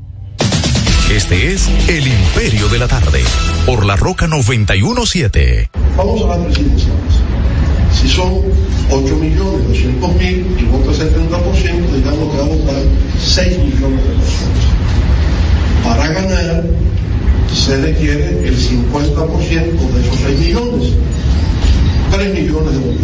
[1.11, 3.23] Este es El Imperio de la Tarde
[3.65, 5.71] por la Roca 917.
[5.97, 7.15] Vamos a las presidenciales.
[7.99, 8.43] Si son
[8.91, 12.83] 8 millones 200 mil y vota 70%, digamos que va a votar
[13.19, 14.65] 6 millones de personas.
[15.85, 16.65] Para ganar
[17.55, 20.93] se requiere el 50% de esos 6 millones.
[22.13, 23.01] 3 millones de votos.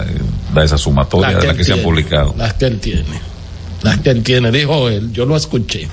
[0.54, 2.34] da esa sumatoria de las que se han publicado.
[2.36, 3.30] Las que él tiene
[3.82, 5.88] las que él tiene, dijo él, yo lo escuché.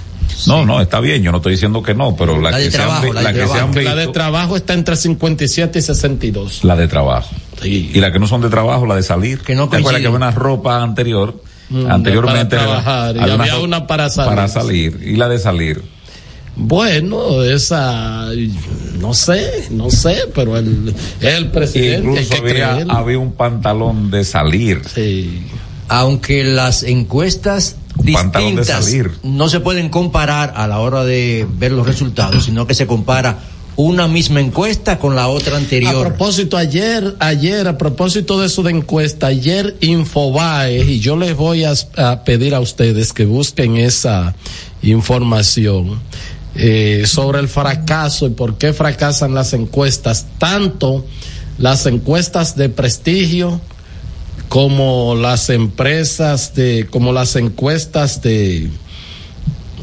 [0.46, 3.08] No, no, está bien, yo no estoy diciendo que no, pero la, que, trabajo, se
[3.10, 3.80] han, la la de que se trabajo.
[3.80, 6.64] han La de visto, trabajo está entre 57 y 62.
[6.64, 7.30] la de trabajo.
[7.64, 9.40] Y la que no son de trabajo, la de salir.
[9.40, 11.42] Que no ¿Te acuerdas que había una ropa anterior?
[11.90, 14.30] Anteriormente para trabajar, y había una para salir.
[14.30, 15.00] Para salir.
[15.04, 15.84] Y la de salir.
[16.56, 18.30] Bueno, esa,
[19.00, 24.24] no sé, no sé, pero el, el presidente, hay Incluso que había, un pantalón de
[24.24, 24.82] salir.
[25.88, 29.12] Aunque las encuestas de distintas salir.
[29.24, 33.38] no se pueden comparar a la hora de ver los resultados, sino que se compara
[33.78, 36.08] una misma encuesta con la otra A anterior.
[36.08, 41.64] propósito, ayer, ayer, a propósito de eso de encuesta, ayer Infobae, y yo les voy
[41.64, 44.36] a, a pedir a ustedes que busquen esa
[44.82, 46.00] información
[46.56, 51.06] eh, sobre el fracaso y por qué fracasan las encuestas, tanto
[51.60, 53.62] las encuestas de prestigio
[54.50, 58.72] como las empresas de, como las encuestas de,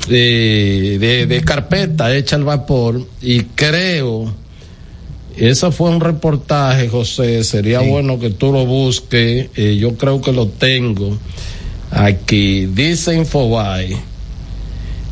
[0.09, 4.32] de, de, de carpeta hecha al vapor y creo
[5.36, 10.32] eso fue un reportaje José sería bueno que tú lo busques eh, yo creo que
[10.32, 11.16] lo tengo.
[11.90, 13.97] Aquí dice Infobae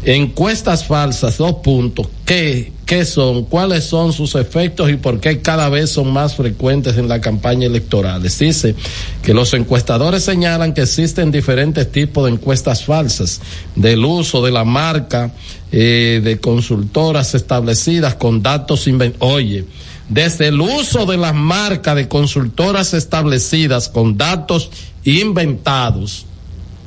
[0.04, 2.08] encuestas falsas dos puntos.
[2.24, 6.96] ¿qué, qué son cuáles son sus efectos y por qué cada vez son más frecuentes
[6.96, 8.74] en la campaña electoral dice
[9.22, 13.40] que los encuestadores señalan que existen diferentes tipos de encuestas falsas
[13.76, 15.32] del uso de la marca
[15.70, 19.64] eh, de consultoras establecidas con datos inven- oye
[20.08, 24.70] desde el uso de las marcas de consultoras establecidas con datos
[25.04, 26.26] inventados.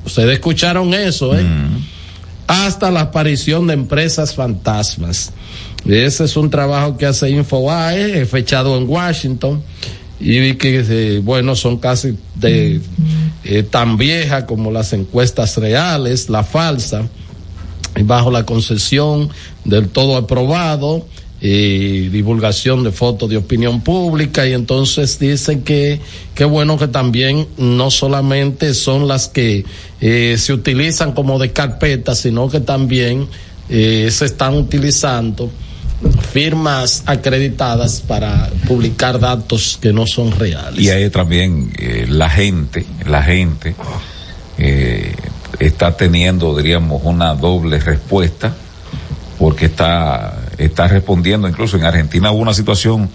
[0.06, 1.46] Ustedes escucharon eso eh
[2.48, 5.32] hasta la aparición de empresas fantasmas.
[5.86, 9.62] Ese es un trabajo que hace Infobae, eh, fechado en Washington,
[10.20, 12.82] y vi que, eh, bueno, son casi de,
[13.44, 17.04] eh, tan viejas como las encuestas reales, la falsa,
[18.04, 19.30] bajo la concesión
[19.64, 21.06] del todo aprobado,
[21.48, 26.02] eh, divulgación de fotos de opinión pública y entonces dicen que
[26.34, 29.64] qué bueno que también no solamente son las que
[30.02, 33.28] eh, se utilizan como de carpeta sino que también
[33.70, 35.52] eh, se están utilizando
[36.32, 40.84] firmas acreditadas para publicar datos que no son reales.
[40.84, 43.76] Y ahí también eh, la gente, la gente
[45.60, 48.56] está teniendo, diríamos, una doble respuesta
[49.38, 51.48] porque está, está respondiendo.
[51.48, 53.10] Incluso en Argentina hubo una situación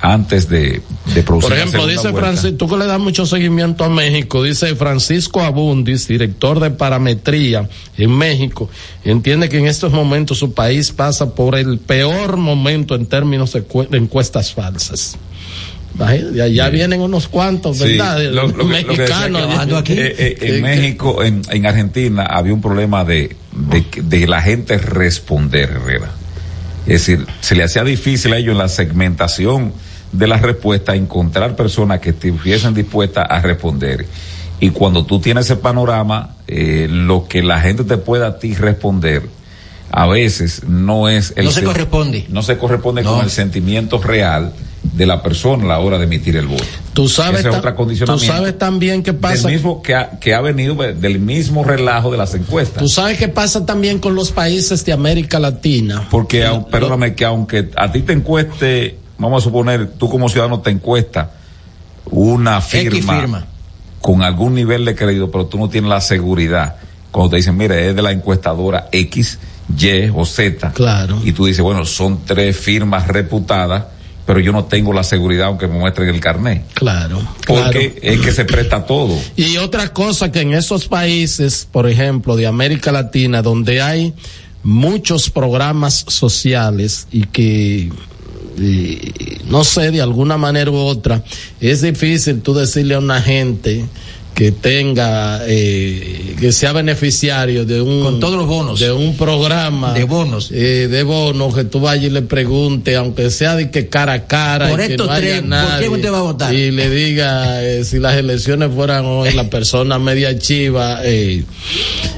[0.00, 0.82] antes de,
[1.14, 2.12] de producir Por ejemplo, dice.
[2.12, 7.68] Francisco, tú que le das mucho seguimiento a México, dice Francisco Abundis, director de parametría
[7.96, 8.68] en México,
[9.02, 13.64] entiende que en estos momentos su país pasa por el peor momento en términos de,
[13.90, 15.16] de encuestas falsas.
[15.94, 18.20] De allá vienen unos cuantos, ¿verdad?
[18.24, 19.82] lo lo Mexicanos.
[19.84, 24.42] que, eh, eh, en México, en, en Argentina, había un problema de, de, de la
[24.42, 26.10] gente responder, Herrera.
[26.86, 29.72] Es decir, se le hacía difícil a ellos en la segmentación
[30.12, 34.06] de las respuestas encontrar personas que estuviesen dispuestas a responder.
[34.60, 38.54] Y cuando tú tienes ese panorama, eh, lo que la gente te pueda a ti
[38.54, 39.22] responder,
[39.90, 42.26] a veces no es el No se corresponde.
[42.28, 43.14] no se corresponde No.
[43.16, 44.52] con el sentimiento real
[44.96, 46.62] de la persona a la hora de emitir el voto.
[46.92, 49.48] Tú sabes, Ese es tú sabes también qué pasa.
[49.48, 52.82] del mismo que ha, que ha venido de- del mismo relajo de las encuestas.
[52.82, 56.06] Tú sabes qué pasa también con los países de América Latina.
[56.10, 60.60] Porque, au- perdóname, que aunque a ti te encueste, vamos a suponer, tú como ciudadano
[60.60, 61.32] te encuesta
[62.10, 63.46] una firma, firma.
[64.00, 66.76] con algún nivel de crédito, pero tú no tienes la seguridad.
[67.10, 69.38] Cuando te dicen, mire, es de la encuestadora X,
[69.78, 70.72] Y o Z.
[70.72, 71.20] Claro.
[71.24, 73.84] Y tú dices, bueno, son tres firmas reputadas,
[74.26, 76.64] pero yo no tengo la seguridad aunque me muestren el carnet.
[76.74, 77.20] Claro.
[77.46, 79.18] Porque es que se presta todo.
[79.36, 84.14] Y otra cosa que en esos países, por ejemplo, de América Latina, donde hay
[84.62, 87.90] muchos programas sociales y que
[88.56, 89.12] y,
[89.48, 91.22] no sé, de alguna manera u otra,
[91.60, 93.84] es difícil tú decirle a una gente
[94.34, 98.02] que tenga, eh, que sea beneficiario de un...
[98.02, 98.80] Con todos los bonos.
[98.80, 99.92] De un programa.
[99.92, 100.50] De bonos.
[100.52, 104.26] eh, de bonos, que tú vayas y le pregunte, aunque sea de que cara a
[104.26, 104.68] cara.
[104.70, 106.52] Por y que estos no haya tres, ¿por qué nadie, usted va a votar?
[106.54, 111.44] Y le diga, eh, si las elecciones fueran hoy, la persona media chiva, eh,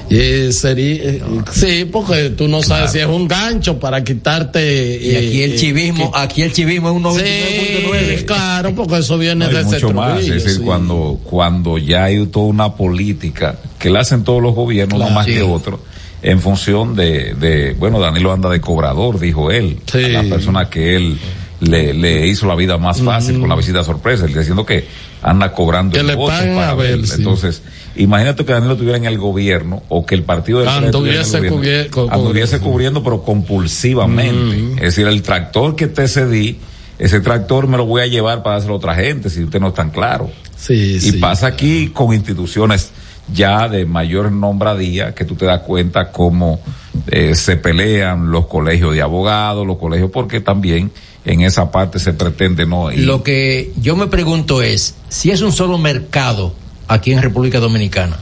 [0.08, 0.94] eh, sería...
[0.94, 1.22] eh,
[1.52, 4.98] sí, porque tú no sabes si es un gancho para quitarte...
[5.02, 8.18] Y aquí el eh, chivismo, que- aquí el chivismo es un 99.9.
[8.18, 10.60] Sí, claro, porque eso viene No, de ese mucho más, es decir, sí.
[10.62, 15.14] cuando, cuando ya hay toda una política que la hacen todos los gobiernos, no Claro.
[15.14, 15.34] más Sí.
[15.34, 15.80] que otros,
[16.22, 20.96] en función de, de, bueno, Danilo anda de cobrador, dijo él, a la persona que
[20.96, 21.18] él
[21.60, 24.86] le, le hizo la vida más fácil con la visita sorpresa, él diciendo que
[25.22, 26.06] anda cobrando el
[26.54, 27.14] para ver, sí.
[27.18, 27.62] Entonces,
[27.96, 32.08] imagínate que Danilo estuviera en el gobierno o que el partido de Anduviese cubie- co-
[32.10, 34.72] anduviese cubriendo pero compulsivamente.
[34.76, 36.58] Es decir, el tractor que te cedí,
[36.98, 39.68] ese tractor me lo voy a llevar para dárselo a otra gente, si usted no
[39.68, 40.30] es tan claro.
[40.56, 41.12] Sí, y sí.
[41.18, 42.90] pasa aquí con instituciones
[43.32, 46.60] ya de mayor nombradía que tú te das cuenta cómo
[47.08, 50.90] eh, se pelean los colegios de abogados, los colegios, porque también
[51.24, 53.00] en esa parte se pretende no ir.
[53.00, 56.54] Lo que yo me pregunto es, si es un solo mercado
[56.88, 58.16] aquí en República Dominicana,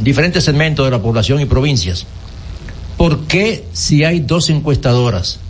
[0.00, 2.06] diferentes segmentos de la población y provincias,
[2.96, 5.40] ¿por qué si hay dos encuestadoras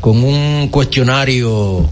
[0.00, 1.88] con un cuestionario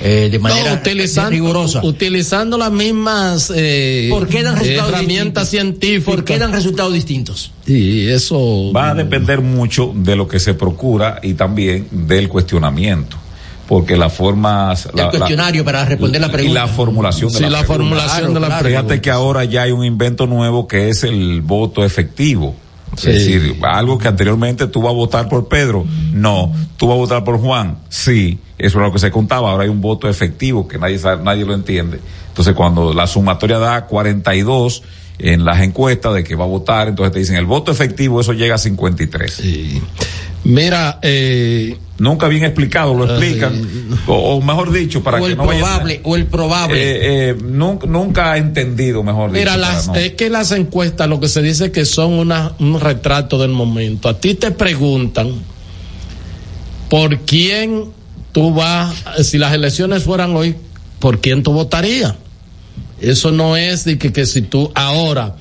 [0.00, 1.80] eh, de manera No, utilizando, rigurosa?
[1.84, 5.80] utilizando las mismas eh, ¿Por qué dan resultados herramientas distintos?
[5.80, 6.14] científicas.
[6.14, 7.52] ¿Por qué dan resultados distintos?
[7.66, 13.16] Y eso va a depender mucho de lo que se procura y también del cuestionamiento.
[13.66, 14.90] Porque las formas.
[14.94, 16.50] El cuestionario para responder la pregunta.
[16.50, 17.74] Y la formulación de Sí, la, la pregunta.
[17.78, 19.00] formulación de la Fíjate pregunta.
[19.00, 22.54] que ahora ya hay un invento nuevo que es el voto efectivo.
[22.96, 23.10] Sí.
[23.10, 26.98] Es decir, algo que anteriormente tú vas a votar por Pedro, no, tú vas a
[26.98, 30.68] votar por Juan, sí, eso es lo que se contaba, ahora hay un voto efectivo
[30.68, 32.00] que nadie sabe, nadie lo entiende.
[32.28, 34.82] Entonces cuando la sumatoria da 42
[35.18, 38.32] en las encuestas de que va a votar, entonces te dicen el voto efectivo, eso
[38.32, 39.42] llega a 53.
[40.44, 43.54] Mira, eh, Nunca bien explicado, lo explican,
[44.08, 46.76] o, o mejor dicho, para o que el no vaya- probable, o el probable.
[46.82, 49.38] Eh, eh, nunca, nunca ha entendido, mejor dicho.
[49.38, 52.80] Mira, las, no- es que las encuestas lo que se dice que son una, un
[52.80, 54.08] retrato del momento.
[54.08, 55.34] A ti te preguntan
[56.90, 57.84] por quién
[58.32, 58.92] tú vas,
[59.22, 60.56] si las elecciones fueran hoy,
[60.98, 62.14] por quién tú votarías.
[63.00, 65.36] Eso no es de que, que si tú ahora.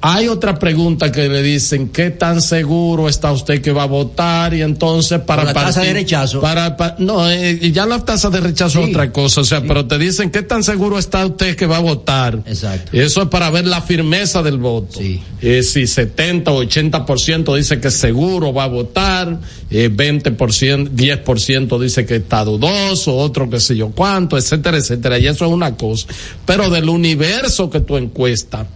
[0.00, 4.54] Hay otra pregunta que le dicen, ¿qué tan seguro está usted que va a votar?
[4.54, 6.40] Y entonces para la tasa de rechazo.
[6.40, 9.86] Para, pa- no, eh, ya la tasa de rechazo es otra cosa, o sea, pero
[9.86, 12.40] te dicen, ¿qué tan seguro está usted que va a votar?
[12.46, 12.90] Exacto.
[12.96, 15.00] Eso es para ver la firmeza del voto.
[15.42, 22.06] Eh, si 70 o 80% dice que seguro va a votar, eh, 20%, 10% dice
[22.06, 25.18] que está dudoso, otro que sé yo cuánto, etcétera, etcétera.
[25.18, 26.06] Y eso es una cosa.
[26.46, 28.66] Pero del universo que tú encuestas,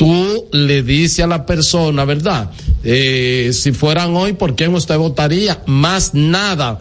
[0.00, 2.50] tú le dices a la persona, ¿verdad?
[2.82, 5.60] Eh, si fueran hoy, ¿por quién usted votaría?
[5.66, 6.78] Más nada.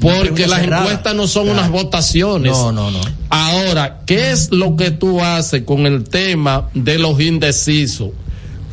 [0.00, 0.82] Porque las cerrada.
[0.82, 2.50] encuestas no son unas votaciones.
[2.50, 2.98] No, no, no.
[3.28, 8.10] Ahora, ¿qué es lo que tú haces con el tema de los indecisos?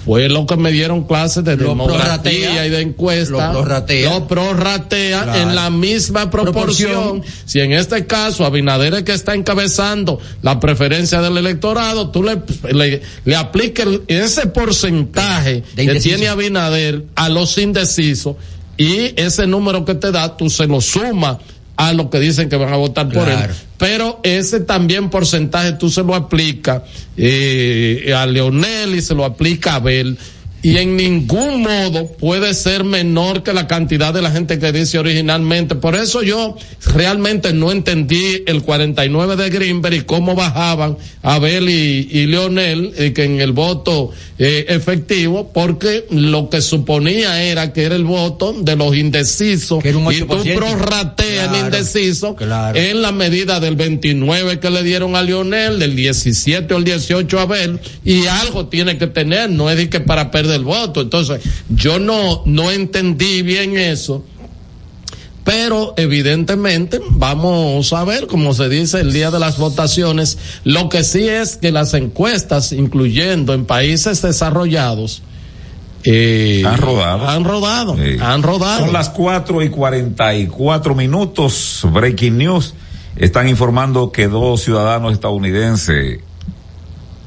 [0.05, 3.53] Fue lo que me dieron clases de Lo demografía y de encuesta.
[3.53, 4.09] Lo prorratea.
[4.13, 5.39] Lo prorratea Claro.
[5.41, 6.91] en la misma proporción.
[7.21, 7.23] Proporción.
[7.45, 12.41] Si en este caso Abinader es que está encabezando la preferencia del electorado, tú le,
[12.73, 18.35] le, le apliques ese porcentaje De que tiene Abinader a los indecisos
[18.77, 21.37] y ese número que te da, tú se lo sumas
[21.75, 23.39] a lo que dicen que van a votar por él.
[23.77, 26.83] Pero ese también porcentaje tú se lo aplicas
[27.17, 30.17] eh, a Leonel y se lo aplica a Abel.
[30.63, 34.97] Y en ningún modo puede ser menor que la cantidad de la gente que dice
[34.97, 35.75] originalmente.
[35.75, 36.57] Por eso yo
[36.93, 43.13] realmente no entendí el 49 de Greenberg y cómo bajaban Abel y, y Leonel eh,
[43.13, 48.53] que en el voto eh, efectivo, porque lo que suponía era que era el voto
[48.53, 49.83] de los indecisos.
[49.83, 50.55] era un y tú 8%.
[50.55, 52.79] prorrateas el Claro, indeciso claro.
[52.79, 57.41] en la medida del 29 que le dieron a Lionel, del 17 al 18 a
[57.43, 61.01] Abel, y algo tiene que tener, no es de que para perder el voto.
[61.01, 64.23] Entonces, yo no, no entendí bien eso.
[65.43, 71.03] Pero evidentemente vamos a ver, como se dice el día de las votaciones, lo que
[71.03, 75.21] sí es que las encuestas, incluyendo en países desarrollados,
[76.05, 77.27] eh, Han rodado.
[77.27, 77.95] Han rodado.
[78.21, 78.79] Han rodado.
[78.79, 81.85] Son las 4 y 44 minutos.
[81.91, 82.73] Breaking News.
[83.15, 86.19] Están informando que dos ciudadanos estadounidenses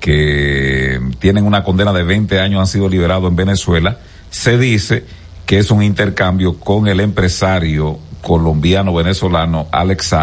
[0.07, 3.99] que tienen una condena de 20 años han sido liberados en Venezuela.
[4.31, 5.05] Se dice
[5.45, 10.15] que es un intercambio con el empresario colombiano venezolano Alex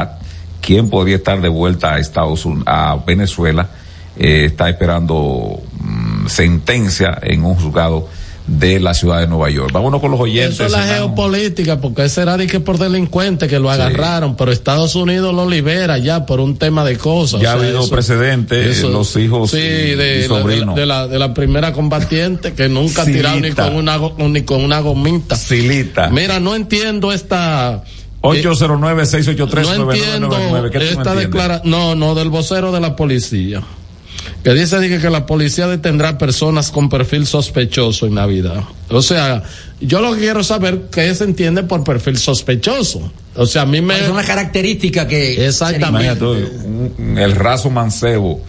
[0.61, 3.71] quien podría estar de vuelta a Estados Unidos, a Venezuela,
[4.17, 8.07] eh, está esperando mm, sentencia en un juzgado
[8.45, 9.71] de la ciudad de Nueva York.
[9.71, 10.55] Vámonos con los oyentes.
[10.55, 11.05] Eso es la hermano.
[11.07, 15.49] geopolítica, porque ese era de que por delincuente que lo agarraron, pero Estados Unidos lo
[15.49, 17.39] libera ya por un tema de cosas.
[17.41, 20.75] Ya o ha habido eso- precedentes, eso- los hijos sí, y- de, sobrinos.
[20.75, 24.61] de la, de la primera combatiente que nunca ha tirado ni con una ni con
[24.63, 25.35] una gomita.
[25.37, 26.09] Silita.
[26.09, 27.81] Mira, no entiendo esta
[28.21, 29.77] 809-683-9999.
[29.77, 31.25] no entiendo ¿Qué tú no esta entiendes?
[31.25, 31.71] declaración.
[31.71, 33.61] No, no, del vocero de la policía.
[34.43, 38.63] Que dice dije, que la policía detendrá personas con perfil sospechoso en Navidad.
[38.89, 39.43] O sea,
[39.79, 43.09] yo lo que quiero saber qué se entiende por perfil sospechoso.
[43.35, 44.01] O sea, a mí me.
[44.01, 45.47] Es una característica que.
[45.47, 46.25] Exactamente.
[47.15, 48.41] El raso mancebo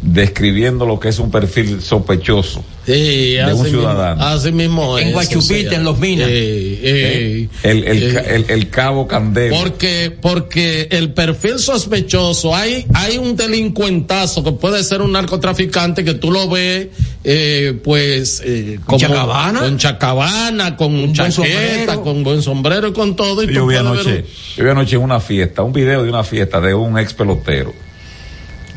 [0.00, 2.92] describiendo lo que es un perfil sospechoso Sí,
[3.34, 4.24] de así un mismo- ciudadano.
[4.24, 6.28] así mismo En Guachupita, o sea, en Los Minas.
[6.30, 9.56] eh, eh, el, el, eh, ca- el, el cabo Candelo.
[9.56, 16.14] Porque, porque el perfil sospechoso, hay, hay un delincuentazo que puede ser un narcotraficante que
[16.14, 16.88] tú lo ves,
[17.22, 19.60] eh, pues, eh, como- chacabana?
[19.60, 22.02] con chacabana, con buen chaqueta, sombrero.
[22.02, 23.42] con buen sombrero y con todo.
[23.44, 24.24] Y tú Yo vi puedes ver anoche,
[24.56, 27.72] yo vi anoche en una fiesta, un video de una fiesta de un ex pelotero,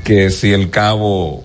[0.06, 1.44] que si el cabo,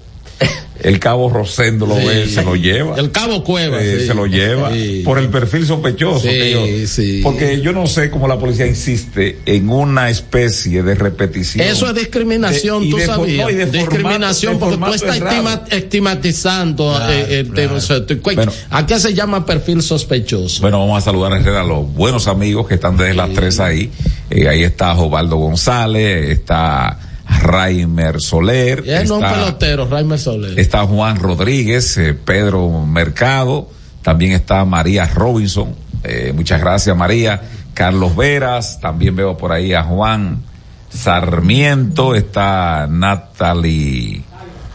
[0.83, 2.07] el cabo Rosendo lo Sí.
[2.07, 2.97] ve, se lo lleva.
[2.97, 3.83] El cabo Cueva.
[3.83, 4.07] Eh, sí.
[4.07, 5.03] se lo lleva Sí.
[5.05, 6.23] por el perfil sospechoso.
[6.23, 7.23] Que yo-.
[7.23, 11.67] Porque yo no sé cómo la policía insiste en una especie de repetición.
[11.67, 13.47] Eso es discriminación, De- tú de for- sabías.
[13.47, 17.73] no, formato- discriminación porque tú estás estima- estigmatizando Claro, eh, el tema.
[17.75, 18.53] O sea, tú- Bueno.
[18.71, 20.61] ¿A qué se llama perfil sospechoso?
[20.63, 23.91] Bueno, vamos a saludar a los buenos amigos que están desde las tres ahí.
[24.31, 26.99] Eh, ahí está Jovaldo González, está
[27.43, 30.59] Raimer Soler, Es no un está, pelotero, Raimer Soler.
[30.59, 33.69] está Juan Rodríguez, eh, Pedro Mercado,
[34.03, 35.75] también está María Robinson.
[36.05, 37.41] Eh, muchas gracias María.
[37.75, 40.43] Carlos Veras, también veo por ahí a Juan
[40.91, 44.23] Sarmiento, está Natalie,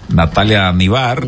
[0.09, 1.27] Natalia Nivar,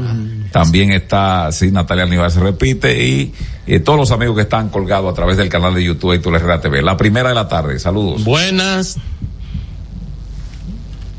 [0.52, 3.34] también está, sí, Natalia Nivar se repite, y
[3.68, 6.62] eh, todos los amigos que están colgados a través del canal de YouTube Héctor Herrera
[6.62, 6.82] TV.
[6.82, 8.24] La primera de la tarde, saludos.
[8.24, 8.98] Buenas.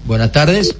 [0.08, 0.74] Buenas tardes.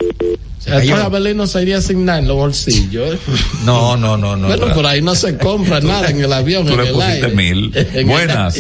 [0.65, 0.97] Después cayó.
[0.97, 3.19] Abelino se iría a asignar en los bolsillos.
[3.65, 4.49] No, no, no, no.
[4.49, 6.65] bueno, por ahí no se compra nada en el avión.
[6.67, 7.37] Tú en le el pusiste aire.
[7.37, 7.71] mil.
[7.95, 8.59] En Buenas.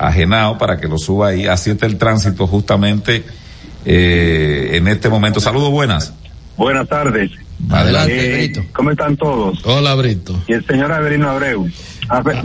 [0.02, 1.46] a para que lo suba ahí.
[1.46, 3.24] Así está el tránsito justamente
[3.84, 5.40] eh, en este momento.
[5.40, 6.12] Saludos, buenas.
[6.56, 7.30] Buenas tardes.
[7.70, 9.60] Adelante, Eh, ¿Cómo están todos?
[9.64, 10.38] Hola, Brito.
[10.48, 11.68] Y el señor Avelino Abreu.
[12.08, 12.42] Abe-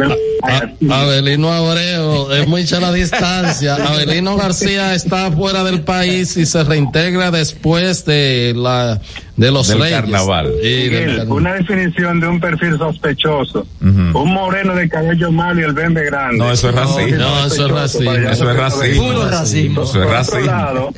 [0.90, 3.76] Abelino Abreu, es mucha la distancia.
[3.88, 9.02] Abelino García está fuera del país y se reintegra después de la
[9.36, 9.96] de los Del Reyes.
[10.02, 10.52] carnaval.
[10.62, 11.32] Sí, del Miguel, carnaval.
[11.32, 13.66] una definición de un perfil sospechoso.
[13.82, 14.20] Ujú.
[14.20, 16.38] Un moreno de cabello malo y el bembe grande.
[16.38, 17.18] No, eso es racismo.
[17.18, 18.12] No, eso es racismo.
[18.14, 19.04] Eso es no racismo.
[19.08, 19.84] Puro racismo.
[19.84, 20.46] Eso es Por otro racismo.
[20.46, 20.94] lado,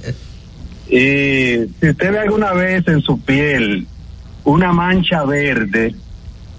[0.89, 3.87] y si usted ve alguna vez en su piel
[4.43, 5.93] una mancha verde,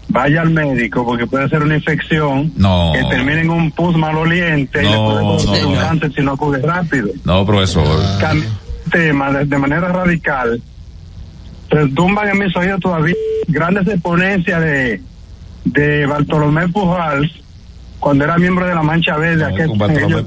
[0.08, 2.92] vaya al médico porque puede ser una infección No.
[2.94, 5.80] que termine en un pus maloliente y le No, puede producir no, un no.
[5.80, 7.08] cáncer si no acude rápido.
[7.24, 7.86] No, profesor.
[8.20, 8.44] Cam-
[8.90, 10.60] tema de, de manera radical
[11.68, 13.14] retumban en mis oídos todavía
[13.46, 15.00] grandes exponencias de
[15.64, 17.30] de Bartolomé Pujals
[18.00, 20.22] cuando era miembro de la Mancha Verde aquel, Con en Bartolomé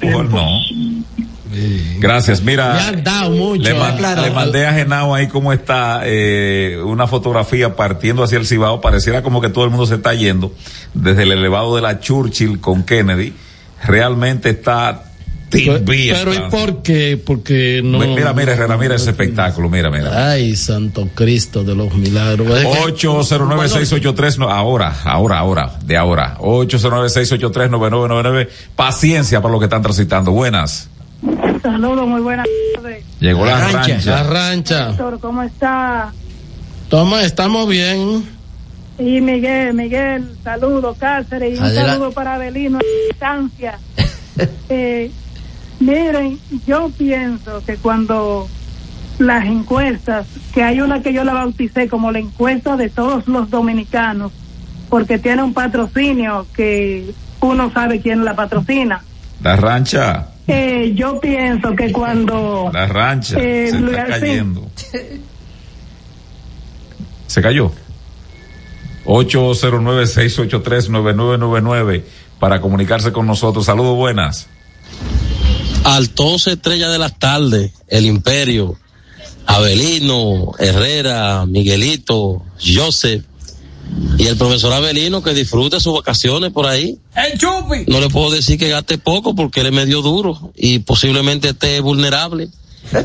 [2.00, 2.42] Gracias.
[2.42, 2.76] Mira.
[2.76, 3.64] Le han dado mucho.
[3.64, 4.22] Le, ma- Claro.
[4.22, 8.82] le mandé a Genao ahí cómo está eh, una fotografía partiendo hacia el Cibao.
[8.82, 10.54] Pareciera como que todo el mundo se está yendo
[10.94, 13.34] desde el elevado de la Churchill con Kennedy.
[13.86, 15.04] Realmente está
[15.50, 15.82] tibia.
[15.86, 17.22] Pero ¿y por qué?
[17.24, 18.00] Porque no.
[18.00, 19.70] Mira, mira, Herrera, mira ese espectáculo.
[19.70, 20.32] Mira, mira.
[20.32, 22.48] Ay, Santo Cristo de los milagros.
[22.58, 26.38] Es que- 809-683, no, ahora, ahora, ahora, de ahora.
[26.40, 28.50] 809-683-9999.
[28.76, 30.32] Paciencia para los que están transitando.
[30.32, 30.90] Buenas.
[31.62, 33.04] Saludos, muy buenas tardes.
[33.20, 33.82] Llegó la, La rancha.
[33.94, 34.12] rancha.
[34.12, 34.98] La rancha.
[35.22, 36.12] ¿cómo está?
[36.90, 38.24] Toma, estamos bien.
[39.00, 43.80] Y Miguel, Miguel, saludos, Cáceres, y un Adela- saludo para Abelino a distancia.
[44.70, 45.12] Eh,
[45.80, 48.48] miren, yo pienso que cuando
[49.20, 50.26] las encuestas,
[50.56, 54.32] que hay una que yo la bauticé como la encuesta de todos los dominicanos,
[54.90, 59.04] porque tiene un patrocinio que uno sabe quién la patrocina.
[59.44, 60.30] La rancha.
[60.48, 63.38] Eh, yo pienso que cuando La rancha.
[63.40, 64.70] Eh, se está cayendo.
[67.28, 67.72] Se cayó.
[69.06, 72.04] 809-683-9999.
[72.40, 73.66] para comunicarse con nosotros.
[73.66, 74.48] Saludos buenas.
[75.84, 78.78] Altos Estrella de las Tardes, El Imperio,
[79.46, 83.26] Abelino, Herrera, Miguelito, Joseph
[84.18, 86.98] y el profesor Abelino que disfrute sus vacaciones por ahí.
[87.16, 87.86] ¡El chupi!
[87.88, 91.80] No le puedo decir que gaste poco porque él es medio duro y posiblemente esté
[91.80, 92.50] vulnerable.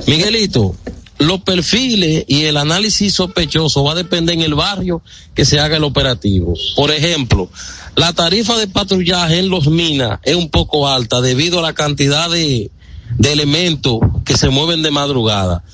[0.06, 0.74] Miguelito,
[1.18, 5.02] los perfiles y el análisis sospechoso va a depender en el barrio
[5.34, 6.54] que se haga el operativo.
[6.76, 7.50] Por ejemplo,
[7.96, 12.30] la tarifa de patrullaje en los minas es un poco alta debido a la cantidad
[12.30, 12.70] de,
[13.16, 15.64] de elementos que se mueven de madrugada.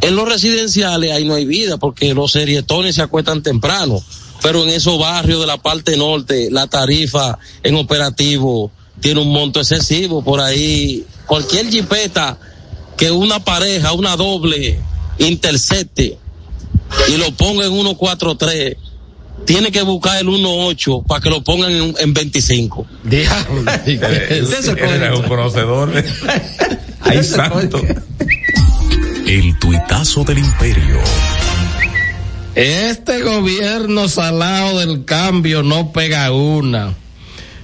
[0.00, 4.02] En los residenciales ahí no hay vida porque los serietones se acuestan temprano,
[4.44, 9.58] pero en esos barrios de la parte norte la tarifa en operativo tiene un monto
[9.58, 10.22] excesivo.
[10.22, 12.36] Por ahí cualquier jipeta
[12.94, 14.78] que una pareja, una doble,
[15.16, 16.18] intercepte
[17.08, 18.76] y lo ponga en 143,
[19.46, 22.86] tiene que buscar el 18 para que lo pongan en, en 25.
[23.02, 23.72] Diablo.
[23.86, 25.90] Eres un conocedor.
[27.22, 27.80] Santo.
[29.26, 31.00] El tuitazo del imperio.
[32.54, 36.94] Este gobierno salado del cambio no pega una.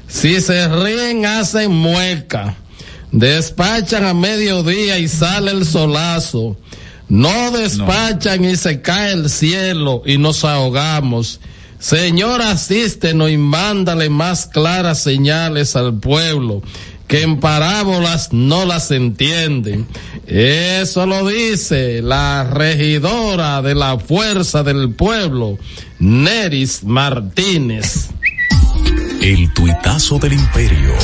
[0.08, 2.56] Si se ríen, hacen mueca.
[3.12, 6.56] Despachan a mediodía y sale el solazo.
[7.08, 11.40] No despachan y se cae el cielo y nos ahogamos.
[11.78, 16.62] Señor, asístenos y mándale más claras señales al pueblo
[17.10, 19.84] que en parábolas no las entienden.
[20.28, 25.58] Eso lo dice la regidora de la Fuerza del Pueblo,
[25.98, 28.10] Neris Martínez.
[29.20, 30.94] El tuitazo del imperio.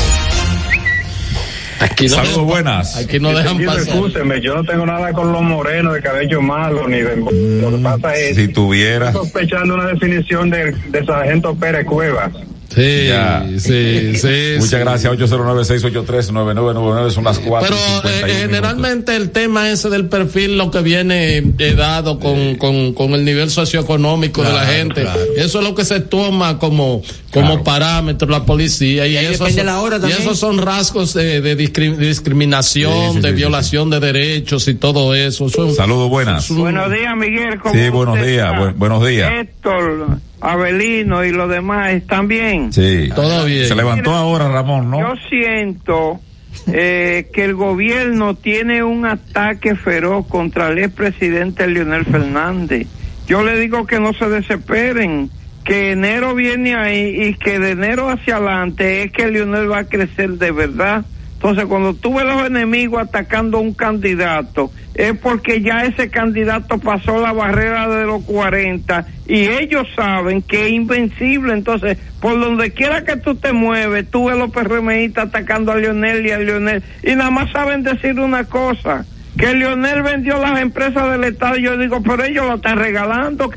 [1.81, 2.97] Aquí no Saludos buenas.
[2.97, 3.83] Aquí no dejan pasar.
[3.83, 7.16] Escúcheme, yo no tengo nada con los morenos de cabello malo, ni de...
[7.16, 8.37] Lo que pasa es...
[8.37, 9.09] Si tuviera.
[9.09, 12.33] Estoy sospechando una definición de, de Sargento Pérez Cuevas.
[12.77, 13.44] Sí, Ya.
[13.59, 14.28] sí, sí.
[14.59, 14.77] Muchas sí.
[14.77, 15.12] gracias.
[15.15, 17.74] 809-683-9999 son las 4.
[18.03, 22.93] Pero eh, generalmente el tema ese del perfil lo que viene eh, dado con, con,
[22.93, 25.03] con el nivel socioeconómico de la gente.
[25.03, 25.20] claro.
[25.36, 29.07] Eso es lo que se toma como, como parámetro la policía.
[29.07, 32.93] Y, Y eso depende son, la hora y esos son rasgos de, de discri- discriminación,
[32.93, 35.47] Sí, sí, de sí, sí, violación de derechos y todo eso.
[35.47, 36.51] Eso es- Saludos buenas.
[36.51, 37.59] Buenos días, Miguel.
[37.59, 38.53] ¿cómo Sí, buenos días.
[38.77, 39.31] buenos días.
[39.40, 42.72] Héctor, Abelino y los demás, ¿están bien?
[42.72, 43.08] Sí.
[43.14, 43.66] Todo bien.
[43.66, 45.00] Se levantó ahora Ramón, ¿no?
[45.00, 46.20] Yo siento
[46.66, 52.86] eh, que el gobierno tiene un ataque feroz contra el expresidente Leonel Fernández.
[53.26, 55.30] Yo le digo que no se desesperen,
[55.64, 59.84] que enero viene ahí y que de enero hacia adelante es que Leonel va a
[59.84, 61.04] crecer de verdad.
[61.36, 66.78] Entonces, cuando tú ves los enemigos atacando a un candidato, es porque ya ese candidato
[66.78, 71.52] pasó la barrera de los 40 y ellos saben que es invencible.
[71.52, 76.26] Entonces, por donde quiera que tú te mueves, tú ves los PRMistas atacando a Leonel
[76.26, 76.82] y a Leonel.
[77.02, 79.04] Y nada más saben decir una cosa,
[79.36, 81.56] que Leonel vendió las empresas del Estado.
[81.56, 83.50] Yo digo, pero ellos lo están regalando.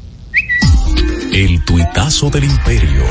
[1.31, 3.05] El tuitazo del imperio.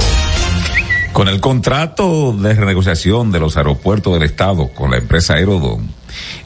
[1.13, 5.91] Con el contrato de renegociación de los aeropuertos del Estado con la empresa Aerodón,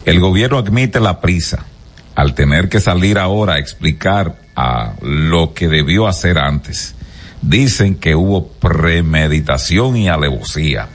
[0.07, 1.67] el gobierno admite la prisa
[2.15, 6.95] al tener que salir ahora a explicar a lo que debió hacer antes.
[7.43, 10.89] Dicen que hubo premeditación y alevosía.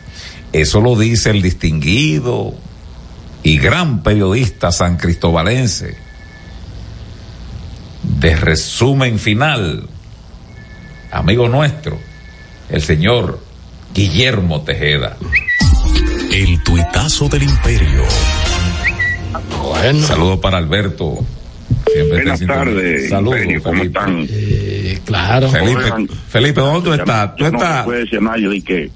[0.53, 2.55] Eso lo dice el distinguido
[3.43, 5.97] y gran periodista san cristobalense.
[8.03, 9.87] De resumen final,
[11.11, 11.99] amigo nuestro,
[12.69, 13.46] el señor
[13.97, 15.17] Guillermo Tejeda.
[16.31, 18.03] El tuitazo del imperio.
[19.59, 20.05] Bueno.
[20.05, 21.17] Saludos para Alberto.
[21.91, 23.99] Siempre Buenas tardes, Saludos, Imperio, ¿cómo Felipe.
[23.99, 24.27] están?
[24.29, 25.49] Eh, claro.
[25.49, 27.35] Felipe, Oigan, Felipe, ¿dónde tú estás?
[27.37, 27.85] Tú no estás.
[27.85, 28.91] puede decir nada, yo di que,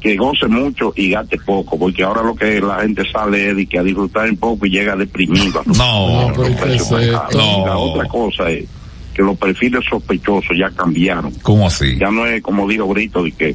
[0.00, 3.66] que goce mucho y gaste poco, porque ahora lo que la gente sale es de
[3.66, 5.62] que a disfrutar un poco y llega deprimido.
[5.76, 7.34] No, Los pero ¿qué precios es más caros.
[7.34, 7.38] esto?
[7.42, 7.80] Y La No.
[7.82, 8.64] otra cosa es
[9.12, 11.30] que los perfiles sospechosos ya cambiaron.
[11.42, 11.98] ¿Cómo así?
[11.98, 13.54] Ya no es como dijo Brito, de que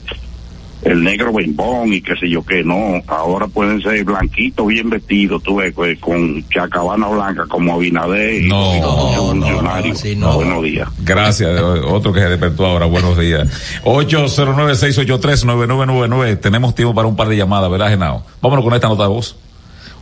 [0.88, 3.02] el negro bembón y qué sé yo qué, no.
[3.08, 8.48] Ahora pueden ser blanquitos, bien vestidos, tú ves, pues, con chacabana blanca como Abinader y
[8.48, 10.36] No, y no, no, no, así no.
[10.36, 10.88] Buenos días.
[11.00, 12.86] Gracias, otro que se despertó ahora.
[12.86, 13.50] Buenos días.
[13.84, 16.40] 809-683-9999.
[16.40, 18.26] Tenemos tiempo para un par de llamadas, ¿verdad, Genao?
[18.42, 19.36] Vámonos con esta nota de voz.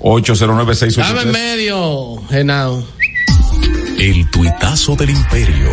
[0.03, 1.31] Dame en 809-683.
[1.31, 2.83] medio, Genao.
[3.97, 5.69] El tuitazo del imperio.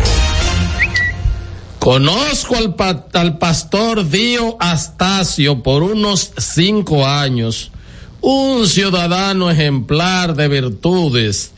[1.83, 2.75] Conozco al,
[3.11, 7.71] al pastor Dio Astacio por unos cinco años,
[8.21, 11.51] un ciudadano ejemplar de virtudes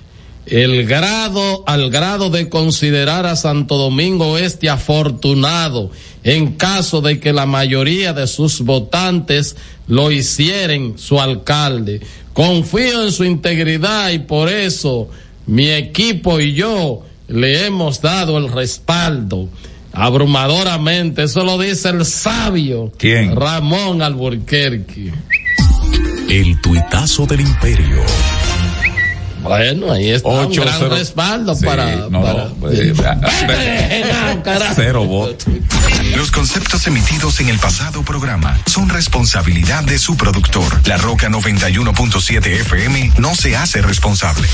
[0.48, 5.92] el grado, al grado de considerar a Santo Domingo Este afortunado
[6.24, 9.56] en caso de que la mayoría de sus votantes
[9.88, 12.02] lo hicieren su alcalde.
[12.34, 15.08] Confío en su integridad y por eso
[15.46, 19.50] mi equipo y yo le hemos dado el respaldo
[19.96, 21.24] abrumadoramente.
[21.24, 23.36] Eso lo dice el sabio ¿Quién?
[23.36, 25.12] Ramón Alburquerque.
[26.30, 28.02] El tuitazo del imperio.
[29.44, 30.96] Bueno, ahí está un gran cero.
[30.96, 34.04] respaldo Sí, para, no, para- no, eh,
[34.36, 34.74] No, carajo.
[34.76, 35.46] Cero votos.
[36.16, 40.82] Los conceptos emitidos en el pasado programa son responsabilidad de su productor.
[40.88, 44.48] La Roca 91.7 FM no se hace responsable.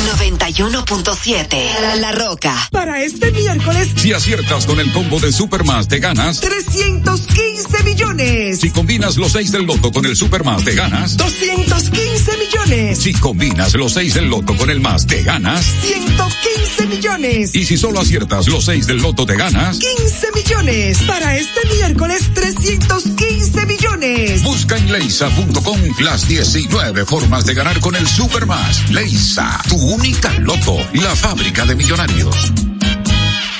[0.00, 2.54] 91.7 La Roca.
[2.70, 6.40] Para este miércoles, Si aciertas con el combo de Supermas, te ganas.
[6.40, 8.60] 315 millones.
[8.60, 11.16] Si combinas los 6 del loto con el Supermas, te ganas.
[11.16, 12.98] 215 millones.
[12.98, 15.64] Si combinas los 6 del loto con el más, te ganas.
[15.82, 17.54] 115 millones.
[17.54, 19.78] Y si solo aciertas los 6 del loto, te ganas.
[19.78, 20.98] 15 millones.
[21.06, 24.42] Para este miércoles, 315 millones.
[24.42, 28.90] Busca en leisa.com las 19 formas de ganar con el Supermas.
[28.90, 32.52] Leisa, tu única loto, la fábrica de millonarios.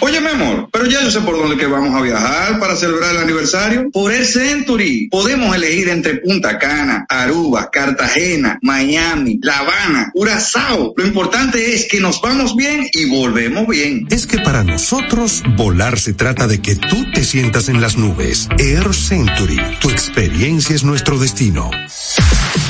[0.02, 3.10] Oye, mi amor, pero ya yo sé por dónde que vamos a viajar para celebrar
[3.16, 3.90] el aniversario.
[3.90, 5.08] Por el Century.
[5.10, 10.94] Podemos elegir entre Punta Cana, Aruba, Cartagena, Miami, La Habana, Curazao.
[10.96, 14.06] Lo importante es que nos vamos bien y volvemos bien.
[14.10, 18.48] Es que para nosotros volar se trata de que tú te sientas en las nubes.
[18.58, 21.70] Air Century, tu experiencia es nuestro destino.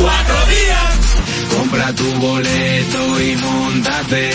[0.00, 1.08] cuatro días.
[1.56, 4.30] Compra tu boleto y montate.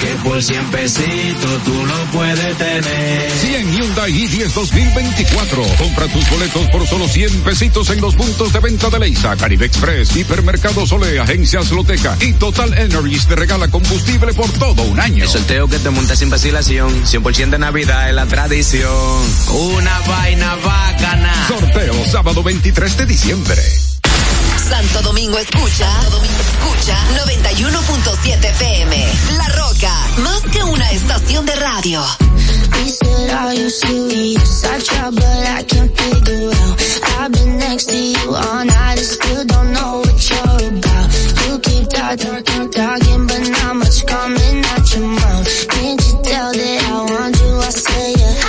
[0.00, 3.30] Que por 100 pesitos tú lo puedes tener.
[3.30, 5.62] 100 Hyundai i10 2024.
[5.78, 9.66] Compra tus boletos por solo 100 pesitos en los puntos de venta de Leisa, Caribe
[9.66, 15.24] Express, Hipermercado Sole, Agencias Loteca y Total Energies te regala combustible por todo un año.
[15.24, 18.90] El sorteo que te monta sin vacilación, 100% de Navidad es la tradición.
[19.50, 21.48] Una vaina bacana.
[21.48, 23.93] Sorteo sábado 23 de diciembre.
[24.68, 25.88] Santo Domingo escucha,
[26.40, 26.96] escucha
[27.26, 29.12] 91.7 FM.
[29.36, 32.02] La Roca, más que una estación de radio.
[45.68, 47.58] Can't you tell that I want you?
[47.58, 48.43] I say.